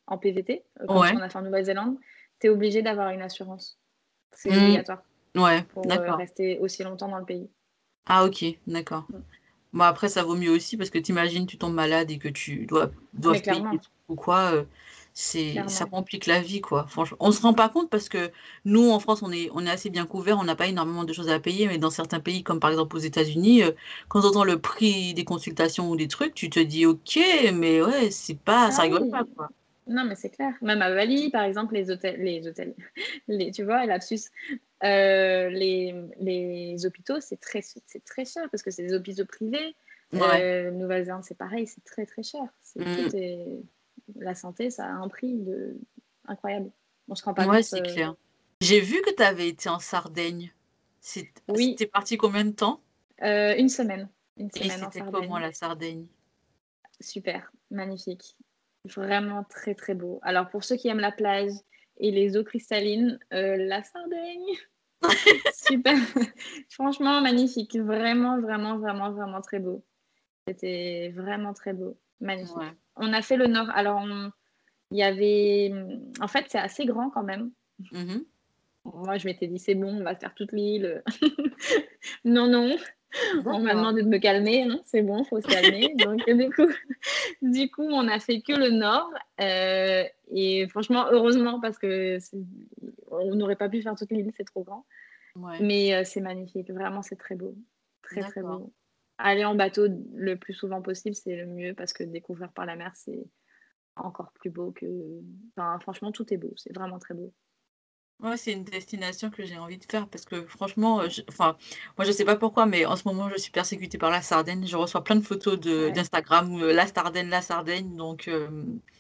en 0.07 0.17
PVT, 0.17 0.65
euh, 0.81 0.87
quand 0.89 1.01
Ouais. 1.01 1.13
on 1.13 1.21
a 1.21 1.29
fait 1.29 1.37
en 1.37 1.43
Nouvelle-Zélande, 1.43 1.99
tu 2.41 2.47
es 2.47 2.51
obligé 2.51 2.81
d'avoir 2.81 3.11
une 3.11 3.21
assurance. 3.21 3.79
C'est 4.31 4.49
Mm. 4.49 4.63
obligatoire 4.63 5.03
Ouais, 5.37 5.63
pour 5.75 5.93
euh, 5.93 6.17
rester 6.17 6.59
aussi 6.61 6.85
longtemps 6.85 7.09
dans 7.09 7.19
le 7.19 7.27
pays. 7.27 7.51
Ah, 8.07 8.25
ok, 8.25 8.47
d'accord. 8.67 9.05
Mm. 9.11 9.19
Bon, 9.75 9.85
après, 9.85 10.09
ça 10.09 10.23
vaut 10.23 10.37
mieux 10.37 10.51
aussi 10.51 10.79
parce 10.79 10.89
que 10.89 10.99
t'imagines, 10.99 11.47
tu 11.47 11.59
tombes 11.59 11.75
malade 11.75 12.11
et 12.11 12.17
que 12.19 12.29
tu 12.29 12.65
dois, 12.65 12.91
dois 13.13 13.35
payer 13.35 13.63
ou 14.09 14.15
quoi, 14.15 14.65
c'est, 15.15 15.65
ça 15.69 15.87
complique 15.87 16.27
la 16.27 16.41
vie, 16.41 16.61
quoi. 16.61 16.87
Franchement, 16.89 17.17
on 17.21 17.33
se 17.33 17.43
rend 17.43 17.55
pas 17.55 17.69
compte 17.69 17.91
parce 17.91 18.09
que 18.09 18.31
nous, 18.65 18.91
en 18.91 18.99
France, 19.01 19.23
on 19.23 19.31
est, 19.33 19.51
on 19.53 19.67
est 19.67 19.71
assez 19.71 19.91
bien 19.91 20.07
couverts, 20.07 20.39
on 20.39 20.45
n'a 20.45 20.57
pas 20.57 20.67
énormément 20.69 21.05
de 21.05 21.13
choses 21.13 21.29
à 21.29 21.39
payer, 21.41 21.67
mais 21.69 21.79
dans 21.79 21.91
certains 21.91 22.21
pays, 22.21 22.43
comme 22.43 22.61
par 22.61 22.71
exemple 22.71 22.97
aux 22.97 23.01
États-Unis, 23.01 23.63
euh, 23.63 23.73
quand 24.09 24.21
tu 24.23 24.27
entends 24.27 24.45
le 24.45 24.61
prix 24.61 25.15
des 25.15 25.25
consultations 25.25 25.91
ou 25.91 25.97
des 25.97 26.09
trucs, 26.09 26.35
tu 26.35 26.51
te 26.51 26.61
dis, 26.61 26.87
ok, 26.87 27.19
mais 27.55 27.83
ouais, 27.83 28.11
c'est 28.11 28.39
pas, 28.39 28.71
ça 28.71 28.83
Ah 28.83 28.85
rigole 28.85 29.03
oui. 29.03 29.11
pas, 29.11 29.25
quoi. 29.37 29.49
Non, 29.87 30.05
mais 30.05 30.15
c'est 30.15 30.31
clair. 30.31 30.55
Même 30.63 30.81
à 30.81 30.91
Bali, 30.95 31.31
par 31.31 31.43
exemple, 31.43 31.75
les 31.75 31.91
hôtels, 31.91 32.23
les 32.23 32.47
hôtels, 32.47 32.75
les, 33.29 33.51
tu 33.51 33.65
vois, 33.65 33.85
lapsus, 33.87 34.31
euh, 34.85 35.49
les, 35.51 35.95
les 36.21 36.87
hôpitaux, 36.87 37.21
c'est 37.21 37.37
très, 37.41 37.63
c'est 37.63 38.05
très 38.05 38.25
cher 38.25 38.49
parce 38.51 38.63
que 38.63 38.71
c'est 38.71 38.85
des 38.87 38.95
hôpitaux 38.95 39.27
privés. 39.27 39.75
Ouais. 40.13 40.43
Euh, 40.43 40.71
Nouvelle-Zélande, 40.71 41.25
c'est 41.25 41.37
pareil, 41.37 41.67
c'est 41.67 41.83
très 41.85 42.07
très 42.07 42.23
cher. 42.23 42.43
C'est, 42.63 42.81
Mm. 42.81 42.95
tout 42.95 43.17
est... 43.17 43.63
La 44.17 44.35
santé, 44.35 44.71
ça 44.71 44.87
a 44.87 44.91
un 44.91 45.09
prix 45.09 45.35
de... 45.39 45.77
incroyable. 46.27 46.71
On 47.09 47.15
se 47.15 47.25
rend 47.25 47.35
pas 47.35 47.47
Ouais, 47.47 47.57
compte. 47.57 47.65
c'est 47.65 47.81
euh, 47.81 47.93
clair. 47.95 48.15
J'ai 48.61 48.81
vu 48.81 49.01
que 49.03 49.15
tu 49.15 49.23
avais 49.23 49.49
été 49.49 49.69
en 49.69 49.79
Sardaigne. 49.79 50.53
Oui. 51.49 51.75
T'es 51.77 51.87
parti 51.87 52.17
combien 52.17 52.45
de 52.45 52.53
temps? 52.53 52.81
euh, 53.23 53.55
une 53.57 53.69
semaine. 53.69 54.09
Une 54.37 54.51
Et 54.55 54.71
semaine 54.71 54.85
en 54.85 54.91
c'était 54.91 55.01
comment 55.11 55.39
la 55.39 55.53
Sardaigne? 55.53 56.07
Super, 57.01 57.51
magnifique. 57.71 58.37
Vraiment 58.85 59.45
très 59.45 59.75
très 59.75 59.95
beau. 59.95 60.19
Alors 60.23 60.49
pour 60.51 60.65
ceux 60.65 60.77
qui 60.77 60.89
aiment 60.89 61.01
la 61.01 61.13
plage 61.13 61.53
et 61.99 62.11
les 62.11 62.37
eaux 62.37 62.45
cristallines, 62.45 63.19
euh, 63.33 63.57
la 63.57 63.83
Sardaigne, 63.83 64.57
super. 65.55 65.97
Franchement 66.71 67.21
magnifique. 67.21 67.77
Vraiment, 67.77 68.41
vraiment, 68.41 68.79
vraiment, 68.79 69.11
vraiment 69.13 69.41
très 69.41 69.59
beau. 69.61 69.85
C'était 70.47 71.11
vraiment 71.15 71.55
très 71.55 71.73
beau. 71.73 71.99
Magnifique. 72.21 72.57
Ouais. 72.57 72.73
On 72.97 73.13
a 73.13 73.23
fait 73.23 73.37
le 73.37 73.47
nord. 73.47 73.71
Alors 73.71 74.05
il 74.91 74.99
y 74.99 75.03
avait... 75.03 75.73
En 76.21 76.29
fait 76.29 76.47
c'est 76.49 76.59
assez 76.59 76.85
grand 76.85 77.11
quand 77.11 77.23
même. 77.23 77.51
Mhm. 77.93 78.25
Moi 78.85 79.19
je 79.19 79.27
m'étais 79.27 79.47
dit 79.47 79.59
c'est 79.59 79.75
bon, 79.75 80.01
on 80.01 80.03
va 80.03 80.15
faire 80.15 80.35
toute 80.35 80.53
l'île. 80.53 81.03
non, 82.25 82.47
non. 82.49 82.77
On 83.45 83.61
m'a 83.61 83.75
demandé 83.75 84.03
de 84.03 84.09
me 84.09 84.19
calmer, 84.19 84.63
hein, 84.63 84.81
c'est 84.85 85.03
bon, 85.03 85.25
faut 85.25 85.41
se 85.41 85.47
calmer. 85.47 85.95
Donc 85.99 86.25
du 86.29 86.51
coup, 86.51 86.69
du 87.43 87.71
coup, 87.71 87.83
on 87.83 88.09
a 88.09 88.19
fait 88.19 88.41
que 88.41 88.53
le 88.53 88.71
nord. 88.71 89.13
euh, 89.41 90.05
et 90.31 90.67
franchement, 90.69 91.07
heureusement, 91.11 91.61
parce 91.61 91.79
que 91.79 92.19
on 93.11 93.35
n'aurait 93.35 93.57
pas 93.57 93.69
pu 93.69 93.83
faire 93.83 93.95
toute 93.95 94.11
l'île, 94.11 94.33
c'est 94.37 94.45
trop 94.45 94.65
grand. 94.65 94.87
Ouais. 95.37 95.59
Mais 95.61 95.95
euh, 95.95 96.03
c'est 96.05 96.21
magnifique, 96.21 96.71
vraiment, 96.71 97.03
c'est 97.03 97.17
très 97.17 97.35
beau. 97.35 97.55
Très 98.03 98.23
très 98.23 98.43
beau. 98.43 98.73
Aller 99.25 99.45
en 99.45 99.55
bateau 99.55 99.87
le 100.15 100.37
plus 100.37 100.53
souvent 100.53 100.83
possible, 100.83 101.15
c'est 101.15 101.37
le 101.37 101.47
mieux 101.47 101.75
parce 101.75 101.93
que 101.93 102.03
découvrir 102.03 102.51
par 102.53 102.67
la 102.67 102.75
mer, 102.75 102.91
c'est 102.97 103.25
encore 103.95 104.33
plus 104.33 104.51
beau 104.51 104.73
que. 104.73 104.87
Enfin, 105.57 105.79
franchement, 105.79 106.11
tout 106.11 106.33
est 106.35 106.39
beau, 106.39 106.53
c'est 106.57 106.75
vraiment 106.75 106.99
très 106.99 107.15
beau. 107.15 107.33
Ouais, 108.21 108.37
c'est 108.37 108.53
une 108.53 108.65
destination 108.65 109.31
que 109.31 109.45
j'ai 109.45 109.59
envie 109.59 109.79
de 109.79 109.85
faire 109.85 110.09
parce 110.09 110.25
que 110.25 110.43
franchement, 110.47 111.09
je- 111.09 111.23
enfin, 111.29 111.57
moi 111.99 112.05
je 112.05 112.13
sais 112.13 112.25
pas 112.25 112.37
pourquoi, 112.37 112.67
mais 112.67 112.85
en 112.85 112.95
ce 112.97 113.07
moment 113.07 113.29
je 113.29 113.37
suis 113.37 113.51
persécutée 113.51 113.99
par 113.99 114.11
la 114.11 114.23
Sardaigne. 114.23 114.65
Je 114.67 114.77
reçois 114.77 115.03
plein 115.03 115.17
de 115.17 115.23
photos 115.25 115.59
de 115.59 115.87
Ouais. 115.87 115.93
d'Instagram, 115.93 116.53
euh, 116.61 116.73
la 116.73 116.87
Sardaigne, 116.87 117.29
la 117.29 117.43
Sardaigne. 117.43 117.97
Donc, 117.97 118.29
euh, 118.29 118.49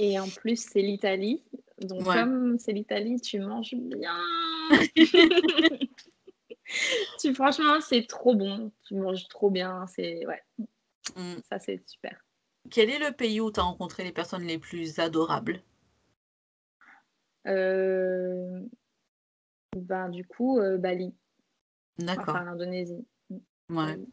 Et 0.00 0.18
en 0.18 0.28
plus, 0.28 0.56
c'est 0.70 0.82
l'Italie. 0.82 1.42
Donc, 1.80 2.06
Ouais. 2.06 2.14
comme 2.14 2.58
c'est 2.58 2.72
l'Italie, 2.72 3.20
tu 3.20 3.38
manges 3.40 3.74
bien. 3.74 4.16
tu, 7.20 7.34
franchement, 7.34 7.80
c'est 7.80 8.06
trop 8.06 8.34
bon. 8.34 8.72
Tu 8.86 8.94
manges 8.94 9.28
trop 9.28 9.50
bien. 9.50 9.86
C'est 9.86 10.26
ouais, 10.26 10.42
mm. 11.16 11.36
ça 11.48 11.58
c'est 11.58 11.82
super. 11.88 12.24
quel 12.70 12.90
est 12.90 12.98
le 12.98 13.12
pays 13.14 13.40
où 13.40 13.50
tu 13.52 13.60
as 13.60 13.64
rencontré 13.64 14.04
les 14.04 14.12
personnes 14.12 14.44
les 14.44 14.58
plus 14.58 14.98
adorables? 14.98 15.62
Euh, 17.46 18.62
ben, 19.76 20.08
du 20.10 20.24
coup, 20.26 20.58
euh, 20.60 20.78
Bali, 20.78 21.14
D'accord. 21.98 22.36
enfin 22.36 22.44
l'Indonésie. 22.44 23.06
Ouais. 23.68 23.96
Bali. 23.96 24.12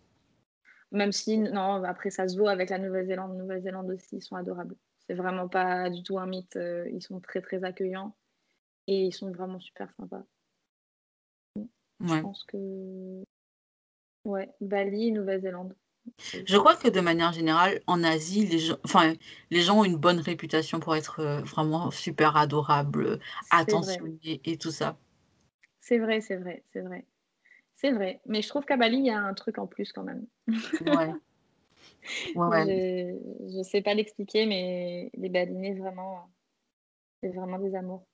Même 0.92 1.12
si, 1.12 1.38
non, 1.38 1.84
après 1.84 2.10
ça 2.10 2.28
se 2.28 2.38
vaut 2.38 2.48
avec 2.48 2.70
la 2.72 2.80
Nouvelle-Zélande. 2.80 3.38
Nouvelle-Zélande 3.38 3.92
aussi, 3.92 4.18
ils 4.18 4.22
sont 4.24 4.36
adorables. 4.36 4.76
C'est 5.08 5.14
vraiment 5.14 5.48
pas 5.48 5.90
du 5.90 6.02
tout 6.04 6.18
un 6.20 6.26
mythe. 6.26 6.56
euh, 6.56 6.90
Ils 6.92 7.02
sont 7.04 7.20
très, 7.20 7.42
très 7.42 7.64
accueillants 7.64 8.16
et 8.88 9.06
ils 9.06 9.14
sont 9.14 9.32
vraiment 9.32 9.60
super 9.60 9.92
sympas. 9.94 10.24
Je 12.02 12.20
pense 12.20 12.44
que. 12.46 13.24
Ouais, 14.26 14.50
Bali 14.62 15.12
Nouvelle-Zélande. 15.12 15.76
Je 16.46 16.58
crois 16.58 16.76
que 16.76 16.88
de 16.88 17.00
manière 17.02 17.34
générale, 17.34 17.82
en 17.88 18.04
Asie, 18.04 18.46
les 18.46 18.60
gens, 18.60 18.78
enfin, 18.84 19.14
les 19.52 19.62
gens 19.62 19.80
ont 19.80 19.84
une 19.84 19.98
bonne 19.98 20.20
réputation 20.20 20.80
pour 20.80 20.96
être 20.96 21.20
euh, 21.20 21.42
vraiment 21.42 21.92
super 21.92 22.36
adorables, 22.36 23.20
attentionnés 23.52 24.42
et 24.46 24.58
tout 24.58 24.72
ça. 24.72 24.98
C'est 25.80 26.00
vrai, 26.00 26.22
c'est 26.22 26.38
vrai, 26.38 26.64
c'est 26.72 26.82
vrai. 26.82 27.06
C'est 27.76 27.92
vrai. 27.92 28.20
Mais 28.26 28.42
je 28.42 28.50
trouve 28.50 28.66
qu'à 28.66 28.78
Bali, 28.78 28.98
il 28.98 29.06
y 29.06 29.10
a 29.10 29.20
un 29.20 29.34
truc 29.34 29.58
en 29.58 29.68
plus 29.68 29.92
quand 29.94 30.04
même. 30.04 30.26
Ouais. 30.82 31.12
Ouais, 32.36 32.48
ouais. 32.48 33.20
Je 33.50 33.58
ne 33.58 33.64
sais 33.64 33.82
pas 33.82 33.94
l'expliquer, 33.94 34.46
mais 34.46 35.12
les 35.14 35.30
Balinais, 35.30 35.74
vraiment, 35.74 36.28
c'est 37.22 37.30
vraiment 37.30 37.60
des 37.60 37.76
amours. 37.76 38.08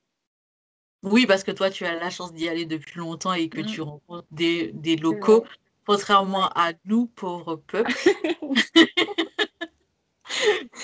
Oui, 1.06 1.28
parce 1.28 1.44
que 1.44 1.52
toi, 1.52 1.70
tu 1.70 1.86
as 1.86 1.96
la 1.96 2.10
chance 2.10 2.34
d'y 2.34 2.50
aller 2.50 2.66
depuis 2.66 3.00
longtemps 3.00 3.34
et 3.34 3.48
que 3.48 3.62
Mm. 3.62 3.66
tu 3.66 3.82
rencontres 3.82 4.28
des, 4.32 4.98
locaux, 4.98 5.46
contrairement 5.86 6.50
à 6.50 6.74
nous, 6.86 7.06
pauvres 7.08 7.58
peuples. 7.58 7.94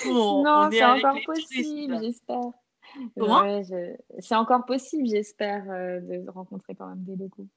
On, 0.06 0.42
Non, 0.44 0.50
on 0.50 0.70
est 0.70 0.78
c'est 0.78 0.84
encore 0.84 1.18
possible, 1.26 1.98
j'espère. 2.00 2.50
Comment? 3.18 3.62
C'est 4.20 4.36
encore 4.36 4.64
possible, 4.64 5.06
j'espère, 5.08 5.64
de 5.64 6.30
rencontrer 6.30 6.74
quand 6.74 6.86
même 6.88 7.02
des 7.02 7.16
locaux 7.16 7.48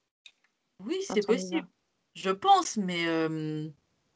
Oui, 0.84 0.96
c'est 1.02 1.24
possible, 1.24 1.66
je 2.14 2.30
pense, 2.30 2.76
mais 2.76 3.06
euh, 3.06 3.68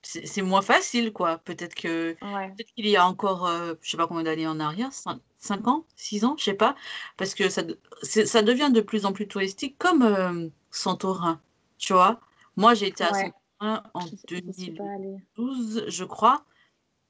c'est 0.03 0.43
moins 0.43 0.63
facile, 0.63 1.13
quoi. 1.13 1.39
Peut-être 1.39 1.75
que 1.75 2.17
Ouais, 2.23 2.57
peut-être 2.57 2.73
qu'il 2.75 2.87
y 2.89 2.97
a 2.97 3.07
encore, 3.07 3.47
euh, 3.47 3.75
je 3.83 3.91
sais 3.91 3.97
pas 3.97 4.07
combien 4.07 4.23
d'années 4.25 4.47
en 4.47 4.61
arrière, 4.61 4.93
5, 4.93 5.21
ans, 5.69 5.87
6 5.97 6.25
ans, 6.25 6.37
je 6.39 6.45
sais 6.45 6.55
pas, 6.55 6.75
parce 7.17 7.35
que 7.35 7.49
ça, 7.49 7.63
ça 8.03 8.43
devient 8.43 8.71
de 8.73 8.81
plus 8.81 9.07
en 9.07 9.13
plus 9.13 9.29
touristique, 9.29 9.79
comme 9.79 10.03
euh, 10.03 10.49
Santorin, 10.71 11.41
tu 11.79 11.93
vois. 11.93 12.21
Moi, 12.57 12.75
j'ai 12.75 12.89
été 12.89 13.05
à 13.05 13.13
ouais, 13.13 13.33
Santorin 13.61 13.83
en 13.95 14.01
je 14.29 14.37
ne 14.47 14.53
suis 14.53 14.73
pas 14.73 14.85
allée. 14.85 15.19
2012, 15.37 15.85
je 15.89 16.05
crois, 16.05 16.45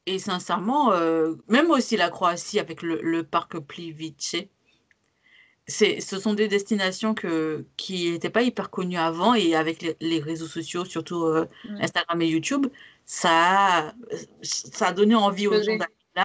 et 0.07 0.19
sincèrement, 0.19 0.93
euh, 0.93 1.37
même 1.49 1.71
aussi 1.71 1.97
la 1.97 2.11
Croatie 2.11 2.59
avec 2.61 2.83
le, 2.83 3.01
le 3.03 3.25
parc 3.25 3.59
Plivice, 3.61 4.37
ce 5.71 6.19
sont 6.21 6.35
des 6.35 6.49
destinations 6.49 7.15
que, 7.15 7.65
qui 7.77 8.11
n'étaient 8.11 8.31
pas 8.31 8.43
hyper 8.43 8.71
connues 8.71 8.97
avant, 8.99 9.35
et 9.35 9.55
avec 9.55 9.83
les, 9.83 9.97
les 10.01 10.21
réseaux 10.21 10.47
sociaux, 10.49 10.85
surtout 10.85 11.25
euh. 11.25 11.47
Instagram 11.81 12.21
et 12.23 12.29
YouTube, 12.29 12.67
ça, 13.05 13.89
a- 13.89 13.95
ça 14.43 14.89
a 14.89 14.93
donné 14.93 15.15
envie 15.15 15.47
aux 15.47 15.53
gens 15.63 15.77
d'aller 15.77 15.93
là. 16.17 16.25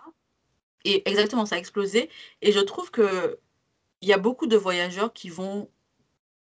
Et 0.86 1.08
exactement, 1.10 1.45
ça 1.45 1.55
a 1.55 1.60
explosé. 1.60 2.10
Et 2.41 2.51
je 2.51 2.60
trouve 2.60 2.91
que 2.91 3.39
il 4.01 4.10
y 4.10 4.13
a 4.13 4.17
beaucoup 4.17 4.47
de 4.47 4.58
voyageurs 4.58 5.13
qui 5.13 5.29
vont 5.29 5.69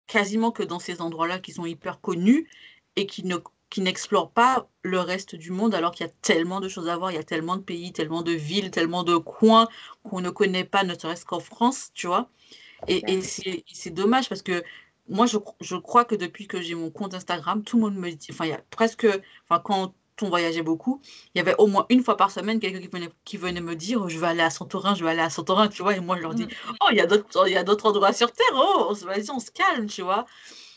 quasiment 0.08 0.52
que 0.52 0.64
dans 0.64 0.80
ces 0.80 1.02
endroits-là 1.02 1.40
qui 1.40 1.52
sont 1.54 1.66
hyper 1.66 2.02
connus 2.02 2.50
et 2.96 3.08
qui 3.08 3.24
ne 3.26 3.38
qui 3.70 3.82
n'explorent 3.82 4.32
pas 4.32 4.70
le 4.84 5.00
reste 5.00 5.36
du 5.36 5.52
monde 5.52 5.76
alors 5.76 5.92
qu'il 5.92 6.06
y 6.06 6.10
a 6.10 6.14
tellement 6.22 6.60
de 6.62 6.70
choses 6.70 6.88
à 6.88 6.98
voir, 6.98 7.12
il 7.12 7.16
y 7.16 7.18
a 7.18 7.24
tellement 7.24 7.58
de 7.58 7.64
pays, 7.64 7.92
tellement 7.94 8.22
de 8.22 8.32
villes, 8.32 8.72
tellement 8.72 9.04
de 9.04 9.18
coins 9.18 9.68
qu'on 10.04 10.22
ne 10.22 10.30
connaît 10.30 10.64
pas, 10.64 10.84
ne 10.84 10.94
serait-ce 10.96 11.26
qu'en 11.26 11.40
France, 11.40 11.92
tu 11.94 12.08
vois. 12.08 12.30
Et, 12.88 13.22
c'est 13.22 13.90
dommage 13.92 14.30
parce 14.30 14.42
que 14.42 14.64
moi, 15.08 15.26
je, 15.28 15.38
je 15.62 15.76
crois 15.76 16.06
que 16.06 16.16
depuis 16.16 16.48
que 16.48 16.62
j'ai 16.62 16.76
mon 16.76 16.90
compte 16.92 17.14
Instagram, 17.14 17.64
tout 17.64 17.78
le 17.78 17.84
monde 17.84 17.96
me 17.96 18.10
dit, 18.12 18.28
enfin, 18.32 18.46
il 18.46 18.50
y 18.50 18.54
a 18.54 18.62
presque, 18.72 19.06
enfin, 19.50 19.62
quand 19.64 19.94
on 20.22 20.30
voyageait 20.30 20.62
beaucoup, 20.64 21.02
il 21.34 21.38
y 21.38 21.42
avait 21.42 21.56
au 21.58 21.68
moins 21.68 21.86
une 21.90 22.02
fois 22.04 22.18
par 22.18 22.32
semaine 22.32 22.60
quelqu'un 22.60 22.80
qui 22.82 22.88
venait, 22.88 23.10
qui 23.26 23.38
venait 23.38 23.62
me 23.62 23.76
dire, 23.76 24.08
je 24.10 24.18
vais 24.18 24.28
aller 24.28 24.42
à 24.42 24.50
Santorin, 24.50 24.96
je 24.96 25.04
vais 25.04 25.12
aller 25.12 25.22
à 25.22 25.30
Santorin, 25.30 25.68
tu 25.68 25.82
vois, 25.84 25.96
et 25.96 26.00
moi, 26.00 26.16
je 26.18 26.22
leur 26.22 26.34
dis, 26.34 26.46
Mm. 26.46 26.50
oh, 26.82 26.88
il 26.92 26.98
y 26.98 27.02
a 27.02 27.06
d'autres, 27.06 27.48
il 27.48 27.54
y 27.54 27.58
a 27.58 27.64
d'autres 27.64 27.88
endroits 27.90 28.14
sur 28.14 28.32
Terre, 28.32 28.46
oh, 28.56 28.94
vas-y, 29.04 29.30
on 29.32 29.40
se 29.40 29.52
calme, 29.52 29.88
tu 29.88 30.02
vois. 30.02 30.26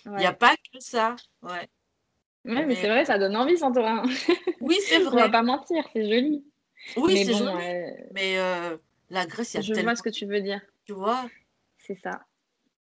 Il 0.07 0.13
n'y 0.17 0.27
a 0.27 0.33
pas 0.33 0.57
que 0.57 0.81
ça, 0.81 1.17
ouais. 1.43 1.69
Ouais, 2.45 2.67
mais 2.67 2.67
Mais 2.67 2.75
c'est 2.77 2.89
vrai, 2.89 3.05
ça 3.05 3.19
donne 3.19 3.37
envie, 3.37 3.59
Santorin. 3.59 4.03
oui, 4.61 4.79
c'est 4.83 5.07
On 5.07 5.11
va 5.11 5.11
vrai. 5.11 5.31
pas 5.31 5.43
mentir, 5.43 5.85
c'est 5.93 6.09
joli. 6.09 6.45
Oui, 6.97 7.25
c'est 7.25 7.33
bon, 7.33 7.39
joli, 7.39 7.51
euh, 7.51 7.91
mais 8.13 8.39
euh, 8.39 8.77
la 9.11 9.27
Grèce, 9.27 9.55
il 9.55 9.57
y 9.59 9.61
a 9.61 9.63
je 9.63 9.73
tellement, 9.75 9.91
vois 9.91 9.97
ce 9.97 10.03
que 10.03 10.09
tu 10.11 10.27
veux 10.27 10.41
dire. 10.41 10.61
tu 10.87 10.93
vois, 10.95 11.29
C'est 11.89 11.99
ça. 12.03 12.21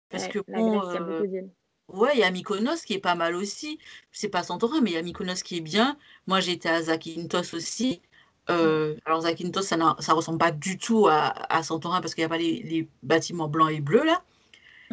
parce 0.10 0.26
Ouais, 0.26 0.30
que 0.30 0.40
la 0.48 0.58
bon, 0.58 0.80
Grèce, 0.80 0.90
il 0.90 0.94
y 0.94 0.98
a 0.98 1.02
euh, 1.02 1.06
beaucoup 1.06 1.28
d'îles. 1.28 1.50
Ouais, 1.88 2.12
il 2.16 2.20
y 2.20 2.24
a 2.24 2.32
Mykonos 2.32 2.82
qui 2.86 2.94
est 2.96 3.00
pas 3.00 3.16
mal 3.16 3.36
aussi. 3.36 3.80
C'est 4.12 4.30
pas 4.30 4.44
Santorin, 4.44 4.82
mais 4.82 4.92
il 4.92 4.94
y 4.96 4.98
a 4.98 5.02
Mykonos 5.02 5.42
qui 5.44 5.58
est 5.58 5.62
bien. 5.62 5.98
Moi, 6.26 6.46
été 6.46 6.68
à 6.68 6.82
Zakynthos 6.82 7.54
aussi. 7.54 8.02
Euh, 8.50 8.96
alors 9.06 9.22
Zakynthos, 9.22 9.62
ça 9.64 9.78
ne 9.78 10.14
ressemble 10.14 10.38
pas 10.40 10.52
du 10.52 10.78
tout 10.78 11.08
à, 11.08 11.34
à 11.54 11.64
Santorin 11.64 12.02
parce 12.02 12.16
qu'il 12.16 12.22
n'y 12.22 12.26
a 12.26 12.30
pas 12.30 12.38
les, 12.38 12.62
les, 12.64 12.90
bâtiments 13.04 13.48
blancs 13.48 13.72
et 13.72 13.82
bleus 13.82 14.06
là. 14.06 14.22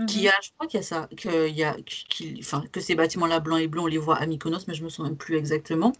Qui 0.08 0.22
mhm. 0.22 0.28
a, 0.28 0.32
je 0.42 0.50
crois 0.56 0.66
qu'il 0.66 0.78
y 0.78 0.82
a 0.82 0.82
ça, 0.82 1.08
que, 1.16 1.48
y 1.48 1.62
a, 1.62 1.76
enfin, 2.40 2.64
que 2.72 2.80
ces 2.80 2.96
bâtiments-là 2.96 3.38
blancs 3.38 3.60
et 3.60 3.68
bleus, 3.68 3.80
on 3.80 3.86
les 3.86 3.98
voit 3.98 4.16
à 4.16 4.26
Mykonos, 4.26 4.66
mais 4.66 4.74
je 4.74 4.82
me 4.82 4.88
souviens 4.88 5.14
plus 5.14 5.36
exactement. 5.36 5.92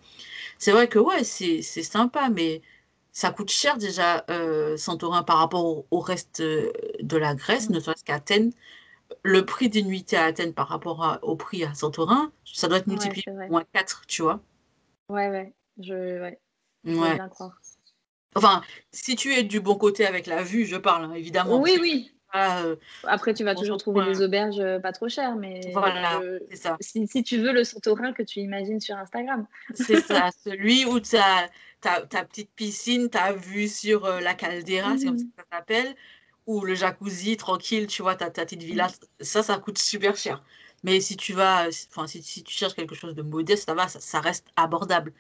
C'est 0.59 0.73
vrai 0.73 0.89
que 0.89 0.99
ouais, 0.99 1.23
c'est 1.25 1.63
sympa, 1.63 2.29
mais 2.29 2.61
ça 3.15 3.31
coûte 3.31 3.49
cher 3.49 3.79
déjà 3.79 4.25
euh, 4.29 4.77
Santorin 4.77 5.23
par 5.23 5.39
rapport 5.39 5.85
au, 5.91 6.01
reste 6.01 6.41
euh, 6.41 6.73
de 7.01 7.17
la 7.17 7.35
Grèce, 7.35 7.69
mhm. 7.69 7.77
ne 7.77 7.81
serait-ce 7.81 8.05
qu'Athènes. 8.05 8.53
Le 9.23 9.47
prix 9.47 9.69
d'une 9.69 9.87
nuitée 9.87 10.17
à 10.17 10.25
Athènes 10.25 10.53
par 10.53 10.69
rapport 10.69 11.21
au 11.23 11.37
prix 11.37 11.65
à 11.65 11.73
Santorin, 11.75 12.33
ça 12.45 12.67
doit 12.67 12.79
être 12.79 12.89
multiplié 12.89 13.23
par 13.25 13.49
moins 13.49 13.65
4, 13.73 14.03
tu 14.09 14.23
vois. 14.23 14.41
Ouais, 15.09 15.29
ouais. 15.29 15.55
Je, 15.79 15.95
ouais. 15.95 16.41
ouais. 16.85 17.15
Bien 17.15 17.29
croire. 17.29 17.53
Enfin, 18.35 18.63
si 18.91 19.15
tu 19.15 19.33
es 19.33 19.45
du 19.45 19.61
bon 19.61 19.77
côté 19.77 20.05
avec 20.05 20.27
la 20.27 20.43
vue, 20.43 20.65
je 20.65 20.77
parle, 20.77 21.05
hein, 21.05 21.13
évidemment. 21.15 21.61
Oui, 21.61 21.79
oui. 21.81 22.11
Euh, 22.35 22.75
Après, 23.05 23.33
tu 23.33 23.45
vas 23.45 23.55
toujours 23.55 23.77
trouver 23.77 24.05
des 24.07 24.21
auberges 24.21 24.59
euh, 24.59 24.81
pas 24.81 24.91
trop 24.91 25.09
chères, 25.09 25.37
mais 25.37 25.61
voilà, 25.73 26.21
c'est 26.51 26.57
ça. 26.57 26.77
Si, 26.81 27.07
si, 27.07 27.23
tu 27.23 27.39
veux 27.39 27.53
le 27.53 27.63
Santorin 27.63 28.13
que 28.13 28.25
tu 28.25 28.41
imagines 28.41 28.81
sur 28.81 28.97
Instagram. 28.97 29.47
C'est 29.75 30.01
ça, 30.01 30.31
celui 30.45 30.85
où 30.85 30.99
tu 30.99 31.17
as 31.17 31.49
ta, 31.85 32.01
ta, 32.01 32.25
petite 32.25 32.51
piscine, 32.57 33.11
ta 33.11 33.33
vue 33.33 33.69
sur 33.69 34.07
euh, 34.07 34.21
la 34.21 34.33
caldeira, 34.35 34.97
c'est 34.97 35.05
comme 35.05 35.19
ça 35.19 35.25
que 35.25 35.31
ça 35.37 35.59
s'appelle, 35.59 35.95
ou 36.47 36.65
le 36.65 36.75
jacuzzi 36.75 37.37
tranquille, 37.37 37.87
tu 37.87 38.01
vois, 38.01 38.17
ta, 38.17 38.31
ta 38.31 38.45
petite 38.45 38.63
villa, 38.63 38.89
ça, 39.21 39.43
ça 39.43 39.59
coûte 39.59 39.79
super 39.79 40.17
cher. 40.17 40.43
Mais 40.83 41.01
si 41.01 41.17
tu 41.17 41.35
vas, 41.35 41.69
enfin, 41.91 42.07
si, 42.07 42.23
si, 42.23 42.43
tu 42.43 42.55
cherches 42.55 42.75
quelque 42.75 42.95
chose 42.95 43.15
de 43.15 43.21
modeste, 43.21 43.67
ça 43.67 43.75
va, 43.75 43.89
ça, 43.89 44.01
ça 44.01 44.21
reste 44.21 44.47
abordable. 44.57 45.13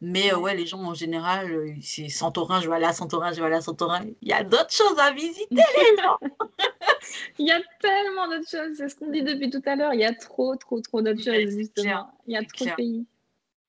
Mais 0.00 0.32
ouais, 0.34 0.56
les 0.56 0.66
gens 0.66 0.82
en 0.82 0.94
général, 0.94 1.76
c'est 1.80 2.08
Santorin, 2.08 2.60
je 2.60 2.68
vais 2.68 2.76
aller 2.76 2.86
à 2.86 2.92
Santorin, 2.92 3.32
je 3.32 3.40
vais 3.40 3.46
aller 3.46 3.56
à 3.56 3.60
Santorin. 3.60 4.04
Il 4.20 4.28
y 4.28 4.32
a 4.32 4.44
d'autres 4.44 4.72
choses 4.72 4.98
à 4.98 5.12
visiter, 5.12 5.46
les 5.50 5.96
gens. 6.02 6.18
Il 7.38 7.46
y 7.46 7.50
a 7.50 7.60
tellement 7.80 8.28
d'autres 8.28 8.48
choses, 8.48 8.76
c'est 8.76 8.88
ce 8.88 8.94
qu'on 8.94 9.10
dit 9.10 9.22
depuis 9.22 9.50
tout 9.50 9.62
à 9.64 9.74
l'heure. 9.74 9.94
Il 9.94 10.00
y 10.00 10.04
a 10.04 10.14
trop, 10.14 10.54
trop, 10.56 10.80
trop 10.80 11.02
d'autres 11.02 11.22
choses, 11.22 11.56
justement. 11.56 12.12
Il 12.26 12.34
y 12.34 12.36
a 12.36 12.44
trop 12.44 12.64
de 12.64 12.74
pays. 12.74 13.06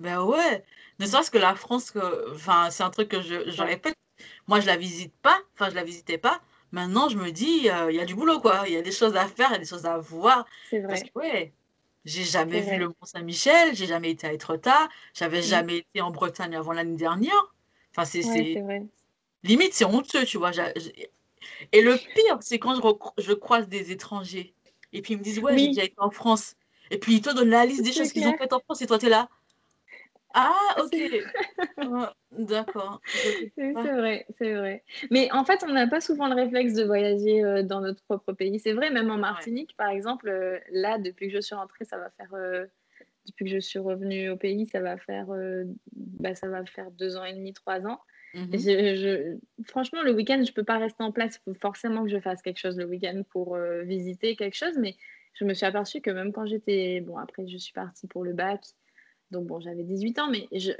Ben 0.03 0.21
ouais. 0.21 0.63
Ne 0.99 1.05
serait-ce 1.05 1.31
que 1.31 1.37
la 1.37 1.55
France, 1.55 1.93
enfin, 2.33 2.69
c'est 2.69 2.83
un 2.83 2.89
truc 2.89 3.09
que 3.09 3.21
je, 3.21 3.49
je 3.49 3.63
répète. 3.63 3.95
Moi, 4.47 4.59
je 4.59 4.67
la 4.67 4.77
visite 4.77 5.13
pas, 5.21 5.39
enfin, 5.53 5.69
je 5.69 5.75
la 5.75 5.83
visitais 5.83 6.17
pas. 6.17 6.41
Maintenant, 6.71 7.07
je 7.07 7.17
me 7.17 7.31
dis, 7.31 7.61
il 7.65 7.95
y 7.95 7.99
a 7.99 8.05
du 8.05 8.13
boulot, 8.13 8.39
quoi. 8.39 8.63
Il 8.67 8.73
y 8.73 8.77
a 8.77 8.81
des 8.81 8.91
choses 8.91 9.15
à 9.15 9.27
faire, 9.27 9.49
il 9.51 9.53
y 9.53 9.55
a 9.55 9.59
des 9.59 9.65
choses 9.65 9.85
à 9.85 9.97
voir. 9.97 10.45
C'est 10.69 10.79
vrai. 10.79 10.87
Parce 10.89 11.03
que, 11.03 11.09
ouais, 11.15 11.53
j'ai 12.03 12.23
jamais 12.23 12.59
vu 12.61 12.77
le 12.77 12.87
Mont 12.89 12.95
Saint-Michel, 13.03 13.75
j'ai 13.75 13.85
jamais 13.85 14.11
été 14.11 14.27
à 14.27 14.33
Etretat, 14.33 14.89
j'avais 15.13 15.39
mmh. 15.39 15.43
jamais 15.43 15.77
été 15.77 16.01
en 16.01 16.11
Bretagne 16.11 16.55
avant 16.55 16.73
l'année 16.73 16.97
dernière. 16.97 17.53
Enfin, 17.91 18.05
c'est 18.05 18.21
limite, 19.43 19.73
c'est 19.73 19.85
honteux, 19.85 20.25
tu 20.25 20.37
vois. 20.37 20.51
Et 21.71 21.81
le 21.81 21.95
pire, 21.95 22.37
c'est 22.41 22.59
quand 22.59 22.75
je, 22.75 23.23
je, 23.23 23.33
croise 23.33 23.67
des 23.67 23.91
étrangers 23.91 24.53
et 24.91 25.01
puis 25.01 25.13
ils 25.13 25.17
me 25.17 25.23
disent 25.23 25.39
ouais, 25.39 25.57
j'ai 25.57 25.67
déjà 25.67 25.83
été 25.83 25.95
en 25.97 26.11
France. 26.11 26.55
Et 26.91 26.97
puis 26.97 27.15
ils 27.15 27.21
te 27.21 27.33
donnent 27.33 27.49
la 27.49 27.65
liste 27.65 27.83
des 27.83 27.93
choses 27.93 28.11
qu'ils 28.11 28.27
ont 28.27 28.37
faites 28.37 28.53
en 28.53 28.59
France 28.59 28.81
et 28.81 28.87
toi 28.87 28.99
tu 28.99 29.07
es 29.07 29.09
là. 29.09 29.29
Ah, 30.33 30.75
ok. 30.79 30.95
D'accord. 32.31 33.01
C'est 33.55 33.73
vrai, 33.73 34.25
c'est 34.37 34.53
vrai. 34.53 34.83
Mais 35.11 35.31
en 35.31 35.45
fait, 35.45 35.63
on 35.67 35.71
n'a 35.71 35.87
pas 35.87 36.01
souvent 36.01 36.27
le 36.27 36.35
réflexe 36.35 36.73
de 36.73 36.83
voyager 36.83 37.43
euh, 37.43 37.63
dans 37.63 37.81
notre 37.81 38.03
propre 38.03 38.33
pays. 38.33 38.59
C'est 38.59 38.73
vrai, 38.73 38.89
même 38.89 39.11
en 39.11 39.17
Martinique, 39.17 39.75
par 39.77 39.89
exemple, 39.89 40.27
euh, 40.29 40.59
là, 40.71 40.97
depuis 40.97 41.27
que 41.27 41.35
je 41.35 41.41
suis 41.41 41.55
rentrée, 41.55 41.85
ça 41.85 41.97
va 41.97 42.09
faire. 42.11 42.33
Euh, 42.33 42.65
depuis 43.27 43.45
que 43.45 43.51
je 43.51 43.59
suis 43.59 43.79
revenue 43.79 44.29
au 44.29 44.37
pays, 44.37 44.67
ça 44.67 44.81
va 44.81 44.97
faire, 44.97 45.27
bah, 45.93 46.35
ça 46.35 46.49
va 46.49 46.65
faire 46.65 46.91
deux 46.91 47.15
ans 47.15 47.23
et 47.23 47.33
demi, 47.33 47.53
trois 47.53 47.85
ans. 47.87 48.01
Mmh 48.33 48.57
je, 48.57 49.37
franchement, 49.65 50.01
le 50.01 50.11
week-end, 50.11 50.41
je 50.43 50.49
ne 50.49 50.53
peux 50.53 50.63
pas 50.65 50.77
rester 50.77 51.03
en 51.03 51.11
place. 51.13 51.35
Il 51.35 51.53
faut 51.53 51.59
forcément 51.61 52.03
que 52.03 52.09
je 52.09 52.19
fasse 52.19 52.41
quelque 52.41 52.57
chose 52.57 52.77
le 52.77 52.85
week-end 52.85 53.21
pour 53.29 53.55
visiter 53.83 54.35
quelque 54.35 54.55
chose. 54.57 54.77
Mais 54.77 54.97
je 55.33 55.45
me 55.45 55.53
suis 55.53 55.65
aperçue 55.65 56.01
que 56.01 56.09
même 56.09 56.33
quand 56.33 56.45
j'étais. 56.45 56.99
Bon, 56.99 57.17
après, 57.17 57.47
je 57.47 57.57
suis 57.57 57.71
partie 57.71 58.07
pour 58.07 58.25
le 58.25 58.33
bac. 58.33 58.61
Donc 59.31 59.47
bon, 59.47 59.59
j'avais 59.59 59.83
18 59.83 60.19
ans, 60.19 60.27
mais 60.29 60.47
je 60.55 60.71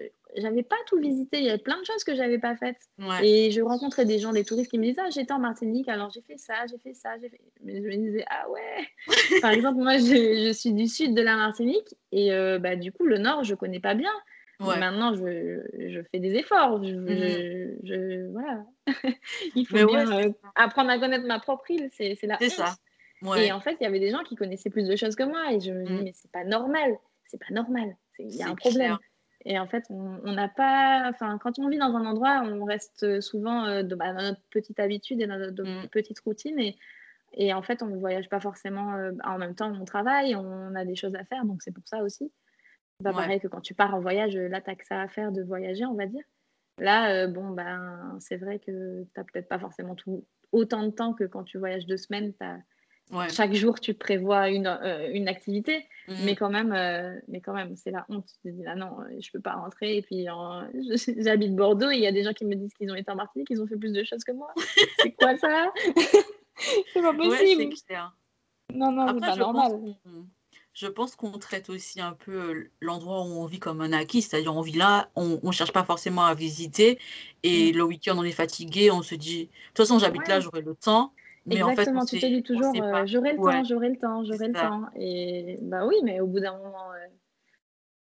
n'avais 0.42 0.64
pas 0.64 0.76
tout 0.88 1.00
visité. 1.00 1.40
Il 1.40 1.46
y 1.46 1.50
avait 1.50 1.58
plein 1.58 1.80
de 1.80 1.86
choses 1.86 2.04
que 2.04 2.14
je 2.14 2.20
n'avais 2.20 2.38
pas 2.38 2.56
faites. 2.56 2.78
Et 3.24 3.52
je 3.52 3.62
rencontrais 3.62 4.06
des 4.06 4.20
gens, 4.20 4.32
des 4.32 4.44
touristes 4.44 4.70
qui 4.70 4.78
me 4.78 4.84
disaient, 4.84 5.02
ah, 5.06 5.10
j'étais 5.10 5.34
en 5.34 5.40
Martinique, 5.40 5.90
alors 5.90 6.12
j'ai 6.12 6.22
fait 6.22 6.38
ça, 6.38 6.54
j'ai 6.70 6.78
fait 6.78 6.94
ça, 6.94 7.18
j'ai 7.20 7.30
fait... 7.30 7.40
Mais 7.64 7.78
je 7.78 7.88
me 7.88 7.96
disais, 7.96 8.26
ah 8.30 8.50
ouais 8.50 8.88
Par 9.42 9.52
exemple, 9.52 9.80
moi, 9.80 9.98
je, 9.98 10.46
je, 10.48 10.54
suis 10.54 10.74
du 10.74 10.88
sud 10.88 11.16
de 11.16 11.22
la 11.22 11.36
Martinique, 11.36 11.96
et 12.12 12.32
euh, 12.32 12.60
bah, 12.60 12.76
du 12.76 12.92
coup, 12.92 13.06
le 13.06 13.18
nord, 13.18 13.44
je 13.44 13.54
ne 13.54 13.58
connais 13.58 13.80
pas 13.80 13.96
bien. 13.96 14.12
Maintenant, 14.60 15.14
je, 15.14 15.62
je, 15.90 16.02
fais 16.12 16.20
des 16.20 16.36
efforts. 16.36 16.84
Je, 16.84 16.94
mhm. 16.94 18.32
voilà. 18.32 18.66
Il 19.56 19.66
faut 19.66 19.86
bien 19.86 20.10
euh, 20.12 20.32
apprendre 20.56 20.90
à 20.90 21.00
connaître 21.00 21.26
ma 21.26 21.40
propre 21.40 21.70
île. 21.70 21.90
C'est 21.92 22.18
la 22.24 22.38
C'est 22.40 22.50
ça. 22.50 22.76
Et 23.38 23.52
en 23.52 23.60
fait, 23.62 23.78
il 23.80 23.84
y 23.84 23.88
avait 23.88 24.00
des 24.00 24.10
gens 24.10 24.24
qui 24.24 24.36
connaissaient 24.36 24.70
plus 24.70 24.88
de 24.88 24.96
choses 24.96 25.16
que 25.16 25.24
moi. 25.24 25.54
Et 25.54 25.60
je 25.60 25.72
me 25.72 25.86
dis, 25.86 25.94
mhm. 25.94 26.04
mais 26.04 26.12
c'est 26.14 26.32
pas 26.32 26.44
normal. 26.44 26.98
C'est 27.26 27.40
pas 27.40 27.54
normal. 27.54 27.96
Il 28.20 28.36
y 28.36 28.44
a 28.44 28.50
un 28.50 28.56
problème. 28.56 28.98
Et 29.46 29.60
en 29.60 29.68
fait, 29.68 29.84
on 29.90 30.32
n'a 30.32 30.48
pas. 30.48 31.10
Enfin, 31.10 31.38
quand 31.38 31.60
on 31.60 31.68
vit 31.68 31.78
dans 31.78 31.96
un 31.96 32.06
endroit, 32.06 32.44
on 32.46 32.64
reste 32.64 33.20
souvent 33.20 33.66
euh, 33.66 33.84
bah, 33.84 34.14
dans 34.14 34.22
notre 34.22 34.42
petite 34.50 34.80
habitude 34.80 35.22
et 35.22 35.28
dans 35.28 35.38
notre 35.38 35.64
mm. 35.64 35.90
petite 35.90 36.20
routine. 36.22 36.58
Et, 36.60 36.78
et, 37.34 37.54
en 37.54 37.62
fait, 37.62 37.84
on 37.84 37.88
ne 37.88 37.98
voyage 37.98 38.30
pas 38.30 38.40
forcément. 38.40 38.94
Euh, 38.96 39.12
en 39.26 39.38
même 39.38 39.56
temps, 39.56 39.74
on 39.74 39.86
travaille, 39.86 40.36
on 40.36 40.76
a 40.76 40.86
des 40.86 40.96
choses 40.96 41.16
à 41.16 41.26
faire. 41.26 41.44
Donc, 41.46 41.62
c'est 41.62 41.74
pour 41.74 41.88
ça 41.88 42.04
aussi. 42.04 42.32
C'est 43.00 43.04
pas 43.04 43.14
pareil 43.14 43.40
que 43.42 43.48
quand 43.48 43.60
tu 43.60 43.74
pars 43.74 43.94
en 43.94 44.00
voyage, 44.00 44.36
là, 44.36 44.62
tu 44.62 44.76
que 44.76 44.86
ça 44.86 45.02
à 45.02 45.08
faire 45.08 45.32
de 45.32 45.42
voyager, 45.44 45.86
on 45.86 45.96
va 45.96 46.06
dire. 46.06 46.24
Là, 46.78 47.12
euh, 47.14 47.28
bon, 47.28 47.50
ben, 47.50 48.18
c'est 48.20 48.38
vrai 48.38 48.60
que 48.60 49.04
tu 49.04 49.10
n'as 49.18 49.24
peut-être 49.24 49.50
pas 49.50 49.60
forcément 49.60 49.96
tout, 49.96 50.26
autant 50.52 50.84
de 50.84 50.92
temps 50.92 51.14
que 51.14 51.26
quand 51.26 51.44
tu 51.44 51.58
voyages 51.58 51.86
deux 51.86 51.98
semaines. 51.98 52.34
As, 52.40 52.60
chaque 53.30 53.54
jour, 53.54 53.80
tu 53.80 53.94
prévois 53.94 54.50
une, 54.50 54.68
euh, 54.68 55.10
une 55.14 55.28
activité, 55.28 55.86
mhm. 56.08 56.16
mais 56.24 56.36
quand 56.36 56.50
même, 56.50 56.72
euh, 56.72 57.20
mais 57.28 57.42
quand 57.42 57.54
même, 57.54 57.76
c'est 57.76 57.92
la 57.92 58.06
honte. 58.10 58.26
Tu 58.26 58.50
te 58.50 58.56
dis, 58.56 58.64
là, 58.64 58.76
non, 58.76 59.00
euh, 59.02 59.20
je 59.20 59.32
peux 59.32 59.40
pas 59.40 59.54
rentrer. 59.54 59.98
Et 59.98 60.02
puis, 60.02 60.28
j'habite 61.18 61.56
Bordeaux 61.56 61.92
et 61.92 61.96
il 61.96 62.02
y 62.02 62.08
a 62.08 62.12
des 62.12 62.24
gens 62.24 62.34
qui 62.34 62.46
me 62.46 62.56
disent 62.56 62.74
qu'ils 62.74 62.92
ont 62.92 62.96
été 62.96 63.12
en 63.12 63.16
Martinique, 63.16 63.48
qu'ils 63.48 63.62
ont 63.62 63.68
fait 63.68 63.78
plus 63.78 63.92
de 63.92 64.04
choses 64.04 64.24
que 64.24 64.32
moi. 64.32 64.52
c'est 65.00 65.12
quoi 65.12 65.38
ça? 65.38 65.72
C'est 66.94 67.02
pas 67.02 67.14
possible. 67.14 67.74
non, 68.76 68.92
non, 68.92 69.08
c'est 69.16 69.20
pas 69.20 69.36
normal. 69.36 69.96
je 70.72 70.86
pense 70.86 71.16
qu'on 71.16 71.32
traite 71.32 71.68
aussi 71.72 72.00
un 72.00 72.14
peu 72.14 72.70
l'endroit 72.80 73.24
où 73.24 73.42
on 73.42 73.46
vit 73.48 73.58
comme 73.58 73.82
un 73.82 73.92
acquis, 73.92 74.22
c'est-à-dire 74.22 74.56
on 74.56 74.62
vit 74.62 74.78
là, 74.78 75.10
on 75.16 75.40
ne 75.42 75.52
cherche 75.52 75.74
pas 75.74 75.84
forcément 75.84 76.24
à 76.24 76.36
visiter, 76.36 77.00
et 77.42 77.74
mm. 77.74 77.76
le 77.76 77.84
week-end 77.84 78.16
on 78.20 78.24
est 78.24 78.32
fatigué, 78.32 78.92
on 78.92 79.02
se 79.02 79.16
dit, 79.16 79.46
de 79.46 79.50
toute 79.70 79.78
façon 79.78 79.98
j'habite 79.98 80.28
là, 80.28 80.40
j'aurai 80.40 80.62
le 80.62 80.76
temps, 80.76 81.12
Exactement, 81.50 82.06
tu 82.06 82.20
te 82.20 82.26
dis 82.26 82.44
toujours 82.44 82.74
euh, 82.82 83.06
j'aurai 83.06 83.34
le 83.34 83.38
temps, 83.38 83.64
j'aurai 83.64 83.90
le 83.90 83.98
temps, 83.98 84.24
j'aurai 84.24 84.48
le 84.48 84.54
temps. 84.54 84.86
Et 84.96 85.58
bah 85.62 85.86
oui, 85.86 85.96
mais 86.04 86.20
au 86.22 86.28
bout 86.28 86.40
d'un 86.40 86.58
moment, 86.58 86.92
euh, 86.94 87.08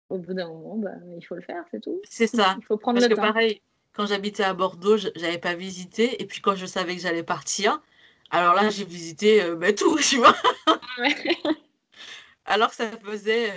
au 0.10 0.18
bout 0.18 0.34
d'un 0.34 0.48
moment, 0.48 0.76
bah, 0.78 0.92
il 1.18 1.22
faut 1.22 1.36
le 1.36 1.42
faire, 1.42 1.64
c'est 1.72 1.80
tout. 1.80 2.02
C'est 2.04 2.28
ça. 2.28 2.56
Il 2.58 2.66
faut 2.66 2.78
prendre 2.78 3.00
Parce 3.00 3.10
le 3.10 3.16
que 3.16 3.22
pareil, 3.22 3.62
quand 3.94 4.06
j'habitais 4.06 4.44
à 4.44 4.54
Bordeaux, 4.54 4.98
j'avais 4.98 5.38
pas 5.38 5.56
visité. 5.56 6.22
Et 6.22 6.26
puis 6.26 6.42
quand 6.42 6.56
je 6.56 6.66
savais 6.66 6.96
que 6.96 7.02
j'allais 7.02 7.24
partir, 7.24 7.82
alors 8.30 8.54
là, 8.56 8.70
j'ai 8.70 8.86
visité 8.86 9.42
euh, 9.42 9.56
bah, 9.56 9.72
tout, 9.72 9.98
tu 10.10 10.18
vois. 10.18 10.36
alors 12.46 12.70
que 12.70 12.76
ça 12.76 12.92
faisait 12.92 13.54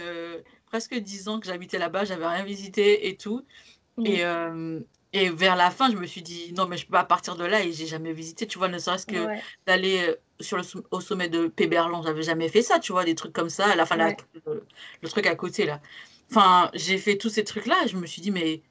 presque 0.67 0.95
dix 0.95 1.29
ans 1.29 1.41
que 1.41 1.47
j'habitais 1.47 1.79
là-bas, 1.79 2.05
j'avais 2.05 2.27
rien 2.27 2.45
visité 2.45 3.09
et 3.09 3.17
tout. 3.17 3.43
Et, 4.05 4.23
et 5.13 5.29
vers 5.29 5.57
la 5.57 5.71
fin, 5.71 5.91
je 5.91 5.97
me 5.97 6.07
suis 6.07 6.23
dit, 6.23 6.55
non, 6.57 6.67
mais 6.67 6.77
je 6.77 6.87
peux 6.87 6.93
pas 6.93 7.05
partir 7.05 7.37
de 7.37 7.45
là 7.45 7.63
et 7.63 7.73
j'ai 7.73 7.87
jamais 7.87 8.13
visité, 8.13 8.47
tu 8.47 8.59
vois, 8.59 8.69
ne 8.69 8.79
serait-ce 8.79 9.07
que 9.07 9.27
d'aller 9.67 10.09
euh, 10.09 10.15
sur 10.41 10.57
le, 10.57 10.63
au 10.91 11.01
sommet 11.01 11.29
de 11.29 11.49
Péberlan, 11.49 12.03
j'avais 12.03 12.23
jamais 12.23 12.49
fait 12.49 12.63
ça, 12.63 12.79
tu 12.79 12.93
vois, 12.93 13.05
des 13.05 13.15
trucs 13.15 13.33
comme 13.33 13.51
ça, 13.51 13.67
à 13.67 13.77
la 13.77 13.85
fin, 13.85 13.97
le, 13.97 15.09
truc 15.09 15.27
à 15.27 15.35
côté, 15.35 15.67
là. 15.67 15.81
Enfin, 16.31 16.71
j'ai 16.73 16.97
fait 16.97 17.19
tous 17.19 17.29
ces 17.29 17.45
trucs-là 17.45 17.77
et 17.85 17.89
je 17.89 17.97
me 17.99 18.07
suis 18.07 18.23
dit, 18.23 18.31
mais 18.31 18.63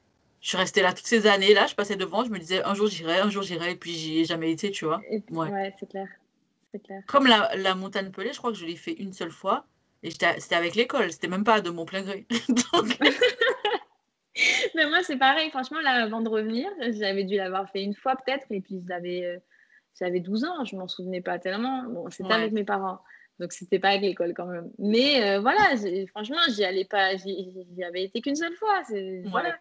je 0.42 0.48
suis 0.48 0.58
restée 0.58 0.82
là 0.82 0.94
toutes 0.94 1.06
ces 1.06 1.28
années, 1.28 1.54
là, 1.54 1.68
je 1.68 1.76
passais 1.76 1.96
devant, 1.96 2.24
je 2.24 2.32
me 2.32 2.40
disais, 2.40 2.64
un 2.64 2.74
jour 2.74 2.88
j'irai, 2.88 3.20
un 3.20 3.30
jour 3.30 3.44
j'irai, 3.44 3.74
et 3.74 3.76
puis 3.76 3.94
j'y 3.94 4.20
ai 4.22 4.26
jamais 4.26 4.52
été, 4.52 4.72
tu 4.72 4.86
vois. 4.86 5.00
ouais, 5.30 5.74
c'est 5.80 5.88
clair. 5.88 6.08
clair. 6.84 7.04
Comme 7.06 7.28
la, 7.28 7.56
la 7.56 7.76
montagne 7.76 8.10
Pelée, 8.10 8.34
je 8.34 8.40
crois 8.40 8.52
que 8.52 8.58
je 8.58 8.66
l'ai 8.66 8.76
fait 8.76 8.94
une 8.94 9.14
seule 9.14 9.32
fois 9.32 9.68
et 10.02 10.10
c'était 10.10 10.56
avec 10.56 10.74
l'école, 10.74 11.12
c'était 11.12 11.28
même 11.28 11.44
pas 11.44 11.62
de 11.62 11.70
mon 11.70 11.86
plein 11.86 12.02
gré. 12.02 12.26
Donc... 12.50 12.98
Mais 14.76 14.88
moi, 14.88 15.04
c'est 15.04 15.18
pareil. 15.18 15.50
Franchement, 15.50 15.82
là, 15.82 16.04
avant 16.04 16.22
de 16.22 16.30
revenir, 16.30 16.70
j'avais 16.92 17.24
dû 17.24 17.36
l'avoir 17.36 17.70
fait 17.70 17.84
une 17.84 17.96
fois 17.96 18.16
peut-être. 18.16 18.46
Et 18.50 18.62
puis, 18.62 18.82
j'avais, 18.88 19.26
euh, 19.26 19.40
j'avais 20.00 20.20
12 20.20 20.46
ans. 20.46 20.66
Je 20.66 20.76
m'en 20.76 20.88
souvenais 20.88 21.22
pas 21.22 21.40
tellement. 21.40 21.84
Bon, 21.84 22.10
c'était 22.10 22.34
avec 22.34 22.52
mes 22.52 22.64
parents. 22.64 23.00
Donc, 23.40 23.54
c'était 23.54 23.80
pas 23.80 23.90
avec 23.90 24.02
l'école 24.02 24.34
quand 24.34 24.46
même. 24.46 24.72
Mais 24.78 25.24
euh, 25.24 25.40
voilà, 25.40 25.76
franchement, 26.10 26.38
j'y 26.50 26.64
allais 26.64 26.86
pas. 26.86 27.16
J'y 27.16 27.84
avais 27.84 28.04
été 28.04 28.22
qu'une 28.22 28.36
seule 28.36 28.56
fois. 28.56 28.82
Voilà. 29.26 29.58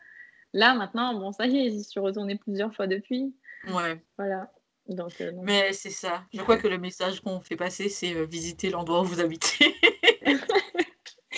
Là, 0.53 0.75
maintenant, 0.75 1.15
bon, 1.15 1.33
ça 1.33 1.47
y 1.47 1.67
est, 1.67 1.71
j'y 1.71 1.85
suis 1.85 2.01
retournée 2.01 2.37
plusieurs 2.37 2.75
fois 2.75 2.87
depuis. 2.87 3.35
Ouais. 3.73 4.03
Voilà. 4.19 4.51
Donc, 4.89 5.21
euh, 5.21 5.31
Mais 5.43 5.73
c'est 5.73 5.91
ça. 5.91 6.25
Je 6.35 6.41
crois 6.43 6.57
que 6.57 6.67
le 6.67 6.79
message 6.79 7.21
qu'on 7.21 7.41
fait 7.41 7.57
passer, 7.57 7.89
c'est 7.89 8.25
visiter 8.27 8.71
l'endroit 8.71 9.03
où 9.03 9.05
vous 9.05 9.21
habitez. 9.21 9.75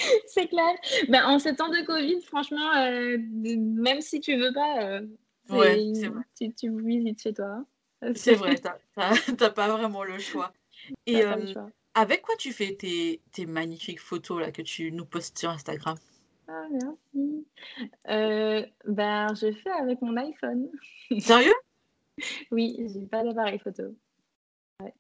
c'est 0.27 0.49
clair. 0.49 0.75
Ben, 1.09 1.25
en 1.25 1.39
ces 1.39 1.55
temps 1.55 1.69
de 1.69 1.85
Covid, 1.85 2.21
franchement, 2.23 2.77
euh, 2.77 3.19
même 3.19 4.01
si 4.01 4.21
tu 4.21 4.37
veux 4.37 4.53
pas, 4.53 4.83
euh, 4.83 5.07
Ouais, 5.51 5.93
Tu, 6.37 6.53
tu 6.55 6.83
visites 6.83 7.21
chez 7.21 7.35
toi. 7.35 7.65
C'est 8.15 8.35
vrai, 8.35 8.55
t'as 9.39 9.51
pas 9.51 9.69
vraiment 9.69 10.05
le 10.05 10.19
choix. 10.19 10.53
Et 11.07 11.25
euh, 11.25 11.55
avec 11.95 12.23
quoi 12.23 12.35
tu 12.37 12.53
fais 12.53 12.75
tes, 12.75 13.21
tes, 13.33 13.45
magnifiques 13.45 14.01
photos 14.01 14.41
là 14.41 14.51
que 14.51 14.63
tu 14.63 14.91
nous 14.93 15.05
postes 15.05 15.39
sur 15.39 15.51
Instagram? 15.51 15.97
Ah, 16.49 16.67
merci. 16.71 17.47
Ben, 18.87 19.35
je 19.35 19.53
fais 19.53 19.71
avec 19.71 20.01
mon 20.01 20.17
iPhone. 20.17 20.69
Sérieux? 21.19 21.55
Oui, 22.51 22.77
j'ai 22.93 23.07
pas 23.07 23.23
d'appareil 23.23 23.59
photo. 23.59 23.95
Ouais. 24.81 24.95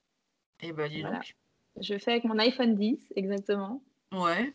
Eh 0.61 0.73
ben, 0.73 0.89
dis 0.89 1.03
donc. 1.03 1.35
Je 1.81 1.99
fais 1.99 2.13
avec 2.13 2.25
mon 2.25 2.39
iPhone 2.39 2.75
10, 2.75 3.13
exactement. 3.17 3.83
Ouais. 4.13 4.53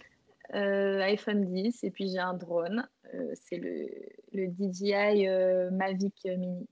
Euh, 0.53 1.01
iPhone 1.01 1.45
10, 1.45 1.83
et 1.83 1.91
puis 1.91 2.09
j'ai 2.09 2.19
un 2.19 2.33
drone. 2.33 2.87
Euh, 3.13 3.33
c'est 3.33 3.57
le, 3.57 3.87
le 4.31 4.47
DJI 4.47 5.27
euh, 5.27 5.69
Mavic 5.71 6.25
Mini. 6.25 6.67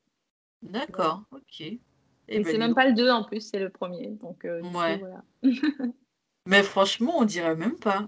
D'accord, 0.61 1.23
ok. 1.31 1.61
Et, 1.61 1.79
ben, 2.27 2.45
c'est 2.45 2.57
même 2.57 2.73
pas 2.73 2.87
le 2.87 2.93
2 2.93 3.09
en 3.09 3.23
plus, 3.23 3.41
c'est 3.41 3.59
le 3.59 3.69
premier. 3.69 4.07
Donc, 4.07 4.43
ouais. 4.45 4.97
voilà. 4.97 5.23
Mais 6.47 6.63
franchement, 6.63 7.17
on 7.17 7.25
dirait 7.25 7.55
même 7.55 7.77
pas. 7.77 8.07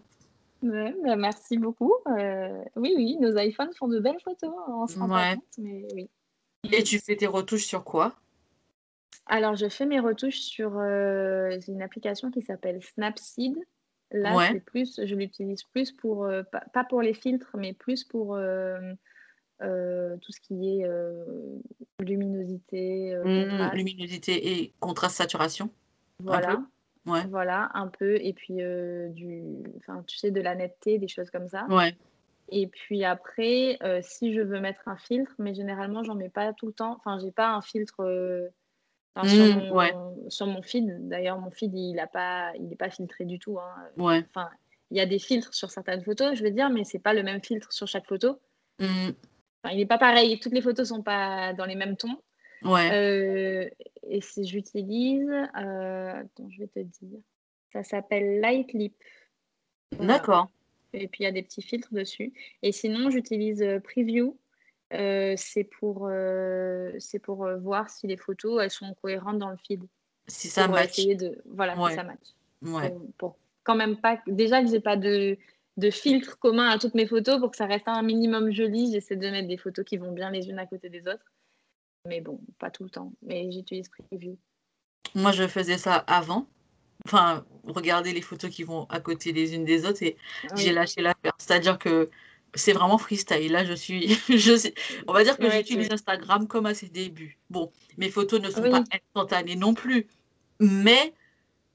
Ouais, 0.64 0.96
bah, 1.04 1.16
merci 1.16 1.58
beaucoup. 1.58 1.94
oui, 2.08 2.94
oui, 2.96 3.18
nos 3.20 3.38
iPhones 3.38 3.74
font 3.74 3.88
de 3.88 4.00
belles 4.00 4.22
photos. 4.24 4.54
Hein, 4.68 4.74
on 4.74 4.88
se 4.88 4.98
rend 4.98 5.10
pas 5.10 5.36
compte, 5.36 5.44
mais 5.58 5.86
oui. 5.94 6.10
Et 6.72 6.84
tu 6.84 7.00
fais 7.00 7.16
tes 7.16 7.28
retouches 7.28 7.66
sur 7.66 7.84
quoi? 7.84 8.16
Alors, 9.28 9.56
je 9.56 9.70
fais 9.70 9.86
mes 9.86 10.00
retouches 10.00 10.40
sur 10.40 10.80
une 10.80 11.82
application 11.82 12.32
qui 12.32 12.42
s'appelle 12.42 12.82
Snapseed. 12.82 13.58
Là, 14.12 14.50
c'est 14.52 14.62
plus, 14.62 15.02
je 15.04 15.16
l'utilise 15.16 15.64
plus 15.64 15.92
pour, 15.92 16.26
euh, 16.26 16.44
pas, 16.74 16.84
pour 16.86 17.02
les 17.02 17.14
filtres, 17.14 17.56
mais 17.58 17.74
plus 17.74 18.06
pour 18.06 18.36
euh, 18.36 18.94
euh, 19.62 20.16
tout 20.18 20.32
ce 20.32 20.40
qui 20.40 20.80
est 20.80 20.90
luminosité. 22.00 23.16
Mmh, 23.18 23.72
luminosité 23.74 24.60
et 24.60 24.74
contraste 24.80 25.18
saturation. 25.18 25.70
Voilà. 26.20 26.64
Ouais. 27.06 27.26
Voilà, 27.30 27.70
un 27.74 27.88
peu. 27.88 28.16
Et 28.22 28.34
puis, 28.34 28.58
du, 29.14 29.44
tu 30.08 30.18
sais, 30.18 30.32
de 30.32 30.42
la 30.42 30.56
netteté, 30.56 31.00
des 31.00 31.08
choses 31.08 31.30
comme 31.30 31.48
ça. 31.48 31.66
Ouais. 31.70 31.96
Et 32.50 32.68
puis 32.68 33.04
après, 33.04 33.78
si 34.02 34.34
je 34.34 34.40
veux 34.40 34.62
mettre 34.62 34.88
un 34.88 34.96
filtre, 34.96 35.34
mais 35.38 35.54
généralement, 35.54 36.04
j'en 36.04 36.16
mets 36.16 36.30
pas 36.30 36.54
tout 36.54 36.68
le 36.68 36.74
temps. 36.74 36.96
Enfin, 36.98 37.20
j'ai 37.20 37.32
pas 37.32 37.50
un 37.50 37.62
filtre 37.62 38.50
Mmh, 39.24 40.30
sur, 40.30 40.48
mon, 40.48 40.62
feed, 40.62 41.08
d'ailleurs, 41.08 41.40
mon 41.40 41.52
feed, 41.52 41.74
il 41.74 41.96
n'est 41.96 42.08
pas, 42.08 42.52
il 42.60 42.76
pas 42.76 42.90
filtré 42.90 43.26
du 43.26 43.40
tout. 43.40 43.60
Hein. 43.60 44.24
Enfin, 44.30 44.50
il 44.92 44.98
y 44.98 45.02
a 45.02 45.06
des 45.06 45.20
filtres 45.20 45.54
sur 45.54 45.72
certaines 45.72 46.04
photos, 46.04 46.36
je 46.38 46.44
veux 46.44 46.52
dire, 46.52 46.70
mais 46.70 46.84
c'est 46.84 47.00
pas 47.00 47.14
le 47.14 47.24
même 47.24 47.42
filtre 47.42 47.72
sur 47.72 47.88
chaque 47.88 48.06
photo. 48.06 48.40
Mmh. 48.80 49.10
Enfin, 49.64 49.74
il 49.74 49.78
n'est 49.78 49.86
pas 49.86 49.98
pareil. 49.98 50.40
Toutes 50.40 50.54
les 50.54 50.62
photos 50.62 50.88
sont 50.88 51.04
pas 51.04 51.54
dans 51.54 51.66
les 51.66 51.76
mêmes 51.76 51.98
tons. 51.98 52.18
Ouais. 52.64 52.90
Euh, 52.92 53.70
et 54.10 54.22
si 54.22 54.46
j'utilise, 54.46 55.30
euh, 55.30 56.22
attends, 56.22 56.50
je 56.50 56.60
vais 56.60 56.68
te 56.68 56.80
dire, 56.80 57.20
ça 57.74 57.84
s'appelle 57.84 58.40
Light 58.40 58.72
Lip. 58.74 58.96
D'accord. 60.00 60.50
Et 60.94 61.08
puis 61.08 61.24
il 61.24 61.26
y 61.26 61.28
a 61.28 61.32
des 61.32 61.44
petits 61.44 61.62
filtres 61.62 61.94
dessus. 61.94 62.34
Et 62.62 62.72
sinon, 62.72 63.10
j'utilise 63.10 63.62
euh, 63.62 63.80
Preview. 63.80 64.38
Euh, 64.94 65.34
c'est 65.38 65.66
pour, 65.66 66.08
euh, 66.10 66.98
pour 67.24 67.46
euh, 67.46 67.58
voir 67.58 67.90
si 67.90 68.08
les 68.08 68.16
photos 68.16 68.62
elles 68.64 68.72
sont 68.72 68.94
cohérentes 69.02 69.38
dans 69.38 69.50
le 69.50 69.58
feed. 69.58 69.84
Si 70.28 70.48
ça 70.48 70.68
match. 70.68 71.06
De... 71.06 71.42
Voilà, 71.46 71.76
si 71.90 71.96
ça 71.96 72.04
match. 72.04 72.36
Ouais. 72.62 72.96
Pour, 73.18 73.38
quand 73.64 73.76
même 73.76 73.98
pas. 73.98 74.22
Déjà 74.28 74.62
que 74.62 74.70
j'ai 74.70 74.80
pas 74.80 74.96
de, 74.96 75.38
de 75.76 75.92
filtre 75.92 76.40
commun 76.40 76.70
à 76.70 76.80
toutes 76.80 76.96
mes 76.96 77.06
photos 77.06 77.40
pour 77.40 77.52
que 77.52 77.58
ça 77.58 77.66
reste 77.66 77.88
un 77.88 78.02
minimum 78.02 78.52
joli, 78.52 78.92
j'essaie 78.92 79.18
de 79.18 79.30
mettre 79.30 79.48
des 79.48 79.58
photos 79.58 79.84
qui 79.84 79.98
vont 79.98 80.12
bien 80.12 80.32
les 80.32 80.50
unes 80.50 80.60
à 80.60 80.66
côté 80.66 80.90
des 80.90 81.02
autres. 81.02 81.34
Mais 82.06 82.22
bon, 82.22 82.40
pas 82.58 82.72
tout 82.72 82.84
le 82.84 82.90
temps. 82.90 83.12
Mais 83.22 83.52
j'utilise 83.52 83.90
Preview. 83.90 84.38
Moi, 85.16 85.34
je 85.34 85.48
faisais 85.48 85.78
ça 85.78 85.96
avant. 85.96 86.48
Enfin, 87.06 87.46
regarder 87.66 88.14
les 88.14 88.22
photos 88.22 88.50
qui 88.50 88.64
vont 88.64 88.86
à 88.86 89.00
côté 89.00 89.32
les 89.34 89.54
unes 89.54 89.66
des 89.66 89.86
autres 89.86 90.04
et 90.04 90.18
j'ai 90.56 90.72
lâché 90.72 91.02
l'affaire. 91.02 91.34
C'est-à-dire 91.38 91.78
que 91.78 92.10
c'est 92.58 92.74
vraiment 92.74 92.98
freestyle. 92.98 93.52
Là, 93.52 93.64
je 93.64 93.74
suis, 93.74 94.08
je 94.30 94.72
on 95.08 95.14
va 95.14 95.24
dire 95.24 95.38
que 95.38 95.50
j'utilise 95.50 95.92
Instagram 95.92 96.48
comme 96.48 96.66
à 96.66 96.74
ses 96.74 96.88
débuts. 96.88 97.38
Bon, 97.50 97.72
mes 97.98 98.10
photos 98.10 98.42
ne 98.42 98.50
sont 98.50 98.62
pas 98.62 98.84
instantanées 98.92 99.56
non 99.56 99.74
plus, 99.74 100.08
mais 100.60 101.14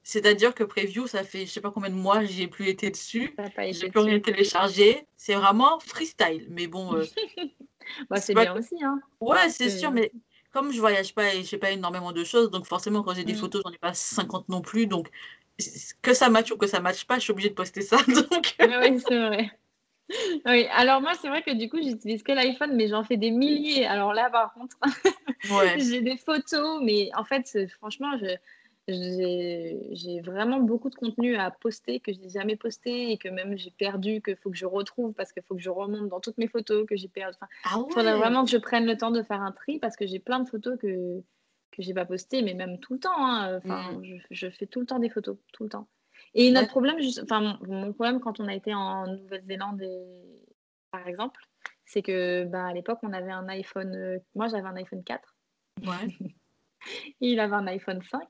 c'est-à-dire 0.03 0.53
que 0.53 0.63
Preview, 0.63 1.07
ça 1.07 1.23
fait 1.23 1.45
je 1.45 1.51
sais 1.51 1.61
pas 1.61 1.71
combien 1.71 1.89
de 1.89 1.95
mois 1.95 2.23
j'ai 2.25 2.47
plus 2.47 2.67
été 2.67 2.89
dessus, 2.91 3.35
j'ai 3.71 3.89
plus 3.89 3.99
rien 3.99 4.19
téléchargé. 4.19 5.05
C'est 5.17 5.35
vraiment 5.35 5.79
freestyle, 5.79 6.45
mais 6.49 6.67
bon. 6.67 6.95
Euh, 6.95 7.05
bah, 8.09 8.17
c'est 8.17 8.33
bien 8.33 8.55
aussi, 8.55 8.83
hein. 8.83 8.99
Ouais, 9.21 9.49
c'est 9.49 9.69
sûr, 9.69 9.91
mais 9.91 10.11
comme 10.51 10.71
je 10.71 10.79
voyage 10.79 11.15
pas 11.15 11.33
et 11.33 11.43
je 11.43 11.47
sais 11.47 11.57
pas 11.57 11.71
énormément 11.71 12.11
de 12.11 12.23
choses, 12.23 12.51
donc 12.51 12.67
forcément 12.67 13.01
quand 13.01 13.15
j'ai 13.15 13.23
des 13.23 13.33
mmh. 13.33 13.37
photos, 13.37 13.61
j'en 13.65 13.71
ai 13.71 13.77
pas 13.77 13.93
50 13.93 14.49
non 14.49 14.61
plus, 14.61 14.85
donc 14.85 15.09
que 16.01 16.13
ça 16.13 16.29
matche 16.29 16.51
ou 16.51 16.57
que 16.57 16.67
ça 16.67 16.79
matche 16.79 17.05
pas, 17.05 17.15
je 17.15 17.21
suis 17.21 17.31
obligée 17.31 17.49
de 17.49 17.53
poster 17.53 17.81
ça. 17.81 17.97
Donc... 18.07 18.55
oui, 18.59 18.99
c'est 19.07 19.27
vrai. 19.27 19.51
Oui, 20.45 20.67
alors 20.71 21.01
moi, 21.01 21.13
c'est 21.21 21.29
vrai 21.29 21.41
que 21.43 21.51
du 21.51 21.69
coup, 21.69 21.81
j'utilise 21.81 22.23
que 22.23 22.31
l'iPhone, 22.31 22.75
mais 22.75 22.87
j'en 22.87 23.03
fais 23.03 23.17
des 23.17 23.31
milliers. 23.31 23.85
Alors 23.85 24.13
là, 24.13 24.29
par 24.29 24.53
contre, 24.53 24.77
j'ai 25.77 26.01
des 26.01 26.17
photos, 26.17 26.81
mais 26.83 27.09
en 27.15 27.23
fait, 27.23 27.57
franchement, 27.77 28.11
j'ai 28.87 30.21
vraiment 30.21 30.59
beaucoup 30.59 30.89
de 30.89 30.95
contenu 30.95 31.35
à 31.35 31.51
poster 31.51 31.99
que 31.99 32.13
je 32.13 32.19
n'ai 32.19 32.29
jamais 32.29 32.55
posté 32.55 33.11
et 33.11 33.17
que 33.17 33.29
même 33.29 33.57
j'ai 33.57 33.71
perdu, 33.71 34.21
qu'il 34.21 34.35
faut 34.35 34.51
que 34.51 34.57
je 34.57 34.65
retrouve 34.65 35.13
parce 35.13 35.31
qu'il 35.31 35.43
faut 35.43 35.55
que 35.55 35.61
je 35.61 35.69
remonte 35.69 36.09
dans 36.09 36.19
toutes 36.19 36.37
mes 36.37 36.47
photos 36.47 36.85
que 36.85 36.95
j'ai 36.95 37.07
perdu. 37.07 37.37
Enfin, 37.39 37.49
ah 37.65 37.83
il 37.89 37.93
faudrait 37.93 38.17
vraiment 38.17 38.43
que 38.43 38.51
je 38.51 38.57
prenne 38.57 38.85
le 38.85 38.97
temps 38.97 39.11
de 39.11 39.23
faire 39.23 39.41
un 39.41 39.51
tri 39.51 39.79
parce 39.79 39.95
que 39.95 40.05
j'ai 40.05 40.19
plein 40.19 40.39
de 40.39 40.49
photos 40.49 40.77
que 40.79 41.21
que 41.71 41.81
j'ai 41.81 41.95
pas 41.95 42.05
postées, 42.05 42.43
mais 42.43 42.53
même 42.53 42.77
tout 42.77 42.93
le 42.93 42.99
temps. 42.99 43.09
Hein. 43.17 43.57
Enfin, 43.57 43.93
mm. 43.93 44.03
je, 44.03 44.15
je, 44.29 44.49
fais 44.51 44.67
tout 44.67 44.79
le 44.79 44.85
temps 44.85 44.99
des 44.99 45.09
photos, 45.09 45.37
tout 45.53 45.63
le 45.63 45.69
temps. 45.69 45.87
Et 46.35 46.51
notre 46.51 46.69
problème, 46.69 46.97
enfin, 47.21 47.59
mon, 47.67 47.93
problème 47.93 48.19
quand 48.19 48.39
on 48.39 48.47
a 48.47 48.55
été 48.55 48.73
en 48.73 49.07
Nouvelle-Zélande, 49.07 49.83
par 50.91 51.07
exemple, 51.07 51.41
c'est 51.85 52.01
que 52.01 52.45
bah, 52.45 52.67
à 52.67 52.73
l'époque, 52.73 52.99
on 53.03 53.13
avait 53.13 53.31
un 53.31 53.47
iPhone. 53.49 53.95
Euh, 53.95 54.19
moi, 54.35 54.47
j'avais 54.47 54.67
un 54.67 54.75
iPhone 54.75 55.03
4. 55.03 55.35
Ouais. 55.81 55.87
Il 57.21 57.39
avait 57.39 57.55
un 57.55 57.67
iPhone 57.67 58.01
5. 58.01 58.21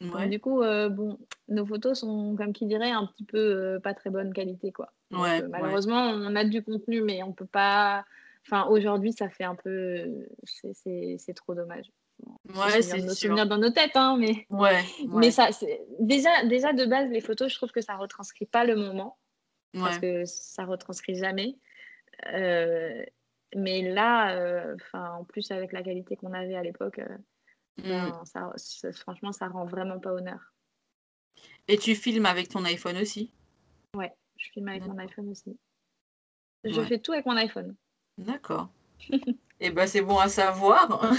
Donc, 0.00 0.28
du 0.28 0.40
coup, 0.40 0.62
euh, 0.62 0.88
bon, 0.88 1.18
nos 1.48 1.64
photos 1.64 2.00
sont, 2.00 2.34
comme 2.36 2.52
qui 2.52 2.66
dirait, 2.66 2.90
un 2.90 3.06
petit 3.06 3.24
peu 3.24 3.38
euh, 3.38 3.80
pas 3.80 3.94
très 3.94 4.10
bonne 4.10 4.32
qualité, 4.32 4.72
quoi. 4.72 4.92
ouais, 5.12 5.46
malheureusement, 5.48 6.10
on 6.10 6.34
a 6.34 6.44
du 6.44 6.62
contenu, 6.62 7.02
mais 7.02 7.22
on 7.22 7.32
peut 7.32 7.46
pas. 7.46 8.04
Enfin, 8.46 8.66
aujourd'hui, 8.68 9.12
ça 9.12 9.28
fait 9.28 9.44
un 9.44 9.54
peu. 9.54 10.26
C'est 10.44 11.34
trop 11.34 11.54
dommage. 11.54 11.86
Ouais, 12.54 12.82
c'est 12.82 13.02
nos 13.02 13.14
souvenirs 13.14 13.46
dans 13.46 13.58
nos 13.58 13.70
têtes, 13.70 13.96
hein, 13.96 14.16
mais, 14.18 14.46
ouais, 14.50 14.82
mais 15.08 15.30
ça, 15.30 15.50
déjà, 16.00 16.44
déjà 16.44 16.72
de 16.72 16.86
base, 16.86 17.10
les 17.10 17.20
photos, 17.20 17.52
je 17.52 17.56
trouve 17.56 17.72
que 17.72 17.80
ça 17.80 17.96
retranscrit 17.96 18.46
pas 18.46 18.64
le 18.64 18.76
moment, 18.76 19.18
parce 19.72 19.98
que 19.98 20.24
ça 20.24 20.64
retranscrit 20.64 21.16
jamais. 21.16 21.58
Euh, 22.32 23.04
mais 23.54 23.82
là, 23.82 24.36
euh, 24.36 24.76
en 24.92 25.24
plus 25.24 25.50
avec 25.50 25.72
la 25.72 25.82
qualité 25.82 26.16
qu'on 26.16 26.32
avait 26.32 26.56
à 26.56 26.62
l'époque, 26.62 26.98
euh, 26.98 27.18
ben, 27.78 28.08
mm. 28.08 28.24
ça, 28.24 28.52
franchement, 28.92 29.32
ça 29.32 29.48
rend 29.48 29.66
vraiment 29.66 29.98
pas 29.98 30.12
honneur. 30.12 30.54
Et 31.68 31.76
tu 31.76 31.94
filmes 31.94 32.26
avec 32.26 32.48
ton 32.48 32.64
iPhone 32.64 32.96
aussi? 32.96 33.30
Ouais, 33.94 34.12
je 34.36 34.50
filme 34.50 34.68
avec 34.68 34.86
mon 34.86 34.98
iPhone 34.98 35.28
aussi. 35.28 35.58
Je 36.64 36.80
fais 36.82 36.98
tout 36.98 37.12
avec 37.12 37.26
mon 37.26 37.36
iPhone. 37.36 37.76
D'accord. 38.18 38.70
Eh 39.60 39.70
ben, 39.70 39.86
c'est 39.86 40.02
bon 40.02 40.18
à 40.18 40.28
savoir. 40.28 41.00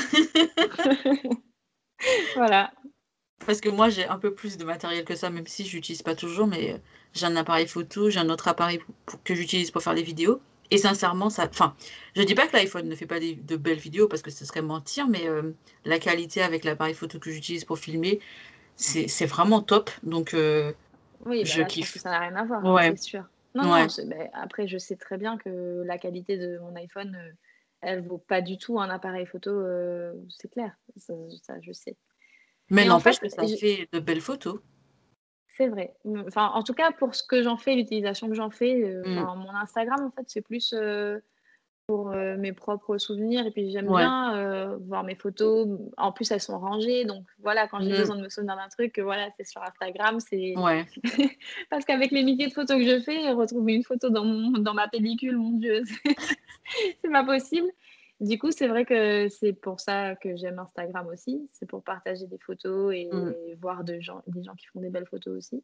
voilà. 2.35 2.71
Parce 3.45 3.61
que 3.61 3.69
moi, 3.69 3.89
j'ai 3.89 4.05
un 4.05 4.19
peu 4.19 4.33
plus 4.33 4.57
de 4.57 4.63
matériel 4.63 5.05
que 5.05 5.15
ça, 5.15 5.29
même 5.29 5.47
si 5.47 5.65
je 5.65 5.75
n'utilise 5.75 6.01
pas 6.01 6.15
toujours, 6.15 6.47
mais 6.47 6.73
euh, 6.73 6.77
j'ai 7.13 7.25
un 7.25 7.35
appareil 7.35 7.67
photo, 7.67 8.09
j'ai 8.09 8.19
un 8.19 8.29
autre 8.29 8.47
appareil 8.47 8.79
que 9.23 9.33
j'utilise 9.33 9.71
pour 9.71 9.81
faire 9.81 9.95
des 9.95 10.03
vidéos. 10.03 10.39
Et 10.69 10.77
sincèrement, 10.77 11.29
ça. 11.29 11.47
Enfin, 11.49 11.75
je 12.15 12.21
dis 12.23 12.35
pas 12.35 12.45
que 12.45 12.55
l'iPhone 12.55 12.87
ne 12.87 12.95
fait 12.95 13.05
pas 13.05 13.19
de 13.19 13.55
belles 13.55 13.77
vidéos 13.77 14.07
parce 14.07 14.21
que 14.21 14.31
ce 14.31 14.45
serait 14.45 14.61
mentir, 14.61 15.07
mais 15.07 15.27
euh, 15.27 15.53
la 15.85 15.97
qualité 15.97 16.41
avec 16.41 16.65
l'appareil 16.65 16.93
photo 16.93 17.19
que 17.19 17.31
j'utilise 17.31 17.63
pour 17.63 17.79
filmer, 17.79 18.19
c'est 18.75 19.25
vraiment 19.25 19.61
top. 19.61 19.89
Donc, 20.03 20.33
euh, 20.33 20.73
oui, 21.25 21.43
bah 21.43 21.49
je 21.49 21.61
kiffe. 21.63 21.97
ça 21.97 22.11
n'a 22.11 22.19
rien 22.19 22.35
à 22.35 22.43
voir, 22.43 22.65
hein, 22.65 22.93
c'est 22.95 23.01
sûr. 23.01 23.23
Non, 23.55 23.63
non, 23.63 23.87
après, 24.33 24.67
je 24.67 24.77
sais 24.77 24.97
très 24.97 25.17
bien 25.17 25.37
que 25.37 25.83
la 25.85 25.97
qualité 25.97 26.37
de 26.37 26.59
mon 26.59 26.75
iPhone 26.75 27.17
elle 27.81 28.01
vaut 28.05 28.17
pas 28.17 28.41
du 28.41 28.57
tout 28.57 28.79
un 28.79 28.89
appareil 28.89 29.25
photo, 29.25 29.51
euh, 29.51 30.13
c'est 30.29 30.51
clair, 30.51 30.75
ça, 30.97 31.13
je 31.61 31.71
sais. 31.71 31.95
Mais 32.69 32.85
n'empêche 32.85 33.19
que 33.19 33.29
ça 33.29 33.47
fait 33.47 33.87
de 33.91 33.99
belles 33.99 34.21
photos. 34.21 34.59
C'est 35.55 35.69
vrai. 35.69 35.95
Enfin, 36.27 36.51
en 36.53 36.63
tout 36.63 36.73
cas, 36.73 36.91
pour 36.91 37.15
ce 37.15 37.23
que 37.23 37.41
j'en 37.41 37.57
fais, 37.57 37.75
l'utilisation 37.75 38.27
que 38.27 38.35
j'en 38.35 38.51
fais, 38.51 38.83
euh, 38.83 39.01
mm. 39.03 39.39
mon 39.39 39.55
Instagram, 39.55 40.05
en 40.05 40.11
fait, 40.11 40.25
c'est 40.27 40.41
plus 40.41 40.73
euh, 40.73 41.19
pour 41.87 42.09
mes 42.09 42.51
propres 42.51 42.97
souvenirs. 42.97 43.45
Et 43.47 43.51
puis, 43.51 43.71
j'aime 43.71 43.87
bien 43.87 44.77
voir 44.87 45.03
mes 45.03 45.15
photos. 45.15 45.67
En 45.97 46.11
plus, 46.11 46.29
elles 46.31 46.41
sont 46.41 46.59
rangées. 46.59 47.05
Donc, 47.05 47.23
voilà, 47.39 47.67
quand 47.67 47.79
j'ai 47.79 47.93
mm. 47.93 47.97
besoin 47.97 48.15
de 48.17 48.23
me 48.23 48.29
souvenir 48.29 48.55
d'un 48.55 48.67
truc, 48.67 48.99
voilà, 48.99 49.29
c'est 49.37 49.47
sur 49.47 49.63
Instagram. 49.63 50.19
C'est... 50.19 50.55
Ouais. 50.57 50.85
Parce 51.69 51.85
qu'avec 51.85 52.11
les 52.11 52.23
milliers 52.23 52.47
de 52.47 52.53
photos 52.53 52.77
que 52.77 52.83
je 52.83 52.99
fais, 52.99 53.31
retrouver 53.31 53.73
une 53.73 53.83
photo 53.83 54.09
dans, 54.09 54.25
dans 54.59 54.73
ma 54.73 54.87
pellicule, 54.87 55.37
mon 55.37 55.51
Dieu, 55.51 55.83
c'est 57.01 57.11
pas 57.11 57.23
possible. 57.23 57.69
Du 58.19 58.39
coup, 58.39 58.51
c'est 58.51 58.67
vrai 58.67 58.83
que 58.83 59.29
c'est 59.29 59.53
pour 59.53 59.79
ça 59.79 60.15
que 60.15 60.35
j'aime 60.35 60.57
Instagram 60.59 61.07
aussi. 61.07 61.47
C'est 61.53 61.67
pour 61.67 61.83
partager 61.83 62.25
des 62.27 62.39
photos 62.39 62.93
et 62.93 63.07
Mm. 63.11 63.33
voir 63.61 63.83
de 63.83 63.99
gens, 63.99 64.21
des 64.27 64.43
gens 64.43 64.55
qui 64.55 64.65
font 64.67 64.81
des 64.81 64.89
belles 64.89 65.05
photos 65.05 65.37
aussi. 65.37 65.63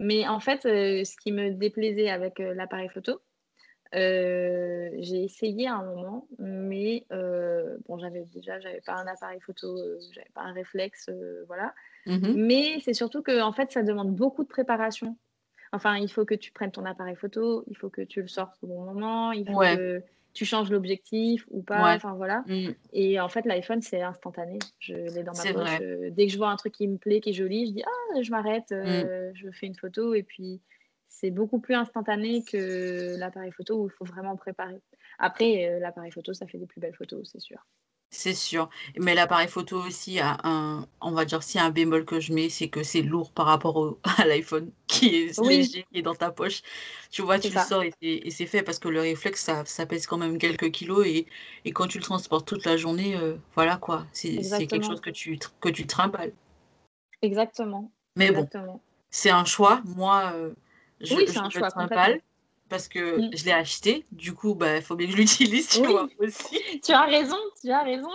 Mais 0.00 0.26
en 0.26 0.40
fait, 0.40 0.66
euh, 0.66 1.04
ce 1.04 1.16
qui 1.16 1.32
me 1.32 1.50
déplaisait 1.50 2.10
avec 2.10 2.40
euh, 2.40 2.52
l'appareil 2.54 2.88
photo, 2.88 3.20
euh, 3.94 4.90
j'ai 4.98 5.24
essayé 5.24 5.66
à 5.68 5.74
un 5.76 5.84
moment, 5.84 6.26
mais 6.38 7.04
euh, 7.12 7.76
bon, 7.88 7.98
j'avais 7.98 8.24
déjà, 8.34 8.58
j'avais 8.60 8.80
pas 8.80 8.94
un 8.94 9.06
appareil 9.06 9.40
photo, 9.40 9.76
euh, 9.78 9.98
j'avais 10.12 10.30
pas 10.34 10.42
un 10.42 10.52
réflexe, 10.52 11.10
voilà. 11.46 11.74
Mhm. 12.06 12.34
Mais 12.36 12.80
c'est 12.80 12.94
surtout 12.94 13.22
que 13.22 13.40
en 13.40 13.52
fait, 13.52 13.72
ça 13.72 13.82
demande 13.82 14.14
beaucoup 14.14 14.42
de 14.42 14.48
préparation. 14.48 15.16
Enfin, 15.72 15.96
il 15.96 16.08
faut 16.10 16.24
que 16.24 16.34
tu 16.34 16.52
prennes 16.52 16.70
ton 16.70 16.84
appareil 16.84 17.16
photo, 17.16 17.64
il 17.68 17.76
faut 17.76 17.88
que 17.88 18.02
tu 18.02 18.20
le 18.22 18.28
sortes 18.28 18.56
au 18.62 18.66
bon 18.66 18.82
moment, 18.84 19.32
il 19.32 19.44
faut 19.46 19.56
Ouais. 19.58 19.76
que 19.76 20.02
tu 20.32 20.44
changes 20.44 20.70
l'objectif 20.70 21.46
ou 21.50 21.62
pas. 21.62 21.82
Ouais. 21.82 21.94
Enfin 21.94 22.14
voilà. 22.14 22.44
Mm. 22.46 22.70
Et 22.92 23.20
en 23.20 23.28
fait, 23.28 23.44
l'iPhone, 23.46 23.80
c'est 23.80 24.02
instantané. 24.02 24.58
Je 24.80 24.94
l'ai 24.94 25.22
dans 25.22 25.32
ma 25.32 25.52
poche. 25.52 25.80
dès 26.10 26.26
que 26.26 26.32
je 26.32 26.36
vois 26.36 26.50
un 26.50 26.56
truc 26.56 26.74
qui 26.74 26.86
me 26.88 26.96
plaît, 26.96 27.20
qui 27.20 27.30
est 27.30 27.34
joli, 27.34 27.66
je 27.66 27.72
dis 27.72 27.82
ah, 27.86 28.20
je 28.22 28.30
m'arrête, 28.30 28.70
Mm. 28.70 28.74
euh, 28.74 29.30
je 29.34 29.50
fais 29.50 29.66
une 29.66 29.76
photo 29.76 30.14
et 30.14 30.22
puis 30.22 30.60
c'est 31.20 31.30
beaucoup 31.30 31.60
plus 31.60 31.74
instantané 31.74 32.42
que 32.44 33.16
l'appareil 33.18 33.52
photo 33.52 33.82
où 33.82 33.86
il 33.86 33.92
faut 33.92 34.04
vraiment 34.04 34.36
préparer. 34.36 34.80
Après, 35.18 35.68
euh, 35.68 35.78
l'appareil 35.78 36.10
photo, 36.10 36.32
ça 36.34 36.46
fait 36.46 36.58
des 36.58 36.66
plus 36.66 36.80
belles 36.80 36.94
photos, 36.96 37.28
c'est 37.30 37.40
sûr. 37.40 37.64
C'est 38.10 38.34
sûr. 38.34 38.70
Mais 38.96 39.14
l'appareil 39.14 39.48
photo 39.48 39.76
aussi 39.82 40.20
a 40.20 40.38
un, 40.44 40.86
on 41.00 41.10
va 41.12 41.24
dire, 41.24 41.42
si 41.42 41.58
un 41.58 41.70
bémol 41.70 42.04
que 42.04 42.20
je 42.20 42.32
mets, 42.32 42.48
c'est 42.48 42.68
que 42.68 42.84
c'est 42.84 43.02
lourd 43.02 43.32
par 43.32 43.46
rapport 43.46 43.76
au- 43.76 43.98
à 44.18 44.24
l'iPhone 44.26 44.70
qui 44.86 45.16
est 45.16 45.38
Oui. 45.38 45.58
léger, 45.58 45.84
qui 45.90 45.98
est 45.98 46.02
dans 46.02 46.14
ta 46.14 46.30
poche. 46.30 46.62
Tu 47.10 47.22
vois, 47.22 47.38
tu 47.40 47.48
le 47.48 47.54
ça. 47.54 47.64
sors 47.66 47.82
et 47.82 47.92
c'est 48.00 48.08
et 48.08 48.30
c'est 48.30 48.46
fait 48.46 48.62
parce 48.62 48.78
que 48.78 48.88
le 48.88 49.00
réflexe, 49.00 49.42
ça, 49.42 49.64
ça 49.64 49.84
pèse 49.86 50.06
quand 50.06 50.16
même 50.18 50.38
quelques 50.38 50.70
kilos 50.70 51.04
et, 51.06 51.26
et 51.64 51.72
quand 51.72 51.88
tu 51.88 51.98
le 51.98 52.04
transportes 52.04 52.46
toute 52.46 52.64
la 52.64 52.76
journée, 52.76 53.16
euh, 53.16 53.34
voilà 53.54 53.76
quoi, 53.78 54.06
c'est 54.12 54.42
quelque 54.68 54.82
chose 54.84 55.00
que 55.00 55.10
tu, 55.10 55.38
que 55.60 55.68
tu 55.68 55.86
trimbales. 55.86 56.32
Exactement. 57.22 57.90
Mais 58.16 58.30
bon, 58.30 58.48
c'est 59.10 59.30
un 59.30 59.44
choix. 59.44 59.82
Moi, 59.84 60.32
euh, 60.34 60.54
je, 61.00 61.14
Oui, 61.14 61.24
c'est 61.26 61.38
un 61.38 61.50
choix, 61.50 61.70
complètement. 61.70 62.18
parce 62.68 62.88
que 62.88 63.20
Mm. 63.20 63.28
je 63.36 63.44
l'ai 63.44 63.52
acheté. 63.52 64.04
Du 64.12 64.34
coup, 64.34 64.54
bah, 64.54 64.76
il 64.76 64.82
faut 64.82 64.96
bien 64.96 65.06
que 65.06 65.12
je 65.12 65.18
l'utilise, 65.18 65.68
tu 65.68 65.80
Oui. 65.80 65.92
vois, 65.92 66.08
aussi. 66.18 66.58
Tu 66.82 66.92
as 66.92 67.02
raison, 67.04 67.36
tu 67.60 67.70
as 67.70 67.82
raison. 67.82 68.10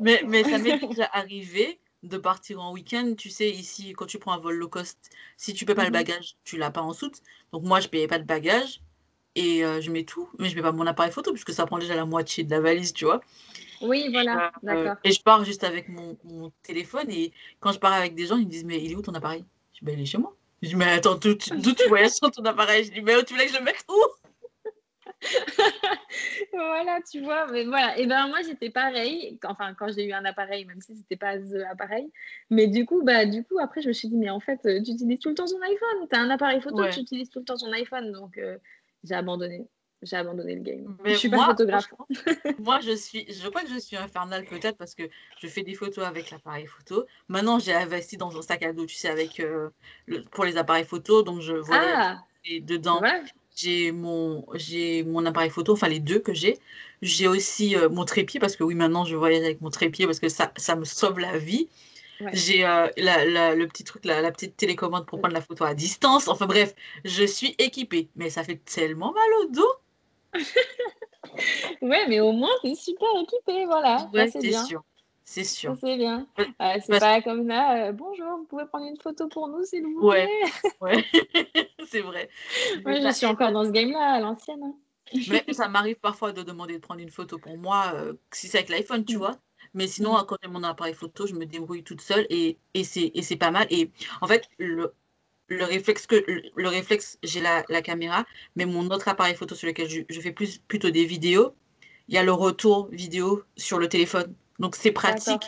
Mais, 0.00 0.22
mais 0.26 0.44
ça 0.44 0.58
m'est 0.58 0.78
déjà 0.88 1.08
arrivé 1.12 1.78
de 2.02 2.18
partir 2.18 2.60
en 2.60 2.72
week-end. 2.72 3.14
Tu 3.16 3.30
sais, 3.30 3.50
ici, 3.50 3.92
quand 3.92 4.06
tu 4.06 4.18
prends 4.18 4.32
un 4.32 4.38
vol 4.38 4.56
low 4.56 4.68
cost, 4.68 4.98
si 5.36 5.54
tu 5.54 5.64
payes 5.64 5.74
pas 5.76 5.84
le 5.84 5.88
Mhm. 5.88 5.92
bagage, 5.94 6.36
tu 6.44 6.56
l'as 6.56 6.70
pas 6.70 6.82
en 6.82 6.92
soute. 6.92 7.20
Donc 7.52 7.62
moi, 7.64 7.80
je 7.80 7.88
payais 7.88 8.06
pas 8.08 8.18
de 8.18 8.24
bagage 8.24 8.80
et 9.34 9.64
euh, 9.64 9.80
je 9.80 9.90
mets 9.90 10.04
tout, 10.04 10.28
mais 10.38 10.48
je 10.48 10.56
mets 10.56 10.62
pas 10.62 10.72
mon 10.72 10.86
appareil 10.86 11.12
photo 11.12 11.32
puisque 11.32 11.52
ça 11.52 11.66
prend 11.66 11.78
déjà 11.78 11.94
la 11.94 12.04
moitié 12.06 12.44
de 12.44 12.50
la 12.50 12.60
valise, 12.60 12.92
tu 12.92 13.04
vois. 13.04 13.20
Oui, 13.80 14.08
voilà, 14.10 14.34
Euh, 14.34 14.50
d'accord. 14.62 14.96
et 15.04 15.12
je 15.12 15.22
pars 15.22 15.44
juste 15.44 15.64
avec 15.64 15.88
mon, 15.88 16.16
mon 16.24 16.50
téléphone 16.62 17.10
et 17.10 17.32
quand 17.60 17.72
je 17.72 17.78
pars 17.78 17.92
avec 17.92 18.14
des 18.14 18.26
gens, 18.26 18.36
ils 18.36 18.46
me 18.46 18.50
disent 18.50 18.64
mais 18.64 18.82
il 18.82 18.92
est 18.92 18.94
où 18.96 19.02
ton 19.02 19.14
appareil? 19.14 19.44
Je 19.74 19.80
dis 19.80 19.84
bah 19.84 19.92
il 19.92 20.00
est 20.00 20.06
chez 20.06 20.18
moi. 20.18 20.34
Je 20.62 20.68
dis 20.68 20.76
mais 20.76 20.86
attends, 20.86 21.16
d'où 21.16 21.34
tu, 21.34 21.50
voyages 21.88 22.10
sans 22.10 22.30
ton 22.30 22.44
appareil? 22.44 22.84
Je 22.84 22.92
dis 22.92 23.02
mais 23.02 23.22
tu 23.24 23.34
voulais 23.34 23.46
que 23.46 23.52
je 23.52 23.58
le 23.58 23.64
mette 23.64 23.84
où? 23.88 24.02
Voilà, 26.52 26.98
tu 27.10 27.20
vois, 27.20 27.46
mais 27.50 27.64
voilà. 27.64 27.98
Et 27.98 28.06
ben 28.06 28.28
moi 28.28 28.38
j'étais 28.42 28.70
pareil. 28.70 29.38
Enfin, 29.44 29.74
quand 29.74 29.88
j'ai 29.92 30.04
eu 30.06 30.12
un 30.12 30.24
appareil, 30.24 30.64
même 30.64 30.80
si 30.80 30.94
c'était 30.96 31.16
pas 31.16 31.38
the 31.38 31.64
appareil. 31.70 32.10
Mais 32.50 32.66
du 32.66 32.84
coup, 32.86 33.02
bah 33.02 33.26
du 33.26 33.44
coup 33.44 33.58
après 33.58 33.82
je 33.82 33.88
me 33.88 33.92
suis 33.92 34.08
dit 34.08 34.16
mais 34.16 34.30
en 34.30 34.40
fait 34.40 34.60
euh, 34.66 34.82
tu 34.82 34.92
utilises 34.92 35.18
tout 35.18 35.28
le 35.28 35.34
temps 35.34 35.46
ton 35.46 35.60
iPhone. 35.62 36.08
T'as 36.10 36.20
un 36.20 36.30
appareil 36.30 36.60
photo, 36.60 36.82
Ouais. 36.82 36.90
tu 36.90 37.00
utilises 37.00 37.30
tout 37.30 37.40
le 37.40 37.44
temps 37.44 37.56
ton 37.56 37.72
iPhone. 37.72 38.12
Donc 38.12 38.38
euh, 38.38 38.58
j'ai 39.04 39.14
abandonné. 39.14 39.66
J'ai 40.02 40.16
abandonné 40.16 40.54
le 40.54 40.62
game. 40.62 40.96
Mais 41.04 41.14
je 41.14 41.18
suis 41.18 41.28
pas 41.28 41.36
moi, 41.36 41.46
photographe. 41.46 41.86
franchement, 41.86 42.06
moi, 42.58 42.80
je 42.80 42.94
suis, 42.94 43.26
je 43.32 43.48
crois 43.48 43.62
que 43.62 43.70
je 43.70 43.78
suis 43.78 43.96
infernale 43.96 44.44
peut-être 44.44 44.76
parce 44.76 44.94
que 44.94 45.04
je 45.40 45.48
fais 45.48 45.62
des 45.62 45.74
photos 45.74 46.04
avec 46.04 46.30
l'appareil 46.30 46.66
photo. 46.66 47.06
Maintenant, 47.28 47.58
j'ai 47.58 47.72
investi 47.72 48.16
dans 48.16 48.36
un 48.36 48.42
sac 48.42 48.62
à 48.62 48.72
dos, 48.72 48.86
tu 48.86 48.94
sais, 48.94 49.08
avec 49.08 49.40
euh, 49.40 49.70
le- 50.06 50.22
pour 50.24 50.44
les 50.44 50.56
appareils 50.58 50.84
photo. 50.84 51.22
Donc, 51.22 51.40
je 51.40 51.54
voyage 51.54 51.96
Ah, 51.98 52.22
et 52.44 52.60
dedans, 52.60 53.00
j'ai 53.56 53.90
mon, 53.90 54.44
j'ai 54.54 55.02
mon 55.02 55.24
appareil 55.24 55.50
photo, 55.50 55.72
enfin 55.72 55.88
les 55.88 56.00
deux 56.00 56.18
que 56.18 56.34
j'ai. 56.34 56.58
J'ai 57.02 57.26
aussi 57.26 57.74
euh, 57.76 57.88
mon 57.88 58.04
trépied 58.04 58.38
parce 58.38 58.54
que 58.56 58.64
oui, 58.64 58.74
maintenant, 58.74 59.04
je 59.04 59.16
voyage 59.16 59.42
avec 59.44 59.60
mon 59.62 59.70
trépied 59.70 60.06
parce 60.06 60.20
que 60.20 60.28
ça, 60.28 60.52
ça 60.56 60.76
me 60.76 60.84
sauve 60.84 61.18
la 61.18 61.38
vie. 61.38 61.68
Ouais. 62.20 62.30
J'ai 62.32 62.64
euh, 62.66 62.88
la, 62.96 63.24
la- 63.26 63.54
le 63.54 63.66
petit 63.68 63.84
truc, 63.84 64.04
la, 64.04 64.20
la 64.22 64.32
petite 64.32 64.56
télécommande 64.56 65.06
pour 65.06 65.18
prendre 65.20 65.34
la 65.34 65.40
photo 65.42 65.64
à 65.64 65.74
distance. 65.74 66.28
Enfin 66.28 66.46
bref, 66.46 66.74
je 67.04 67.24
suis 67.24 67.54
équipée. 67.58 68.08
Mais 68.16 68.30
ça 68.30 68.44
fait 68.44 68.56
tellement 68.64 69.12
mal 69.12 69.28
au 69.42 69.48
dos. 69.52 69.72
Ouais, 71.82 72.06
mais 72.08 72.20
au 72.20 72.32
moins 72.32 72.50
t'es 72.62 72.74
super 72.74 73.08
équipé, 73.20 73.66
voilà. 73.66 74.08
Ouais, 74.12 74.28
c'est 74.30 74.52
sûr. 74.52 74.82
C'est 75.28 75.42
sûr. 75.44 75.76
c'est 75.80 75.96
bien. 75.96 76.26
Ouais, 76.38 76.46
Euh, 76.60 76.74
c'est 76.80 76.88
parce- 76.88 77.00
pas 77.00 77.20
comme 77.20 77.48
là. 77.48 77.88
euh, 77.88 77.92
Bonjour, 77.92 78.38
vous 78.38 78.44
pouvez 78.44 78.64
prendre 78.66 78.86
une 78.86 78.96
photo 79.00 79.26
pour 79.28 79.48
nous 79.48 79.64
s'il 79.64 79.82
vous 79.84 80.06
Ouais. 80.06 80.24
plaît? 80.26 80.70
Ouais, 80.80 81.04
c'est 81.88 82.00
vrai. 82.00 82.28
Moi 82.84 82.92
Mais 82.92 82.96
je 82.98 83.02
ça 83.02 83.12
suis 83.12 83.26
encore 83.26 83.50
dans 83.50 83.64
ce 83.64 83.70
game-là 83.70 83.98
à 84.14 84.20
l'ancienne. 84.20 84.62
hein. 84.62 84.74
Mais 85.28 85.44
ça 85.52 85.68
m'arrive 85.68 85.96
parfois 85.96 86.32
de 86.32 86.42
demander 86.42 86.74
de 86.74 86.78
prendre 86.78 87.00
une 87.00 87.10
photo 87.10 87.38
pour 87.38 87.58
moi, 87.58 87.92
euh, 87.94 88.14
si 88.32 88.46
c'est 88.48 88.58
avec 88.58 88.70
l'iPhone, 88.70 89.04
tu 89.04 89.16
Mm. 89.16 89.18
vois. 89.18 89.36
Mais 89.74 89.88
sinon, 89.88 90.14
quand 90.26 90.36
j'ai 90.42 90.48
mon 90.48 90.62
appareil 90.62 90.94
photo, 90.94 91.26
je 91.26 91.34
me 91.34 91.44
débrouille 91.44 91.82
toute 91.82 92.00
seule 92.00 92.26
et, 92.30 92.56
et 92.74 92.84
c'est 92.84 93.36
pas 93.36 93.50
mal. 93.50 93.66
Et 93.70 93.90
en 94.20 94.26
fait, 94.28 94.48
le, 94.58 94.94
le 95.48 95.64
réflexe 95.64 96.06
que 96.06 96.16
le, 96.26 96.42
le 96.56 96.68
réflexe, 96.68 97.18
j'ai 97.22 97.40
la, 97.40 97.64
la 97.68 97.82
caméra, 97.82 98.24
mais 98.56 98.66
mon 98.66 98.88
autre 98.90 99.08
appareil 99.08 99.34
photo 99.34 99.54
sur 99.54 99.66
lequel 99.68 99.88
je, 99.88 100.00
je 100.08 100.20
fais 100.20 100.32
plus 100.32 100.58
plutôt 100.58 100.90
des 100.90 101.04
vidéos, 101.04 101.54
il 102.08 102.14
y 102.14 102.18
a 102.18 102.22
le 102.24 102.32
retour 102.32 102.88
vidéo 102.92 103.42
sur 103.56 103.78
le 103.78 103.88
téléphone. 103.88 104.34
Donc 104.58 104.76
c'est 104.76 104.92
pratique. 104.92 105.42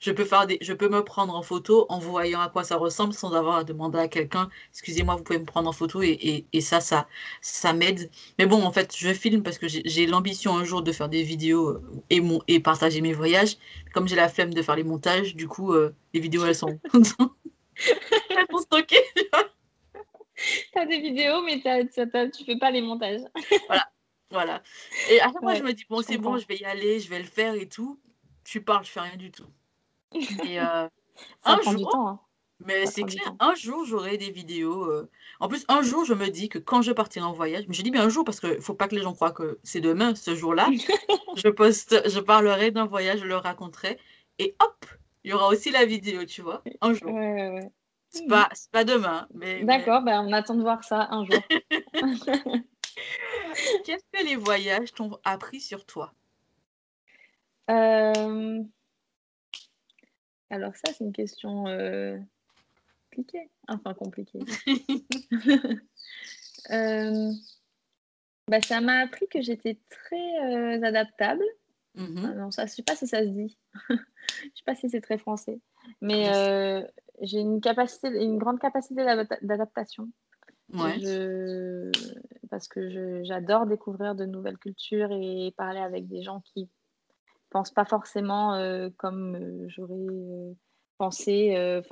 Je 0.00 0.10
peux 0.10 0.24
faire 0.24 0.48
des, 0.48 0.58
je 0.60 0.72
peux 0.72 0.88
me 0.88 1.04
prendre 1.04 1.32
en 1.34 1.42
photo 1.42 1.86
en 1.88 2.00
voyant 2.00 2.40
à 2.40 2.48
quoi 2.48 2.64
ça 2.64 2.76
ressemble 2.76 3.14
sans 3.14 3.32
avoir 3.34 3.58
à 3.58 3.64
demander 3.64 3.98
à 4.00 4.08
quelqu'un, 4.08 4.48
excusez-moi, 4.72 5.14
vous 5.14 5.22
pouvez 5.22 5.38
me 5.38 5.44
prendre 5.44 5.68
en 5.68 5.72
photo 5.72 6.02
et, 6.02 6.08
et, 6.20 6.46
et 6.52 6.60
ça, 6.60 6.80
ça, 6.80 7.06
ça 7.40 7.72
m'aide. 7.72 8.10
Mais 8.38 8.46
bon, 8.46 8.64
en 8.64 8.72
fait, 8.72 8.96
je 8.96 9.12
filme 9.14 9.44
parce 9.44 9.58
que 9.58 9.68
j'ai 9.68 9.82
j'ai 9.84 10.06
l'ambition 10.08 10.56
un 10.56 10.64
jour 10.64 10.82
de 10.82 10.90
faire 10.92 11.08
des 11.08 11.22
vidéos 11.22 11.68
euh, 11.68 12.02
et, 12.10 12.20
mon, 12.20 12.40
et 12.48 12.58
partager 12.58 13.00
mes 13.00 13.12
voyages. 13.12 13.56
Comme 13.94 14.08
j'ai 14.08 14.16
la 14.16 14.28
flemme 14.28 14.52
de 14.54 14.62
faire 14.62 14.74
les 14.76 14.82
montages, 14.84 15.36
du 15.36 15.46
coup, 15.46 15.72
euh, 15.72 15.94
les 16.14 16.20
vidéos, 16.20 16.44
elles 16.46 16.56
sont, 16.56 16.80
sont 18.50 18.58
stockées. 18.58 19.04
T'as 20.72 20.86
des 20.86 21.00
vidéos, 21.00 21.42
mais 21.42 21.60
t'as- 21.62 21.84
t'as- 21.84 22.06
t'as- 22.06 22.28
tu 22.28 22.44
fais 22.44 22.56
pas 22.56 22.70
les 22.70 22.82
montages. 22.82 23.20
Voilà. 24.30 24.62
Et 25.10 25.20
à 25.20 25.24
chaque 25.24 25.38
fois, 25.40 25.52
Ouais, 25.52 25.58
je 25.58 25.62
me 25.62 25.72
dis, 25.72 25.84
bon, 25.88 26.00
c'est 26.02 26.16
bon, 26.16 26.38
je 26.38 26.46
vais 26.46 26.56
y 26.56 26.64
aller, 26.64 27.00
je 27.00 27.08
vais 27.10 27.18
le 27.18 27.26
faire 27.26 27.54
et 27.54 27.68
tout. 27.68 28.00
Tu 28.44 28.62
parles, 28.62 28.84
je 28.84 28.90
fais 28.90 29.00
rien 29.00 29.16
du 29.16 29.30
tout. 29.30 29.46
Et 30.44 30.58
euh, 30.58 30.88
un 31.44 31.56
du 31.74 31.82
temps. 31.82 32.08
hein. 32.08 32.20
Mais 32.64 32.86
c'est 32.86 33.02
clair, 33.02 33.34
un 33.40 33.54
jour 33.54 33.84
j'aurai 33.84 34.18
des 34.18 34.30
vidéos. 34.30 34.84
euh, 34.84 35.10
En 35.40 35.48
plus, 35.48 35.64
un 35.68 35.82
jour 35.82 36.04
je 36.04 36.14
me 36.14 36.28
dis 36.28 36.48
que 36.48 36.58
quand 36.58 36.80
je 36.80 36.92
partirai 36.92 37.24
en 37.24 37.32
voyage, 37.32 37.64
mais 37.66 37.74
je 37.74 37.82
dis 37.82 37.90
bien 37.90 38.04
un 38.04 38.08
jour 38.08 38.24
parce 38.24 38.38
qu'il 38.40 38.60
faut 38.60 38.74
pas 38.74 38.86
que 38.86 38.94
les 38.94 39.02
gens 39.02 39.14
croient 39.14 39.32
que 39.32 39.58
c'est 39.64 39.80
demain, 39.80 40.14
ce 40.14 40.36
jour-là, 40.36 40.68
je 41.36 41.48
poste, 41.48 42.08
je 42.08 42.20
parlerai 42.20 42.70
d'un 42.70 42.86
voyage, 42.86 43.18
je 43.20 43.24
le 43.24 43.36
raconterai 43.36 43.98
et 44.38 44.54
hop, 44.60 44.86
il 45.24 45.30
y 45.30 45.34
aura 45.34 45.48
aussi 45.48 45.70
la 45.70 45.84
vidéo, 45.84 46.24
tu 46.24 46.42
vois, 46.42 46.62
un 46.80 46.92
jour. 46.92 47.12
Ouais, 47.12 47.32
ouais, 47.32 47.50
ouais. 47.50 47.70
C'est 48.10 48.26
pas, 48.26 48.48
c'est 48.52 48.70
pas 48.70 48.84
demain, 48.84 49.26
mais, 49.32 49.60
mais 49.60 49.78
D'accord, 49.78 50.02
ben, 50.02 50.22
on 50.26 50.32
attend 50.32 50.54
de 50.54 50.60
voir 50.60 50.84
ça 50.84 51.08
un 51.10 51.24
jour. 51.24 51.40
qu'est-ce 53.84 54.04
que 54.12 54.24
les 54.26 54.36
voyages 54.36 54.92
t'ont 54.92 55.18
appris 55.24 55.60
sur 55.60 55.86
toi? 55.86 56.12
Euh, 57.70 58.62
Alors 60.50 60.74
ça, 60.76 60.92
c'est 60.92 61.04
une 61.04 61.12
question 61.12 61.66
euh, 61.68 62.18
compliquée. 63.10 63.48
Enfin, 63.68 63.94
compliquée. 63.94 64.40
Euh, 66.70 67.32
bah, 68.46 68.60
ça 68.60 68.80
m'a 68.80 69.00
appris 69.00 69.26
que 69.26 69.42
j'étais 69.42 69.80
très 69.90 70.84
adaptable. 70.84 71.42
Mhm. 71.94 72.24
Ah 72.24 72.34
non, 72.34 72.50
ça, 72.50 72.66
je 72.66 72.72
sais 72.72 72.82
pas 72.82 72.96
si 72.96 73.06
ça 73.06 73.22
se 73.22 73.28
dit. 73.28 73.58
je 73.90 73.94
sais 74.54 74.64
pas 74.64 74.74
si 74.74 74.88
c'est 74.88 75.00
très 75.00 75.18
français. 75.18 75.60
Mais 76.00 76.32
ça 76.32 76.50
euh, 76.50 76.86
j'ai 77.20 77.40
une 77.40 77.60
capacité, 77.60 78.08
une 78.08 78.38
grande 78.38 78.58
capacité 78.58 79.04
d'adapta- 79.04 79.44
d'adaptation. 79.44 80.08
Ouais, 80.72 80.98
Je... 81.00 81.90
Parce 82.50 82.66
que 82.68 83.22
j'adore 83.24 83.66
découvrir 83.66 84.14
de 84.14 84.24
nouvelles 84.24 84.58
cultures 84.58 85.12
et 85.12 85.52
parler 85.56 85.80
avec 85.80 86.08
des 86.08 86.22
gens 86.22 86.40
qui 86.40 86.70
pensent 87.50 87.70
pas 87.72 87.84
forcément 87.84 88.54
euh, 88.54 88.88
comme 88.96 89.36
euh, 89.36 89.68
j'aurais 89.68 90.56
pensé 90.96 91.54
euh, 91.56 91.82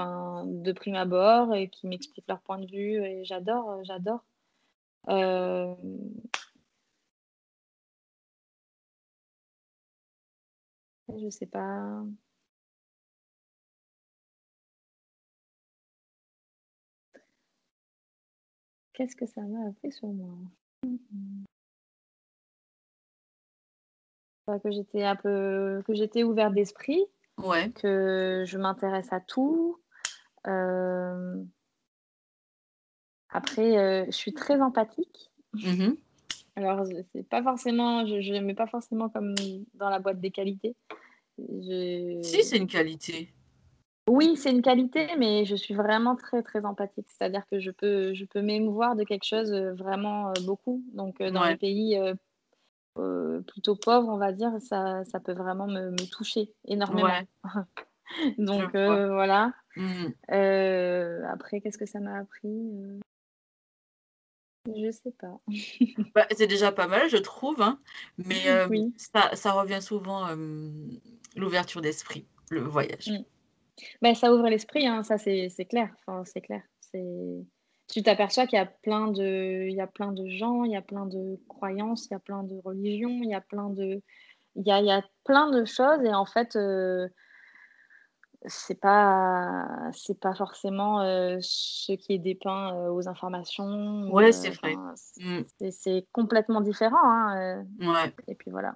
de 0.47 0.73
prime 0.73 0.95
abord 0.95 1.55
et 1.55 1.69
qui 1.69 1.87
m'expliquent 1.87 2.29
leur 2.29 2.41
point 2.41 2.59
de 2.59 2.67
vue. 2.67 3.05
Et 3.05 3.25
j'adore, 3.25 3.85
j'adore. 3.85 4.25
Je 11.19 11.29
sais 11.31 11.47
pas. 11.47 12.03
Qu'est-ce 18.93 19.17
que 19.17 19.27
ça 19.27 19.41
m'a 19.43 19.69
appris 19.69 19.93
sur 19.93 20.09
moi? 20.09 20.35
que 24.59 24.71
j'étais 24.73 25.05
un 25.05 25.15
peu, 25.15 25.81
que 25.87 25.95
j'étais 25.95 26.25
ouverte 26.25 26.55
d'esprit, 26.55 27.05
Ouais. 27.39 27.71
que 27.71 28.43
je 28.47 28.59
m'intéresse 28.59 29.13
à 29.13 29.21
tout. 29.21 29.81
Euh, 30.47 31.43
Après, 33.33 33.79
euh, 33.79 34.07
je 34.07 34.11
suis 34.11 34.33
très 34.35 34.61
empathique. 34.61 35.31
Mhm. 35.55 35.97
Alors, 36.57 36.85
je- 36.85 37.03
c'est 37.13 37.23
pas 37.29 37.43
forcément, 37.43 38.05
je 38.07 38.15
ne 38.17 38.39
le 38.39 38.45
mets 38.45 38.55
pas 38.55 38.67
forcément 38.67 39.09
comme 39.09 39.35
dans 39.75 39.89
la 39.91 39.99
boîte 39.99 40.21
des 40.21 40.31
qualités. 40.31 40.77
Je- 41.39 42.21
Si, 42.23 42.43
c'est 42.43 42.59
une 42.59 42.67
qualité. 42.67 43.33
Oui, 44.09 44.37
c'est 44.37 44.51
une 44.51 44.63
qualité, 44.63 45.07
mais 45.19 45.45
je 45.45 45.55
suis 45.55 45.75
vraiment 45.75 46.17
très, 46.17 46.43
très 46.43 46.65
empathique. 46.65 47.07
C'est-à-dire 47.09 47.47
que 47.47 47.61
je 47.61 47.71
peux, 47.71 48.13
je 48.15 48.25
peux 48.25 48.43
m'émouvoir 48.43 48.97
de 48.97 49.05
quelque 49.05 49.25
chose 49.25 49.53
euh, 49.53 49.73
vraiment 49.75 50.29
euh, 50.31 50.33
beaucoup. 50.45 50.83
Donc, 50.93 51.21
euh, 51.21 51.31
dans 51.31 51.43
Ouais. 51.43 51.51
les 51.53 51.57
pays 51.57 51.97
euh, 51.97 52.15
euh, 52.99 53.41
plutôt 53.43 53.77
pauvres, 53.77 54.09
on 54.09 54.17
va 54.19 54.33
dire, 54.33 54.51
ça, 54.61 55.05
ça 55.05 55.21
peut 55.21 55.33
vraiment 55.33 55.69
me, 55.69 55.91
me 55.93 56.11
toucher 56.11 56.53
énormément. 56.67 57.09
Ouais. 57.09 57.27
Donc, 58.39 58.75
euh, 58.75 59.13
voilà. 59.13 59.53
Euh, 60.33 61.23
après, 61.29 61.61
qu'est-ce 61.61 61.79
que 61.79 61.87
ça 61.87 62.01
m'a 62.01 62.19
appris 62.19 63.01
Je 64.67 64.91
sais 64.91 65.13
pas. 65.19 65.41
Bah, 66.15 66.27
c'est 66.37 66.47
déjà 66.47 66.73
pas 66.73 66.87
mal, 66.87 67.09
je 67.09 67.17
trouve, 67.17 67.63
hein. 67.63 67.79
Mais 68.19 68.49
euh, 68.49 68.69
Oui. 68.69 68.93
ça, 68.97 69.31
ça 69.35 69.53
revient 69.53 69.81
souvent, 69.81 70.29
euh, 70.29 70.69
l'ouverture 71.37 71.81
d'esprit, 71.81 72.27
le 72.51 72.61
voyage. 72.61 73.09
Mm. 73.09 73.25
Ben, 74.03 74.15
ça 74.15 74.33
ouvre 74.33 74.49
l'esprit, 74.49 74.87
hein, 74.87 75.03
ça 75.03 75.17
c'est 75.17 75.49
clair. 75.69 75.89
Enfin, 76.01 76.25
c'est 76.25 76.43
clair. 76.43 76.63
Tu 77.89 78.03
t'aperçois 78.03 78.47
qu'il 78.47 78.57
y 78.59 78.63
a 78.63 78.67
plein 78.67 79.09
de, 79.09 79.67
il 79.69 79.75
y 79.75 79.81
a 79.81 79.87
plein 79.87 80.13
de 80.13 80.29
gens, 80.29 80.65
il 80.65 80.73
y 80.73 80.77
a 80.77 80.83
plein 80.83 81.07
de 81.07 81.39
croyances, 81.49 82.07
il 82.07 82.13
y 82.13 82.17
a 82.17 82.21
plein 82.21 82.43
de 82.43 82.57
religions, 82.65 83.21
il 83.23 83.31
y 83.31 83.35
a 83.35 83.41
plein 83.41 83.71
de, 83.71 84.03
il 84.57 84.67
y 84.67 84.71
a, 84.71 84.81
il 84.81 84.87
y 84.87 84.93
a 84.93 85.03
plein 85.25 85.51
de 85.51 85.65
choses 85.65 86.05
et 86.05 86.13
en 86.13 86.27
fait, 86.27 86.57
euh, 86.57 87.09
c'est 88.47 88.81
pas, 88.81 89.67
c'est 89.93 90.19
pas 90.19 90.35
forcément 90.35 91.03
euh, 91.03 91.39
ce 91.41 91.93
qui 91.93 92.15
est 92.15 92.19
dépeint 92.19 92.75
euh, 92.75 92.91
aux 92.91 93.09
informations. 93.09 94.09
ou, 94.09 94.15
Ouais, 94.15 94.29
euh, 94.29 94.33
c'est 94.33 94.51
vrai. 94.51 94.75
enfin, 94.75 94.95
Mm. 95.19 95.41
c'est, 95.71 96.07
complètement 96.13 96.61
différent. 96.61 96.99
hein, 97.03 97.65
Ouais. 97.79 98.15
et 98.29 98.35
puis 98.35 98.51
voilà. 98.51 98.75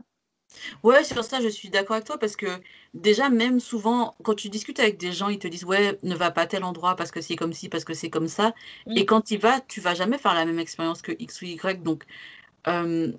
Ouais, 0.82 1.02
sur 1.02 1.24
ça, 1.24 1.40
je 1.40 1.48
suis 1.48 1.70
d'accord 1.70 1.96
avec 1.96 2.06
toi 2.06 2.18
parce 2.18 2.36
que 2.36 2.46
déjà, 2.92 3.30
même 3.30 3.58
souvent, 3.58 4.14
quand 4.22 4.34
tu 4.34 4.50
discutes 4.50 4.78
avec 4.78 4.98
des 4.98 5.12
gens, 5.12 5.28
ils 5.28 5.38
te 5.38 5.48
disent, 5.48 5.64
ouais, 5.64 5.98
ne 6.02 6.14
va 6.14 6.30
pas 6.30 6.42
à 6.42 6.46
tel 6.46 6.62
endroit 6.62 6.94
parce 6.94 7.10
que 7.10 7.20
c'est 7.20 7.34
comme 7.34 7.52
ci, 7.52 7.68
parce 7.68 7.84
que 7.84 7.94
c'est 7.94 8.10
comme 8.10 8.28
ça. 8.28 8.54
Mm. 8.86 8.96
Et 8.96 9.06
quand 9.06 9.22
tu 9.22 9.34
y 9.34 9.36
vas, 9.38 9.60
tu 9.60 9.80
vas 9.80 9.94
jamais 9.94 10.18
faire 10.18 10.34
la 10.34 10.44
même 10.44 10.58
expérience 10.58 11.00
que 11.02 11.12
X 11.18 11.40
ou 11.42 11.46
Y. 11.46 11.82
Donc, 11.82 12.04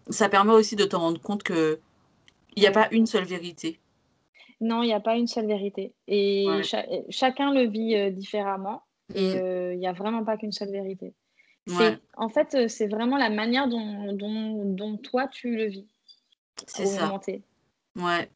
ça 0.09 0.29
permet 0.29 0.53
aussi 0.53 0.75
de 0.75 0.85
te 0.85 0.95
rendre 0.95 1.19
compte 1.19 1.43
que 1.43 1.79
il 2.55 2.61
n'y 2.61 2.67
a 2.67 2.71
pas 2.71 2.87
une 2.91 3.05
seule 3.05 3.25
vérité. 3.25 3.79
Non, 4.61 4.83
il 4.83 4.87
n'y 4.87 4.93
a 4.93 4.99
pas 4.99 5.15
une 5.15 5.27
seule 5.27 5.47
vérité. 5.47 5.93
Et 6.07 6.45
Ouais. 6.47 6.63
cha- 6.63 6.85
chacun 7.09 7.53
le 7.53 7.67
vit 7.67 7.95
euh, 7.95 8.09
différemment. 8.09 8.83
Et 9.13 9.35
Mm. 9.35 9.37
euh, 9.37 9.73
il 9.73 9.79
n'y 9.79 9.87
a 9.87 9.93
vraiment 9.93 10.23
pas 10.23 10.37
qu'une 10.37 10.51
seule 10.51 10.71
vérité. 10.71 11.13
Ouais, 11.67 11.97
en 12.15 12.29
fait, 12.29 12.53
euh, 12.55 12.67
c'est 12.67 12.87
vraiment 12.87 13.17
la 13.17 13.29
manière 13.29 13.67
dont, 13.67 14.13
dont, 14.13 14.65
dont 14.65 14.97
toi 14.97 15.27
tu 15.27 15.55
le 15.55 15.65
vis 15.65 15.87
c'est 16.67 16.85
ça. 16.85 17.19
Ouais. 17.95 18.29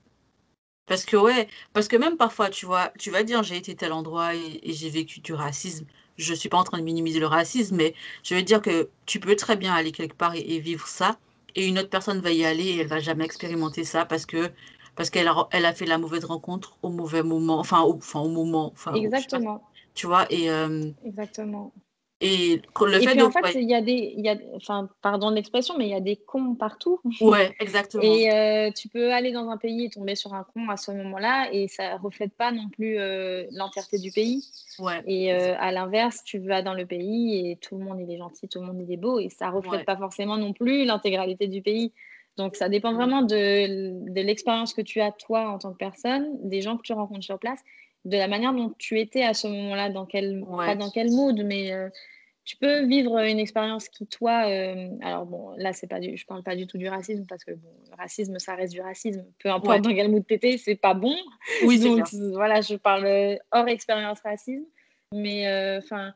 Parce 0.88 1.06
que 1.06 1.18
ouais, 1.18 1.48
parce 1.74 1.88
que 1.88 1.96
même 1.96 2.18
parfois, 2.18 2.50
tu 2.50 2.66
vois, 2.66 2.92
tu 2.98 3.12
vas 3.12 3.24
dire 3.24 3.44
j'ai 3.44 3.58
été 3.58 3.76
tel 3.76 3.94
endroit 3.94 4.36
et, 4.36 4.60
et 4.64 4.74
j'ai 4.74 4.90
vécu 4.90 5.20
du 5.20 5.34
racisme. 5.34 5.86
Je 6.18 6.34
suis 6.34 6.50
pas 6.50 6.58
en 6.58 6.64
train 6.64 6.80
de 6.80 6.84
minimiser 6.84 7.20
le 7.20 7.28
racisme, 7.28 7.76
mais 7.76 7.94
je 8.24 8.36
veux 8.36 8.42
dire 8.44 8.62
que 8.62 8.90
tu 9.06 9.20
peux 9.20 9.36
très 9.36 9.56
bien 9.56 9.74
aller 9.74 9.92
quelque 9.92 10.16
part 10.16 10.36
et, 10.36 10.40
et 10.42 10.60
vivre 10.60 10.88
ça, 10.88 11.18
et 11.56 11.68
une 11.68 11.78
autre 11.80 11.90
personne 11.90 12.20
va 12.22 12.32
y 12.32 12.44
aller 12.44 12.64
et 12.66 12.78
elle 12.80 12.88
va 12.88 13.00
jamais 13.00 13.24
expérimenter 13.26 13.84
ça 13.84 14.06
parce 14.06 14.26
que 14.26 14.52
parce 15.00 15.10
qu'elle 15.10 15.30
a, 15.30 15.48
elle 15.54 15.66
a 15.66 15.74
fait 15.74 15.86
la 15.86 15.98
mauvaise 15.98 16.26
rencontre 16.26 16.78
au 16.84 16.90
mauvais 16.90 17.24
moment, 17.24 17.58
enfin 17.58 17.84
au, 17.84 17.96
enfin, 17.96 18.20
au 18.20 18.28
moment, 18.28 18.70
enfin 18.74 18.92
pas, 18.92 19.00
Exactement, 19.00 19.64
tu 19.94 20.08
vois, 20.08 20.26
et 20.30 20.52
euh, 20.52 20.92
exactement. 21.06 21.72
et 22.20 22.62
le 22.82 23.00
Et 23.00 23.08
fait 23.08 23.16
puis 23.16 23.18
de 23.18 23.24
en 23.24 23.32
fait, 23.32 23.46
ouais, 23.46 23.54
il 23.56 23.70
y 23.70 23.74
a 23.74 23.82
des, 23.82 24.14
il 24.18 24.26
y 24.26 24.30
a, 24.30 24.36
enfin, 24.56 24.90
pardon 25.02 25.30
l'expression, 25.30 25.78
mais 25.78 25.86
il 25.88 25.92
y 25.92 25.94
a 25.96 26.02
des 26.02 26.18
cons 26.18 26.54
partout. 26.56 27.00
ouais, 27.22 27.56
exactement, 27.62 28.04
Et 28.04 28.30
euh, 28.34 28.72
tu 28.72 28.90
peux 28.90 29.14
aller 29.14 29.32
dans 29.32 29.50
un 29.50 29.58
pays 29.58 29.86
et 29.86 29.90
tomber 29.90 30.16
sur 30.16 30.34
un 30.34 30.44
con 30.44 30.68
à 30.68 30.76
ce 30.76 30.92
moment-là, 30.92 31.50
et 31.54 31.70
ça 31.70 31.96
reflète 31.96 32.34
pas 32.36 32.52
non 32.52 32.68
plus 32.68 33.00
euh, 33.00 33.46
l'entièreté 33.54 34.00
du 34.00 34.12
pays. 34.12 34.44
ouais, 34.80 35.02
Et 35.08 35.34
euh, 35.34 35.56
à 35.60 35.72
l'inverse, 35.72 36.24
tu 36.26 36.40
vas 36.40 36.62
dans 36.62 36.74
le 36.74 36.86
pays 36.86 37.50
et 37.52 37.56
tout 37.58 37.78
le 37.78 37.86
monde 37.86 38.02
il 38.02 38.12
est 38.12 38.18
gentil, 38.18 38.50
tout 38.50 38.60
le 38.60 38.66
monde 38.68 38.82
il 38.82 38.92
est 38.92 38.98
beau, 38.98 39.20
et 39.20 39.30
ça 39.30 39.50
reflète 39.50 39.72
ouais, 39.72 39.86
pas 39.86 39.96
forcément 39.98 40.36
non 40.38 40.52
plus 40.52 40.84
l'intégralité 40.84 41.48
du 41.48 41.62
pays. 41.62 41.94
Donc 42.38 42.56
ça 42.56 42.70
dépend 42.70 42.92
Mm. 42.92 42.96
vraiment 42.96 43.22
de, 43.22 44.12
de 44.12 44.22
l'expérience 44.22 44.74
que 44.74 44.82
tu 44.82 45.02
as 45.02 45.12
toi 45.12 45.50
en 45.50 45.58
tant 45.60 45.72
que 45.74 45.78
personne, 45.78 46.30
des 46.48 46.62
gens 46.62 46.78
que 46.78 46.84
tu 46.84 46.94
rencontres 46.94 47.24
sur 47.26 47.40
place, 47.40 47.60
de 48.06 48.18
la 48.18 48.28
manière 48.28 48.54
dont 48.54 48.74
tu 48.78 49.00
étais 49.00 49.24
à 49.24 49.34
ce 49.34 49.48
moment-là, 49.48 49.90
dans 49.90 50.06
quel, 50.06 50.42
pas 50.42 50.56
ouais, 50.56 50.76
dans 50.78 50.90
quel 50.90 51.12
mood, 51.12 51.42
mais 51.44 51.74
euh, 51.74 51.90
tu 52.46 52.56
peux 52.56 52.86
vivre 52.86 53.20
une 53.20 53.40
expérience 53.40 53.90
qui 53.90 54.08
toi, 54.08 54.48
euh, 54.48 54.88
alors 55.02 55.26
bon, 55.26 55.54
là 55.58 55.74
c'est 55.74 55.88
pas 55.88 56.00
du, 56.00 56.16
je 56.16 56.26
parle 56.26 56.42
pas 56.42 56.56
du 56.56 56.66
tout 56.66 56.78
du 56.78 56.88
racisme 56.88 57.26
parce 57.28 57.44
que 57.44 57.52
bon, 57.52 57.70
le 57.92 57.96
racisme 57.98 58.40
ça 58.40 58.56
reste 58.56 58.72
du 58.74 58.82
racisme, 58.82 59.26
peu 59.44 59.50
importe 59.50 59.70
ouais, 59.70 59.82
dans 59.82 59.94
quel 59.94 60.10
mood 60.10 60.26
t'étais, 60.26 60.58
c'est 60.58 60.76
pas 60.78 60.94
bon. 60.94 61.16
oui, 61.66 61.80
Donc 61.80 62.08
voilà, 62.34 62.62
je 62.62 62.76
parle 62.76 63.38
hors 63.52 63.68
expérience 63.68 64.20
racisme, 64.22 64.64
mais 65.14 65.48
euh, 65.48 65.80
enfin 65.80 66.14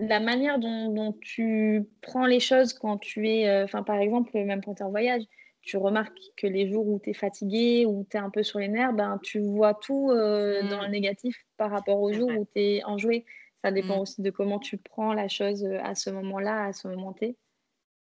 la 0.00 0.20
manière 0.20 0.58
dont, 0.58 0.88
dont 0.92 1.12
tu 1.20 1.84
prends 2.02 2.26
les 2.26 2.40
choses 2.40 2.72
quand 2.72 2.98
tu 2.98 3.28
es, 3.28 3.48
euh, 3.48 3.64
enfin 3.64 3.82
par 3.82 3.96
exemple 3.98 4.30
même 4.34 4.62
quand 4.64 4.74
tu 4.74 4.82
es 4.82 4.84
en 4.86 4.90
voyage, 4.90 5.22
tu 5.62 5.76
remarques 5.76 6.18
que 6.36 6.46
les 6.46 6.70
jours 6.70 6.86
où 6.88 6.98
tu 7.02 7.10
es 7.10 7.14
fatigué, 7.14 7.84
où 7.86 8.06
tu 8.10 8.16
es 8.16 8.20
un 8.20 8.30
peu 8.30 8.42
sur 8.42 8.58
les 8.58 8.68
nerfs, 8.68 8.94
ben 8.94 9.18
tu 9.22 9.40
vois 9.40 9.74
tout 9.74 10.10
euh, 10.10 10.62
dans 10.70 10.82
le 10.82 10.88
négatif 10.88 11.36
par 11.56 11.70
rapport 11.70 12.00
aux 12.00 12.12
jours 12.12 12.30
où 12.30 12.46
tu 12.54 12.60
es 12.60 12.84
enjoué. 12.84 13.26
Ça 13.62 13.70
dépend 13.70 13.98
Mm, 13.98 14.02
aussi 14.02 14.22
de 14.22 14.30
comment 14.30 14.58
tu 14.58 14.78
prends 14.78 15.12
la 15.12 15.28
chose 15.28 15.64
euh, 15.64 15.78
à 15.82 15.94
ce 15.94 16.08
moment-là, 16.10 16.64
à 16.64 16.72
ce 16.72 16.88
moment 16.88 17.12
T. 17.12 17.36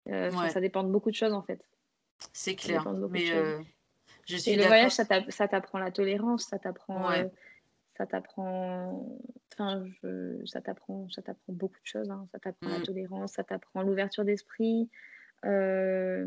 Euh, 0.09 0.31
ouais, 0.31 0.49
ça 0.51 0.61
dépend 0.61 0.85
de 0.85 0.91
beaucoup 0.91 1.11
de 1.11 1.17
choses 1.17 1.33
en 1.33 1.43
fait. 1.43 1.61
c'est 2.33 2.55
clair, 2.55 2.85
dépend 2.85 3.09
mais 3.09 3.31
Et 4.47 4.57
le 4.57 4.65
voyage, 4.65 4.93
ça 4.93 5.05
t'app- 5.05 5.31
ça 5.31 5.49
t'apprend 5.49 5.79
la 5.79 5.91
tolérance, 5.91 6.45
ça 6.45 6.59
t'apprend, 6.59 7.09
Ouais, 7.09 7.29
ça 7.99 8.07
t'apprend, 8.07 9.07
enfin, 9.53 9.85
je- 10.03 10.41
ça 10.47 10.61
t'apprend, 10.61 11.09
ça 11.11 11.21
t'apprend 11.21 11.53
beaucoup 11.53 11.81
de 11.83 11.87
choses. 11.87 12.09
hein. 12.11 12.27
Ça 12.33 12.39
t'apprend 12.39 12.71
la 12.71 12.79
mm, 12.79 12.83
tolérance, 12.85 13.33
ça 13.33 13.45
t'apprend 13.45 13.83
l'ouverture 13.83 14.25
d'esprit. 14.25 14.89
Euh, 15.45 16.27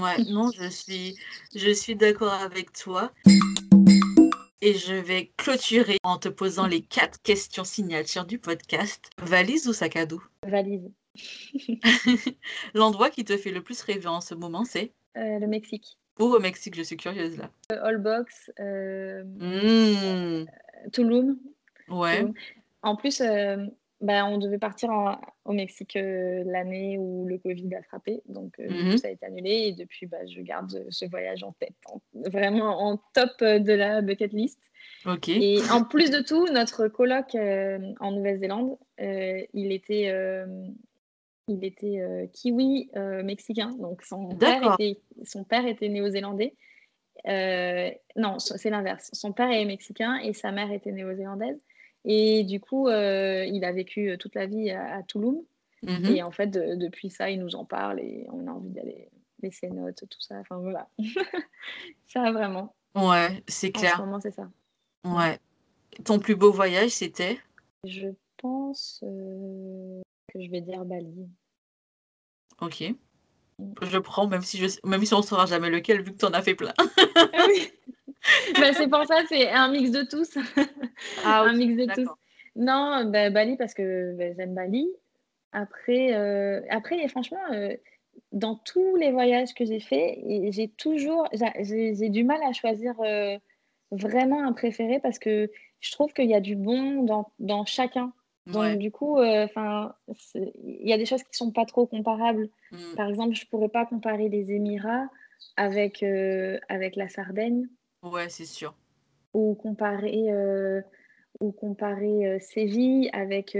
ouais, 0.00 0.24
non, 0.30 0.50
je 0.52 0.68
suis, 0.68 1.16
je 1.54 1.70
suis 1.70 1.96
d'accord 1.96 2.32
avec 2.32 2.72
toi. 2.72 3.12
Et 4.60 4.74
je 4.74 4.94
vais 4.94 5.30
clôturer 5.36 5.98
en 6.02 6.18
te 6.18 6.28
posant 6.28 6.66
les 6.66 6.80
quatre 6.82 7.20
questions 7.22 7.62
signatures 7.64 8.24
du 8.24 8.38
podcast. 8.40 9.08
Valise 9.22 9.68
ou 9.68 9.72
sac 9.72 9.94
à 9.96 10.06
dos? 10.06 10.22
valise. 10.44 10.90
L'endroit 12.74 13.10
qui 13.10 13.24
te 13.24 13.36
fait 13.36 13.50
le 13.52 13.62
plus 13.62 13.80
rêver 13.82 14.08
en 14.08 14.20
ce 14.20 14.34
moment, 14.34 14.64
c'est? 14.64 14.92
Euh, 15.16 15.38
le 15.38 15.46
Mexique. 15.46 15.98
où 16.20 16.24
au 16.24 16.40
Mexique? 16.40 16.74
Je 16.76 16.82
suis 16.82 16.96
curieuse 16.96 17.36
là. 17.38 17.50
Euh, 17.72 17.82
Allbox, 17.84 18.50
euh, 18.58 19.22
Mmh, 19.24 20.46
Tulum. 20.92 21.38
ouais. 21.88 22.16
Tulum. 22.18 22.34
En 22.82 22.94
plus, 22.96 23.20
euh, 23.20 23.56
bah, 24.00 24.24
on 24.26 24.38
devait 24.38 24.58
partir 24.58 24.90
en- 24.90 25.20
au 25.44 25.52
Mexique 25.52 25.96
euh, 25.96 26.44
l'année 26.46 26.96
où 26.98 27.26
le 27.26 27.38
Covid 27.38 27.74
a 27.74 27.82
frappé. 27.82 28.22
Donc, 28.28 28.58
euh, 28.60 28.68
du 28.68 28.74
coup, 28.74 28.80
Mhm, 28.90 28.96
ça 28.98 29.08
a 29.08 29.10
été 29.10 29.26
annulé. 29.26 29.50
Et 29.50 29.72
depuis, 29.72 30.06
bah, 30.06 30.24
je 30.26 30.40
garde 30.40 30.86
ce- 30.90 31.04
voyage 31.06 31.42
en 31.42 31.52
tête, 31.52 31.74
en- 31.86 32.00
vraiment 32.14 32.88
en 32.88 32.98
top 33.14 33.30
euh, 33.42 33.58
de 33.58 33.72
la 33.72 34.00
bucket 34.00 34.32
list. 34.32 34.60
Ok. 35.06 35.28
Et 35.28 35.60
en 35.72 35.82
plus 35.84 36.10
de 36.10 36.20
tout, 36.20 36.46
notre 36.52 36.86
coloc 36.88 37.34
euh, 37.34 37.78
en 38.00 38.12
Nouvelle-Zélande, 38.12 38.76
il 38.98 39.72
était, 39.72 40.12
il 41.48 41.64
était 41.64 42.28
kiwi 42.32 42.90
mexicain. 43.24 43.70
Donc, 43.78 44.02
son 44.02 44.28
père 44.36 44.60
D'accord. 44.60 44.74
était, 44.78 45.00
son 45.24 45.44
père 45.44 45.66
était 45.66 45.88
néo-zélandais. 45.88 46.54
Euh, 47.26 47.90
non, 48.16 48.38
c'est 48.38 48.70
l'inverse. 48.70 49.10
Son 49.12 49.32
père 49.32 49.50
est 49.50 49.64
mexicain 49.64 50.16
et 50.18 50.32
sa 50.32 50.52
mère 50.52 50.70
était 50.72 50.92
néo-zélandaise. 50.92 51.58
Et 52.04 52.44
du 52.44 52.60
coup, 52.60 52.88
euh, 52.88 53.44
il 53.44 53.64
a 53.64 53.72
vécu 53.72 54.10
euh, 54.10 54.16
toute 54.16 54.34
la 54.34 54.46
vie 54.46 54.70
à, 54.70 54.96
à 54.98 55.02
Tulum. 55.02 55.42
Mhm, 55.82 56.06
Et 56.06 56.22
en 56.22 56.30
fait, 56.30 56.46
de- 56.48 56.74
depuis 56.74 57.10
ça, 57.10 57.30
il 57.30 57.38
nous 57.40 57.54
en 57.54 57.64
parle 57.64 58.00
et 58.00 58.26
on 58.32 58.46
a 58.46 58.50
envie 58.50 58.70
d'aller 58.70 59.10
laisser 59.42 59.68
notes, 59.70 60.04
tout 60.08 60.20
ça. 60.20 60.36
Enfin, 60.40 60.58
voilà. 60.58 60.88
ça, 62.06 62.30
vraiment. 62.32 62.74
Ouais, 62.94 63.42
c'est 63.46 63.76
En 63.76 63.78
ce 63.80 63.84
clair. 63.84 63.98
moment, 64.00 64.20
c'est 64.20 64.32
ça. 64.32 64.48
Ouais. 65.04 65.38
Ton 66.04 66.18
plus 66.18 66.34
beau 66.36 66.50
voyage, 66.52 66.90
c'était? 66.90 67.38
Je 67.84 68.08
pense 68.38 69.00
euh, 69.04 70.00
que 70.32 70.40
je 70.42 70.50
vais 70.50 70.60
dire 70.60 70.84
Bali. 70.84 71.28
Ok. 72.60 72.84
Je 73.82 73.98
prends, 73.98 74.28
même 74.28 74.42
si 74.42 74.58
je, 74.58 74.66
même 74.84 75.04
si 75.04 75.14
on 75.14 75.22
saura 75.22 75.46
jamais 75.46 75.70
lequel, 75.70 76.02
vu 76.02 76.12
que 76.12 76.18
t'en 76.18 76.32
as 76.32 76.42
fait 76.42 76.54
plein. 76.54 76.74
Oui. 77.48 77.70
Bah, 78.60 78.72
c'est 78.74 78.88
pour 78.88 79.06
ça, 79.06 79.22
c'est 79.28 79.48
un 79.48 79.70
mix 79.70 79.90
de 79.90 80.02
tous. 80.02 80.36
Ah, 81.24 81.42
un 81.46 81.52
mix 81.54 81.76
de 81.76 81.86
tous. 81.94 82.10
Non, 82.56 83.04
bah, 83.06 83.30
Bali 83.30 83.56
parce 83.56 83.74
que 83.74 84.14
bah, 84.16 84.34
j'aime 84.36 84.54
Bali. 84.54 84.88
Après, 85.52 86.14
euh, 86.14 86.60
après 86.68 87.06
franchement, 87.08 87.40
euh, 87.52 87.74
dans 88.32 88.56
tous 88.56 88.96
les 88.96 89.12
voyages 89.12 89.54
que 89.54 89.64
j'ai 89.64 89.80
faits, 89.80 90.18
j'ai 90.50 90.68
toujours, 90.68 91.28
j'ai 91.32 92.08
du 92.08 92.24
mal 92.24 92.40
à 92.42 92.52
choisir 92.52 92.94
euh, 93.00 93.38
vraiment 93.90 94.44
un 94.44 94.52
préféré 94.52 95.00
parce 95.00 95.18
que 95.18 95.50
je 95.80 95.92
trouve 95.92 96.12
qu'il 96.12 96.28
y 96.28 96.34
a 96.34 96.40
du 96.40 96.56
bon 96.56 97.04
dans, 97.04 97.32
dans 97.38 97.64
chacun. 97.64 98.12
Donc, 98.52 98.78
du 98.78 98.90
coup, 98.90 99.18
euh, 99.18 99.44
enfin, 99.44 99.94
il 100.34 100.88
y 100.88 100.92
a 100.92 100.98
des 100.98 101.04
choses 101.04 101.22
qui 101.22 101.36
sont 101.36 101.52
pas 101.52 101.66
trop 101.66 101.86
comparables. 101.86 102.48
Mm. 102.72 102.94
Par 102.96 103.08
exemple, 103.08 103.34
je 103.34 103.46
pourrais 103.46 103.68
pas 103.68 103.84
comparer 103.84 104.28
les 104.28 104.50
Émirats 104.50 105.08
avec, 105.56 106.02
euh, 106.02 106.58
avec 106.68 106.96
la 106.96 107.08
Sardaigne. 107.08 107.68
Ouais, 108.02 108.28
c'est 108.28 108.46
sûr. 108.46 108.74
Ou 109.34 109.54
comparer, 109.54 110.28
ou 111.40 111.52
comparer 111.52 112.40
Séville 112.40 113.10
avec, 113.12 113.56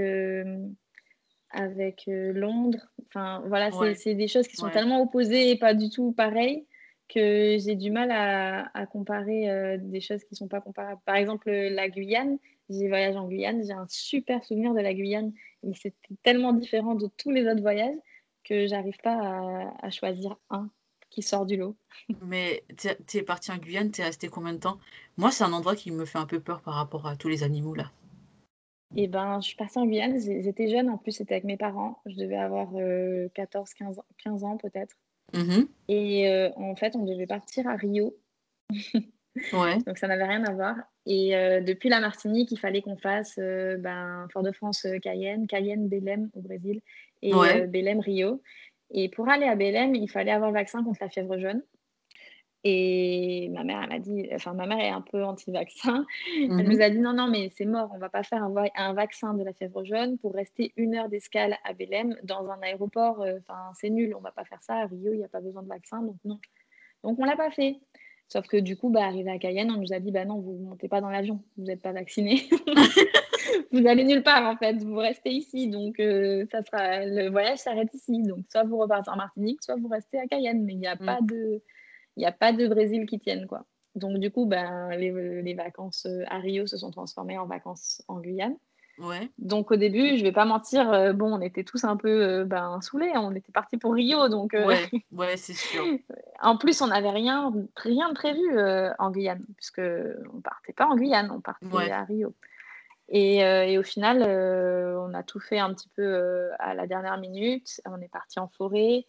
avec 1.51 2.05
Londres. 2.07 2.89
Enfin, 3.07 3.43
voilà, 3.47 3.71
c'est 3.95 4.15
des 4.15 4.29
choses 4.29 4.49
qui 4.49 4.57
sont 4.57 4.71
tellement 4.71 5.03
opposées 5.03 5.51
et 5.51 5.59
pas 5.59 5.75
du 5.75 5.91
tout 5.91 6.13
pareilles 6.13 6.67
que 7.09 7.57
j'ai 7.59 7.75
du 7.75 7.91
mal 7.91 8.11
à, 8.11 8.71
à 8.75 8.87
comparer 8.87 9.79
des 9.79 10.01
choses 10.01 10.25
qui 10.25 10.35
sont 10.35 10.49
pas 10.49 10.61
comparables. 10.61 11.01
Par 11.05 11.17
exemple, 11.17 11.51
la 11.51 11.89
Guyane, 11.89 12.39
j'ai 12.69 12.89
voyagé 12.89 13.19
en 13.19 13.29
Guyane, 13.29 13.65
j'ai 13.65 13.73
un 13.73 13.87
super 13.89 14.45
souvenir 14.45 14.75
de 14.75 14.81
la 14.81 14.95
Guyane, 14.95 15.33
mais 15.63 15.75
c'était 15.75 16.15
tellement 16.23 16.53
différent 16.53 16.95
de 16.95 17.09
tous 17.17 17.31
les 17.31 17.47
autres 17.47 17.63
voyages 17.63 17.97
que 18.45 18.67
j'arrive 18.67 18.97
pas 19.03 19.17
à, 19.17 19.87
à, 19.87 19.91
choisir 19.91 20.37
un 20.51 20.71
qui 21.11 21.23
sort 21.23 21.47
du 21.47 21.57
lot. 21.57 21.77
Mais 22.23 22.65
tu 22.77 23.19
es 23.19 23.23
parti 23.23 23.51
en 23.51 23.57
Guyane, 23.57 23.91
tu 23.91 24.03
es 24.03 24.05
resté 24.05 24.29
combien 24.29 24.53
de 24.53 24.59
temps? 24.59 24.79
Moi, 25.17 25.31
c'est 25.31 25.45
un 25.45 25.53
endroit 25.53 25.75
qui 25.75 25.91
me 25.91 26.05
fait 26.05 26.19
un 26.19 26.27
peu 26.27 26.41
peur 26.41 26.61
par 26.61 26.75
rapport 26.75 27.07
à 27.07 27.17
tous 27.17 27.29
les 27.29 27.43
animaux 27.43 27.75
là. 27.75 27.91
Et 28.97 29.03
eh 29.05 29.07
ben, 29.07 29.39
je 29.41 29.49
suis 29.49 29.57
partie 29.57 29.79
en 29.79 29.87
Guyane, 29.87 30.19
j'étais 30.19 30.69
jeune, 30.69 30.89
en 30.89 30.97
plus 30.97 31.13
c'était 31.13 31.35
avec 31.35 31.45
mes 31.45 31.59
parents, 31.59 32.01
je 32.07 32.17
devais 32.17 32.37
avoir 32.37 32.71
14, 33.35 33.75
15, 33.75 34.01
15 34.25 34.45
ans 34.45 34.57
peut-être. 34.57 34.97
Mmh 35.35 35.65
et 35.89 36.29
euh, 36.29 36.51
en 36.57 36.75
fait, 36.75 36.97
on 36.97 37.05
devait 37.05 37.27
partir 37.27 37.67
à 37.69 37.77
Rio. 37.77 38.17
ouais. 39.53 39.79
Donc 39.87 39.99
ça 39.99 40.09
n'avait 40.09 40.25
rien 40.25 40.45
à 40.45 40.53
voir. 40.53 40.77
Et 41.07 41.37
euh, 41.37 41.61
depuis 41.61 41.89
la 41.89 42.01
Martinique, 42.01 42.53
il 42.53 42.59
fallait 42.59 42.83
qu'on 42.83 42.97
fasse 42.97 43.37
euh, 43.39 43.77
ben, 43.79 44.27
Fort-de-France, 44.33 44.87
Cayenne, 45.03 45.47
Cayenne, 45.47 45.89
Belém 45.89 46.31
au 46.35 46.41
Brésil 46.41 46.81
et 47.23 47.33
Belém, 47.67 48.01
Rio. 48.01 48.43
Et 48.91 49.09
pour 49.09 49.29
aller 49.29 49.47
à 49.47 49.55
Belém, 49.55 49.95
il 49.95 50.09
fallait 50.09 50.31
avoir 50.31 50.51
le 50.51 50.55
vaccin 50.55 50.83
contre 50.83 50.99
la 51.01 51.09
fièvre 51.09 51.39
jaune. 51.39 51.63
Et 52.65 53.49
ma 53.51 53.63
mère, 53.63 53.81
elle 53.83 53.89
m'a 53.89 53.99
dit, 54.01 54.29
enfin, 54.35 54.53
ma 54.53 54.67
mère 54.67 54.81
est 54.81 54.89
un 54.89 55.01
peu 55.01 55.23
anti-vaccin. 55.23 56.05
Elle 56.37 56.49
mmh 56.49 56.63
nous 56.63 56.81
a 56.83 56.91
dit 56.91 56.99
non, 56.99 57.13
non, 57.13 57.29
mais 57.29 57.51
c'est 57.57 57.65
mort, 57.65 57.91
on 57.95 57.99
va 57.99 58.09
pas 58.09 58.25
faire 58.25 58.43
un, 58.43 58.53
un, 58.75 58.93
vaccin 58.95 59.35
de 59.35 59.45
la 59.45 59.53
fièvre 59.53 59.85
jaune 59.85 60.19
pour 60.19 60.35
rester 60.35 60.73
une 60.77 60.97
heure 60.97 61.09
d'escale 61.09 61.57
à 61.65 61.73
Belém 61.73 62.17
dans 62.25 62.51
un 62.51 62.61
aéroport. 62.63 63.23
Euh, 63.23 63.39
enfin, 63.39 63.71
c'est 63.75 63.91
nul, 63.91 64.13
on 64.17 64.21
va 64.21 64.33
pas 64.33 64.45
faire 64.45 64.63
ça. 64.63 64.75
À 64.75 64.87
Rio, 64.87 65.13
il 65.13 65.19
n'y 65.19 65.25
a 65.25 65.29
pas 65.29 65.41
besoin 65.41 65.63
de 65.63 65.69
vaccin, 65.69 66.03
donc 66.03 66.17
non. 66.25 66.41
Donc 67.05 67.19
on 67.21 67.25
l'a 67.25 67.37
pas 67.37 67.51
fait. 67.51 67.77
Sauf 68.29 68.47
que 68.47 68.59
du 68.59 68.77
coup, 68.77 68.91
bah, 68.91 69.05
arrivé 69.05 69.31
à 69.31 69.39
Cayenne, 69.39 69.71
on 69.71 69.81
nous 69.81 69.93
a 69.93 70.01
dit 70.01 70.13
bah 70.13 70.25
non, 70.25 70.39
vous 70.41 70.53
ne 70.53 70.69
montez 70.69 70.89
pas 70.89 71.01
dans 71.01 71.09
l'avion, 71.09 71.43
vous 71.57 71.65
n'êtes 71.65 71.81
pas 71.81 71.93
vacciné. 71.93 72.43
vous 73.73 73.87
allez 73.87 74.05
nulle 74.05 74.23
part 74.23 74.47
en 74.47 74.57
fait, 74.57 74.75
vous 74.85 74.97
restez 74.97 75.31
ici. 75.31 75.69
Donc 75.69 75.99
euh, 75.99 76.45
ça 76.53 76.63
sera 76.63 77.07
le 77.07 77.31
voyage 77.31 77.59
s'arrête 77.59 77.93
ici. 77.95 78.23
Donc 78.23 78.45
soit 78.51 78.65
vous 78.65 78.79
repartez 78.79 79.11
en 79.11 79.17
Martinique, 79.17 79.63
soit 79.63 79.77
vous 79.77 79.89
restez 79.89 80.19
à 80.19 80.27
Cayenne. 80.27 80.65
Mais 80.65 80.75
il 80.75 80.79
n'y 80.79 80.87
a 80.87 80.97
pas 80.97 81.21
de 81.23 81.63
il 82.19 82.23
n'y 82.23 82.27
a 82.27 82.33
pas 82.33 82.53
de 82.53 82.67
Brésil 82.67 83.07
qui 83.07 83.21
tienne. 83.21 83.47
Quoi. 83.47 83.65
Donc, 83.95 84.19
du 84.19 84.31
coup, 84.31 84.45
ben, 84.47 84.91
les, 84.97 85.55
vacances 85.55 86.07
à 86.27 86.39
Rio 86.39 86.67
se 86.67 86.77
sont 86.77 86.91
transformées 86.91 87.39
en 87.39 87.47
vacances 87.47 88.03
en 88.09 88.21
Guyane. 88.21 88.57
Ouais. 88.99 89.31
Donc, 89.39 89.71
au 89.71 89.77
début, 89.77 90.17
je 90.17 90.23
vais 90.23 90.33
pas 90.33 90.45
mentir, 90.45 90.93
euh, 90.93 91.13
bon, 91.13 91.33
on 91.33 91.41
était 91.41 91.65
tous 91.65 91.85
un 91.85 91.97
peu 91.97 92.09
euh, 92.09 92.45
ben, 92.45 92.81
saoulés. 92.81 93.13
On 93.15 93.35
était 93.35 93.53
partis 93.53 93.77
pour 93.77 93.95
Rio. 93.95 94.29
Donc, 94.29 94.53
ouais, 94.53 94.91
ouais 95.13 95.37
c'est 95.37 95.55
sûr. 95.55 95.85
en 96.43 96.57
plus, 96.57 96.81
on 96.83 96.89
n'avait 96.89 97.11
rien, 97.11 97.53
rien 97.77 98.09
de 98.09 98.15
prévu 98.15 98.41
en 98.99 99.11
Guyane, 99.11 99.45
puisque 99.57 99.83
on 100.35 100.41
partait 100.41 100.73
pas 100.73 100.87
en 100.87 100.97
Guyane, 100.97 101.31
on 101.31 101.41
partait 101.41 101.91
à 101.91 102.05
Rio. 102.05 102.35
Et, 103.11 103.39
et, 103.39 103.79
au 103.79 103.83
final, 103.83 104.23
on 104.23 105.15
a 105.15 105.23
tout 105.23 105.41
fait 105.41 105.59
un 105.59 105.73
petit 105.73 105.89
peu 105.89 106.51
à 106.59 106.75
la 106.75 106.87
dernière 106.87 107.19
minute. 107.19 107.81
On 107.87 108.01
est 108.01 108.11
parti 108.11 108.39
en 108.39 108.49
forêt. 108.49 109.07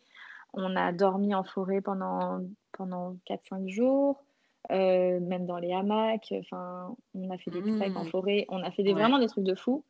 On 0.53 0.75
a 0.75 0.91
dormi 0.91 1.35
en 1.35 1.43
forêt 1.43 1.81
pendant, 1.81 2.41
pendant 2.71 3.15
4-5 3.27 3.69
jours, 3.69 4.23
euh, 4.72 5.20
même 5.20 5.45
dans 5.45 5.57
les 5.57 5.74
hamacs. 5.74 6.32
Enfin, 6.32 6.95
on 7.14 7.30
a 7.30 7.38
fait 7.38 7.51
des 7.51 7.62
treks 7.62 7.95
en 7.95 8.03
mmh. 8.03 8.10
forêt. 8.10 8.45
On 8.49 8.64
a 8.64 8.72
fait 8.72 8.84
des, 8.84 8.93
vraiment 8.93 9.20
des 9.20 9.28
trucs 9.28 9.43
de 9.43 9.55
fou. 9.55 9.84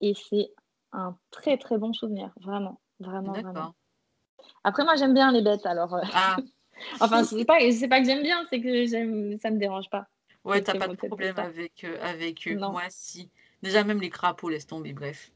Et 0.00 0.14
c'est 0.14 0.50
un 0.92 1.16
très, 1.30 1.56
très 1.56 1.78
bon 1.78 1.92
souvenir. 1.92 2.32
Vraiment, 2.40 2.80
vraiment, 3.00 3.32
vraiment. 3.32 3.74
Après, 4.64 4.84
moi, 4.84 4.96
j'aime 4.96 5.14
bien 5.14 5.32
les 5.32 5.42
bêtes. 5.42 5.66
Alors, 5.66 5.94
euh, 5.94 6.02
ah. 6.12 6.36
enfin, 7.00 7.24
c'est 7.24 7.44
pas, 7.44 7.58
pas 7.58 8.00
que 8.00 8.06
j'aime 8.06 8.22
bien, 8.22 8.44
c'est 8.50 8.60
que 8.60 8.86
ça 8.86 9.50
me 9.50 9.58
dérange 9.58 9.88
pas. 9.90 10.06
Ouais, 10.44 10.62
t'as 10.62 10.78
pas 10.78 10.88
de 10.88 10.94
problème 10.94 11.38
avec, 11.38 11.84
euh, 11.84 11.96
avec 12.02 12.46
eux. 12.46 12.56
Moi, 12.56 12.82
si. 12.88 13.30
Déjà, 13.62 13.82
même 13.82 14.00
les 14.00 14.10
crapauds, 14.10 14.50
laisse 14.50 14.66
tomber, 14.66 14.92
bref. 14.92 15.32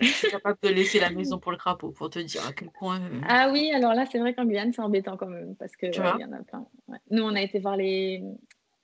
Je 0.00 0.06
suis 0.06 0.30
capable 0.30 0.58
de 0.62 0.68
laisser 0.68 1.00
la 1.00 1.10
maison 1.10 1.38
pour 1.40 1.52
le 1.52 1.58
crapaud, 1.58 1.90
pour 1.90 2.10
te 2.10 2.18
dire 2.18 2.46
à 2.46 2.52
quel 2.52 2.70
point. 2.70 3.00
Euh, 3.00 3.20
ah 3.28 3.50
oui, 3.52 3.70
alors 3.72 3.94
là, 3.94 4.06
c'est 4.06 4.18
vrai 4.18 4.34
qu'en 4.34 4.44
Guyane, 4.44 4.72
c'est 4.72 4.82
embêtant 4.82 5.16
quand 5.16 5.26
même, 5.26 5.56
parce 5.56 5.76
que 5.76 5.86
y 5.86 6.24
en 6.24 6.32
a 6.32 6.42
plein. 6.42 6.66
Nous, 7.10 7.22
on 7.22 7.34
a 7.34 7.42
été 7.42 7.58
voir 7.58 7.76
les. 7.76 8.22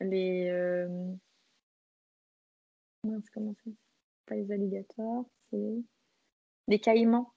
les 0.00 0.48
euh... 0.50 0.88
comment 3.32 3.54
c'est 3.64 3.72
Pas 4.26 4.34
les 4.34 4.50
alligators, 4.50 5.26
c'est. 5.50 5.82
Les 6.66 6.78
caïmans. 6.78 7.32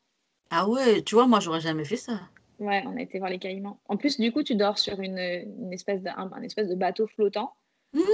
Ah 0.49 0.67
ouais, 0.69 1.01
tu 1.01 1.15
vois, 1.15 1.27
moi, 1.27 1.41
j'aurais 1.41 1.59
jamais 1.59 1.83
fait 1.83 1.97
ça. 1.97 2.21
Ouais, 2.59 2.81
on 2.87 2.95
a 2.95 3.01
été 3.01 3.19
voir 3.19 3.29
les 3.29 3.39
caïmans. 3.39 3.79
En 3.87 3.97
plus, 3.97 4.19
du 4.19 4.31
coup, 4.31 4.41
tu 4.41 4.55
dors 4.55 4.79
sur 4.79 4.99
une, 5.01 5.19
une 5.19 5.73
espèce, 5.73 6.01
de, 6.01 6.09
un 6.09 6.41
espèce 6.41 6.69
de 6.69 6.75
bateau 6.75 7.05
flottant. 7.07 7.53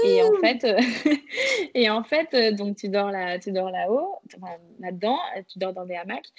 Et 0.05 0.21
en 0.23 0.31
mmh. 0.31 0.39
fait, 0.41 0.63
euh, 0.63 0.79
et 1.73 1.89
en 1.89 2.03
fait 2.03 2.33
euh, 2.33 2.51
donc 2.51 2.77
tu 2.77 2.89
dors 2.89 3.11
là, 3.11 3.39
tu 3.39 3.51
dors 3.51 3.69
là-haut, 3.69 4.17
là-dedans, 4.79 5.19
tu 5.47 5.59
dors 5.59 5.73
dans 5.73 5.85
des 5.85 5.95
hamacs. 5.95 6.29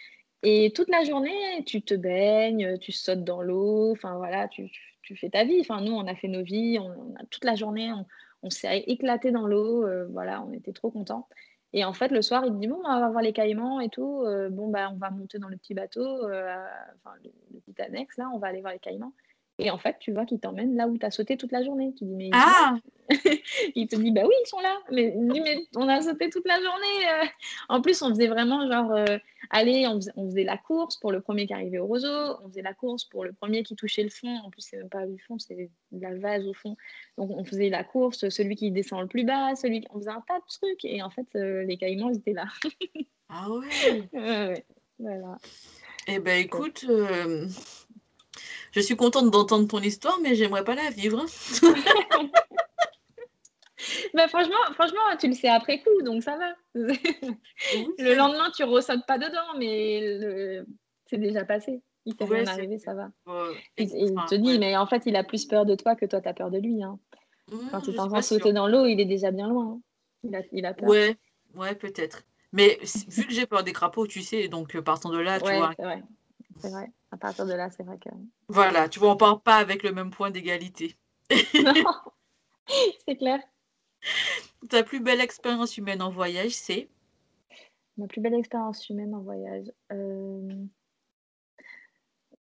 Et 0.43 0.73
toute 0.75 0.91
la 0.91 1.05
journée, 1.05 1.65
tu 1.65 1.81
te 1.83 1.95
baignes, 1.95 2.79
tu 2.79 2.93
sautes 2.93 3.25
dans 3.25 3.41
l'eau, 3.41 3.93
enfin 3.93 4.17
voilà, 4.17 4.47
tu, 4.49 4.71
tu, 5.01 5.17
fais 5.17 5.31
ta 5.31 5.45
vie. 5.45 5.59
Enfin, 5.61 5.81
nous, 5.81 5.93
on 5.93 6.07
a 6.07 6.15
fait 6.15 6.29
nos 6.29 6.43
vies, 6.43 6.79
on, 6.79 7.15
a, 7.15 7.25
toute 7.31 7.45
la 7.45 7.55
journée, 7.55 7.91
on, 7.93 8.05
on 8.43 8.51
s'est 8.51 8.81
éclaté 8.87 9.31
dans 9.31 9.47
l'eau, 9.47 9.87
euh, 9.87 10.07
voilà, 10.11 10.43
on 10.43 10.53
était 10.53 10.75
trop 10.75 10.91
contents. 10.91 11.29
Et 11.73 11.83
en 11.83 11.95
fait, 11.95 12.09
le 12.09 12.21
soir, 12.21 12.45
il 12.45 12.53
te 12.53 12.59
dit 12.59 12.69
Bon, 12.69 12.79
on 12.85 13.01
va 13.01 13.09
voir 13.09 13.23
les 13.23 13.33
caïmans 13.33 13.81
et 13.81 13.89
tout. 13.89 14.25
bon, 14.51 14.69
bah, 14.69 14.91
on 14.93 14.99
va 14.99 15.11
monter 15.11 15.39
dans 15.39 15.49
le 15.49 15.57
petit 15.57 15.75
bateau, 15.75 16.05
enfin, 16.05 17.15
le, 17.25 17.31
le, 17.53 17.61
petit 17.61 17.81
annexe, 17.81 18.17
là, 18.19 18.31
on 18.33 18.39
va 18.39 18.49
aller 18.49 18.61
voir 18.61 18.75
les 18.75 18.79
caïmans. 18.79 19.15
Et 19.59 19.71
en 19.71 19.79
fait, 19.79 19.97
tu 20.01 20.13
vois 20.13 20.25
qu'il 20.27 20.41
t'emmène 20.41 20.77
là 20.77 20.89
où 20.89 20.99
tu 20.99 21.07
as 21.07 21.13
sauté 21.13 21.37
toute 21.37 21.53
la 21.53 21.63
journée. 21.63 21.95
Tu 21.97 22.05
dis, 22.05 22.15
mais 22.15 22.31
ah 22.33 22.77
il 23.77 23.87
te 23.87 23.95
dit, 23.95 24.11
bah 24.11 24.23
oui, 24.27 24.35
ils 24.45 24.49
sont 24.49 24.59
là. 24.59 24.77
Mais, 24.91 25.15
mais 25.17 25.65
on 25.77 25.89
a 25.89 26.03
sauté 26.03 26.29
toute 26.29 26.47
la 26.47 26.57
journée. 26.61 27.09
Euh. 27.09 27.27
En 27.69 27.81
plus, 27.81 28.03
on 28.03 28.09
faisait 28.09 28.27
vraiment 28.27 28.69
genre, 28.69 28.91
euh, 28.93 29.19
allez, 29.51 29.87
on 29.87 30.01
faisait, 30.01 30.43
la 30.43 30.57
course 30.57 30.97
pour 30.97 31.13
le 31.13 31.21
premier 31.21 31.47
qui 31.47 31.55
arrivait 31.55 31.79
au 31.79 31.87
roseau. 31.87 32.37
On 32.43 32.49
faisait 32.49 32.63
la 32.63 32.75
course 32.75 33.05
pour 33.05 33.25
le 33.25 33.33
premier 33.33 33.63
qui 33.63 33.77
touchait 33.77 34.03
le 34.03 34.11
fond. 34.11 34.37
En 34.45 34.51
plus, 34.51 34.63
c'est 34.63 34.77
même 34.77 34.89
pas 34.89 35.07
du 35.07 35.21
fond, 35.21 35.39
c'est 35.39 35.55
de 35.55 36.03
la 36.03 36.15
vase 36.17 36.45
au 36.49 36.55
fond. 36.55 36.77
Donc, 37.17 37.31
on 37.31 37.45
faisait 37.45 37.69
la 37.69 37.85
course, 37.85 38.29
celui 38.31 38.57
qui 38.57 38.73
descend 38.73 39.03
le 39.03 39.09
plus 39.09 39.25
bas, 39.25 39.55
celui 39.55 39.85
on 39.91 39.99
faisait 39.99 40.11
un 40.11 40.25
tas 40.27 40.39
de 40.39 40.45
trucs. 40.49 40.85
Et 40.85 41.01
en 41.01 41.11
fait, 41.11 41.29
euh, 41.37 41.63
les 41.63 41.77
caïmans, 41.77 42.11
ils 42.11 42.17
étaient 42.17 42.33
là. 42.33 42.47
ah 43.29 43.49
ouais. 43.53 44.09
ouais 44.13 44.67
Voilà. 44.99 45.39
Eh 46.09 46.19
ben, 46.19 46.41
écoute. 46.41 46.85
Je 48.75 48.81
suis 48.81 48.97
contente 48.97 49.31
d'entendre 49.31 49.69
ton 49.69 49.79
histoire, 49.79 50.19
mais 50.21 50.35
j'aimerais 50.35 50.65
pas 50.65 50.75
la 50.75 50.91
vivre. 50.91 51.25
bah, 54.15 54.27
franchement, 54.27 54.57
franchement, 54.73 54.99
tu 55.21 55.29
le 55.29 55.35
sais 55.35 55.49
après 55.49 55.81
coup, 55.81 56.03
donc 56.03 56.25
ça 56.25 56.37
va. 56.37 56.55
le 56.75 58.15
lendemain, 58.17 58.51
tu 58.51 58.65
ressautes 58.65 59.07
pas 59.07 59.19
dedans, 59.19 59.57
mais 59.59 60.65
c'est 61.07 61.19
déjà 61.19 61.45
passé. 61.45 61.83
Il 62.05 62.17
t'est 62.17 62.25
rien 62.25 62.49
arrivé, 62.49 62.81
ça 62.81 62.95
va. 62.95 63.13
il 63.79 64.13
te 64.29 64.35
dit, 64.35 64.59
mais 64.59 64.77
en 64.77 64.87
fait, 64.87 65.05
il 65.07 65.15
a 65.15 65.23
plus 65.23 65.45
peur 65.45 65.65
de 65.65 65.77
toi 65.77 65.95
que 65.95 66.05
toi, 66.05 66.21
tu 66.21 66.29
as 66.29 66.35
peur 66.35 66.51
de 66.51 66.59
lui. 66.59 66.83
Hein. 66.83 66.99
Mmh, 67.53 67.69
Quand 67.71 67.81
tu 67.81 67.95
t'en 67.95 68.23
sauter 68.23 68.53
dans 68.53 68.67
l'eau, 68.67 68.87
il 68.87 69.01
est 69.01 69.05
déjà 69.05 69.31
bien 69.31 69.49
loin. 69.49 69.77
Hein. 69.77 69.81
Il, 70.25 70.35
a, 70.35 70.41
il 70.51 70.67
a 70.67 70.75
peur. 70.75 70.89
Ouais, 70.89 71.17
ouais 71.55 71.77
peut-être. 71.77 72.25
Mais 72.53 72.81
vu 73.09 73.27
que 73.27 73.33
j'ai 73.33 73.47
peur 73.47 73.63
des 73.63 73.73
crapauds, 73.73 74.09
tu 74.09 74.23
sais, 74.23 74.49
donc 74.49 74.75
euh, 74.75 74.83
partant 74.83 75.11
de 75.11 75.19
là, 75.19 75.39
tu 75.39 75.55
vois. 75.55 75.73
C'est 75.77 75.83
vrai. 75.83 76.03
C'est 76.59 76.71
vrai 76.71 76.91
à 77.15 77.17
partir 77.17 77.47
de 77.47 77.53
là, 77.53 77.71
c'est 77.71 77.85
vrai 77.85 77.97
que. 77.99 78.09
Voilà, 78.49 78.89
tu 78.89 78.99
vois, 78.99 79.13
on 79.13 79.17
part 79.17 79.41
pas 79.41 79.57
avec 79.57 79.85
le 79.85 79.93
même 79.93 80.11
point 80.11 80.33
d'égalité. 80.33 80.97
non, 81.55 81.73
c'est 83.07 83.17
clair. 83.17 83.41
Ta 84.69 84.83
plus 84.83 85.01
belle 85.01 85.21
expérience 85.21 85.79
humaine 85.79 86.03
en 86.03 86.11
voyage, 86.11 86.51
c'est? 86.51 86.89
Ma 87.97 88.09
plus 88.09 88.21
belle 88.21 88.35
expérience 88.35 88.89
humaine 88.89 89.15
en 89.15 89.21
voyage. 89.21 89.71
Euh, 89.93 90.65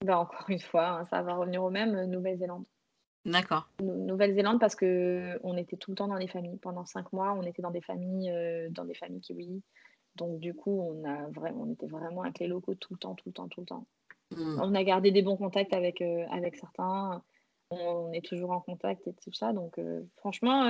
ben, 0.06 0.18
encore 0.18 0.50
une 0.50 0.62
fois, 0.62 0.88
hein, 0.88 1.06
ça 1.10 1.22
va 1.22 1.36
revenir 1.36 1.62
au 1.62 1.70
même, 1.70 2.06
Nouvelle-Zélande. 2.06 2.64
D'accord. 3.26 3.70
Nouvelle-Zélande 3.82 4.60
parce 4.60 4.76
que 4.76 5.38
on 5.44 5.58
était 5.58 5.76
tout 5.76 5.92
le 5.92 5.96
temps 5.96 6.08
dans 6.08 6.16
les 6.16 6.30
familles. 6.30 6.58
Pendant 6.58 6.86
cinq 6.86 7.12
mois, 7.12 7.34
on 7.34 7.44
était 7.44 7.62
dans 7.62 7.72
des 7.72 7.82
familles, 7.82 8.32
euh, 8.32 8.70
dans 8.70 8.86
des 8.86 8.96
familles 8.96 9.20
kiwi. 9.20 9.62
Donc 10.16 10.40
du 10.40 10.54
coup, 10.54 10.82
on 10.82 11.04
a 11.04 11.28
vraiment, 11.28 11.64
on 11.64 11.74
était 11.74 11.88
vraiment 11.88 12.24
avec 12.24 12.40
les 12.40 12.48
locaux 12.48 12.74
tout 12.76 12.94
le 12.94 13.00
temps, 13.00 13.16
tout 13.16 13.28
le 13.28 13.34
temps, 13.34 13.50
tout 13.50 13.60
le 13.60 13.66
temps. 13.66 13.86
Mm. 14.32 14.60
On 14.62 14.76
a 14.76 14.84
gardé 14.84 15.12
des 15.12 15.22
bons 15.22 15.38
contacts 15.38 15.74
avec, 15.74 16.02
avec 16.02 16.56
certains. 16.56 17.24
On, 17.70 18.12
est 18.12 18.26
toujours 18.26 18.52
en 18.52 18.60
contact 18.60 19.08
et 19.08 19.14
tout 19.14 19.32
ça. 19.32 19.54
Donc, 19.54 19.80
franchement, 20.18 20.66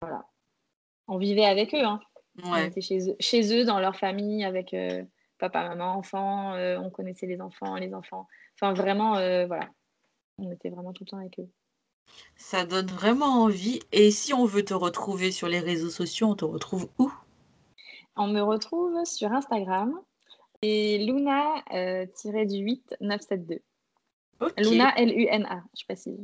voilà. 0.00 0.26
On 1.06 1.18
vivait 1.18 1.44
avec 1.44 1.74
eux. 1.74 1.84
Hein. 1.84 2.00
On 2.42 2.56
était 2.56 2.80
chez 2.80 3.10
eux, 3.10 3.16
chez 3.20 3.56
eux, 3.56 3.64
dans 3.64 3.78
leur 3.78 3.96
famille, 3.96 4.44
avec 4.44 4.74
papa, 5.38 5.68
maman, 5.68 5.94
enfants. 5.94 6.54
on 6.54 6.90
connaissait 6.90 7.26
les 7.26 7.40
enfants, 7.40 7.76
les 7.76 7.94
enfants. 7.94 8.26
Enfin, 8.56 8.72
vraiment, 8.74 9.12
voilà. 9.46 9.68
On 10.38 10.50
était 10.50 10.70
vraiment 10.70 10.92
tout 10.92 11.04
le 11.04 11.10
temps 11.10 11.18
avec 11.18 11.38
eux. 11.38 11.48
Ça 12.36 12.64
donne 12.64 12.86
vraiment 12.86 13.42
envie. 13.42 13.80
Et 13.92 14.10
si 14.10 14.32
on 14.34 14.44
veut 14.44 14.64
te 14.64 14.74
retrouver 14.74 15.30
sur 15.30 15.48
les 15.48 15.60
réseaux 15.60 15.90
sociaux, 15.90 16.28
on 16.28 16.34
te 16.34 16.44
retrouve 16.44 16.88
où? 16.98 17.12
On 18.16 18.26
me 18.26 18.40
retrouve 18.40 19.04
sur 19.04 19.32
Instagram 19.32 20.00
et 20.62 20.98
Luna-du-8 20.98 22.80
972. 23.00 23.58
Luna, 24.58 24.92
L-U-N-A, 24.96 25.62
je 25.78 25.84
précise. 25.84 26.18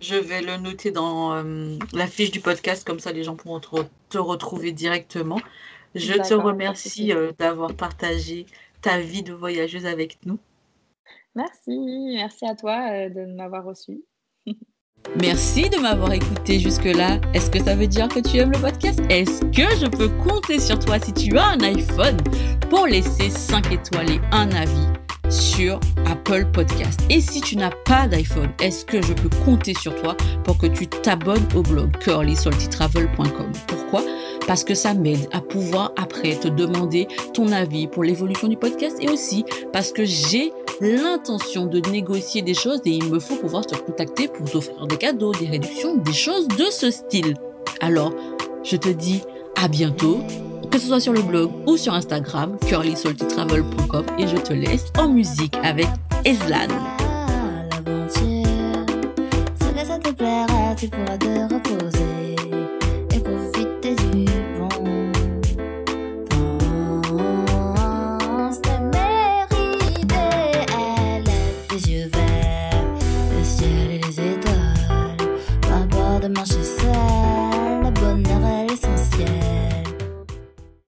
Je 0.00 0.16
vais 0.16 0.42
le 0.42 0.56
noter 0.58 0.90
dans 0.90 1.34
euh, 1.34 1.76
la 1.92 2.06
fiche 2.06 2.30
du 2.30 2.40
podcast, 2.40 2.86
comme 2.86 3.00
ça 3.00 3.12
les 3.12 3.24
gens 3.24 3.36
pourront 3.36 3.60
te, 3.60 4.18
retrouver 4.18 4.72
directement. 4.72 5.40
Je 5.94 6.12
te 6.12 6.34
remercie 6.34 7.12
euh, 7.12 7.32
d'avoir 7.38 7.74
partagé 7.74 8.46
ta 8.82 9.00
vie 9.00 9.22
de 9.22 9.32
voyageuse 9.32 9.86
avec 9.86 10.18
nous. 10.26 10.38
Merci, 11.34 12.12
merci 12.14 12.46
à 12.46 12.54
toi 12.54 12.90
euh, 12.90 13.08
de 13.08 13.24
m'avoir 13.34 13.64
reçu. 13.64 14.04
Merci 15.16 15.68
de 15.70 15.78
m'avoir 15.78 16.12
écouté 16.12 16.60
jusque-là. 16.60 17.18
Est-ce 17.34 17.50
que 17.50 17.62
ça 17.62 17.74
veut 17.74 17.86
dire 17.86 18.08
que 18.08 18.20
tu 18.20 18.36
aimes 18.36 18.52
le 18.52 18.58
podcast? 18.58 19.00
Est-ce 19.10 19.40
que 19.46 19.76
je 19.80 19.86
peux 19.86 20.08
compter 20.08 20.60
sur 20.60 20.78
toi 20.78 20.98
si 21.00 21.12
tu 21.12 21.36
as 21.36 21.46
un 21.46 21.60
iPhone? 21.60 22.16
Pour 22.70 22.86
laisser 22.86 23.30
5 23.30 23.72
étoiles 23.72 24.10
et 24.10 24.20
un 24.32 24.50
avis 24.52 24.86
sur 25.30 25.80
Apple 26.06 26.46
Podcast. 26.52 27.00
Et 27.10 27.20
si 27.20 27.40
tu 27.40 27.56
n'as 27.56 27.72
pas 27.84 28.06
d'iPhone, 28.06 28.50
est-ce 28.62 28.84
que 28.84 29.02
je 29.02 29.12
peux 29.12 29.30
compter 29.44 29.74
sur 29.74 29.94
toi 30.00 30.16
pour 30.44 30.58
que 30.58 30.66
tu 30.66 30.86
t'abonnes 30.86 31.46
au 31.54 31.62
blog 31.62 31.96
curlysaltytravel.com 31.98 33.52
Pourquoi? 33.66 34.02
Parce 34.48 34.64
que 34.64 34.74
ça 34.74 34.94
m'aide 34.94 35.28
à 35.30 35.40
pouvoir 35.40 35.92
après 35.96 36.34
te 36.34 36.48
demander 36.48 37.06
ton 37.34 37.52
avis 37.52 37.86
pour 37.86 38.02
l'évolution 38.02 38.48
du 38.48 38.56
podcast 38.56 38.96
et 39.00 39.08
aussi 39.08 39.44
parce 39.72 39.92
que 39.92 40.04
j'ai 40.04 40.52
l'intention 40.80 41.66
de 41.66 41.80
négocier 41.90 42.40
des 42.42 42.54
choses 42.54 42.80
et 42.86 42.90
il 42.90 43.04
me 43.10 43.20
faut 43.20 43.36
pouvoir 43.36 43.66
te 43.66 43.76
contacter 43.76 44.26
pour 44.26 44.50
t'offrir 44.50 44.86
des 44.86 44.96
cadeaux, 44.96 45.32
des 45.32 45.48
réductions, 45.48 45.96
des 45.96 46.12
choses 46.12 46.48
de 46.48 46.64
ce 46.70 46.90
style. 46.90 47.34
Alors, 47.80 48.12
je 48.64 48.76
te 48.76 48.88
dis 48.88 49.20
à 49.62 49.68
bientôt, 49.68 50.20
que 50.70 50.78
ce 50.78 50.88
soit 50.88 51.00
sur 51.00 51.12
le 51.12 51.22
blog 51.22 51.50
ou 51.66 51.76
sur 51.76 51.92
Instagram, 51.92 52.56
curlysaltytravel.com 52.66 54.06
et 54.18 54.26
je 54.26 54.36
te 54.36 54.54
laisse 54.54 54.86
en 54.98 55.08
musique 55.08 55.56
avec 55.62 55.88
Eslan. 56.24 56.68
tu 60.78 60.88
pourras 60.88 61.16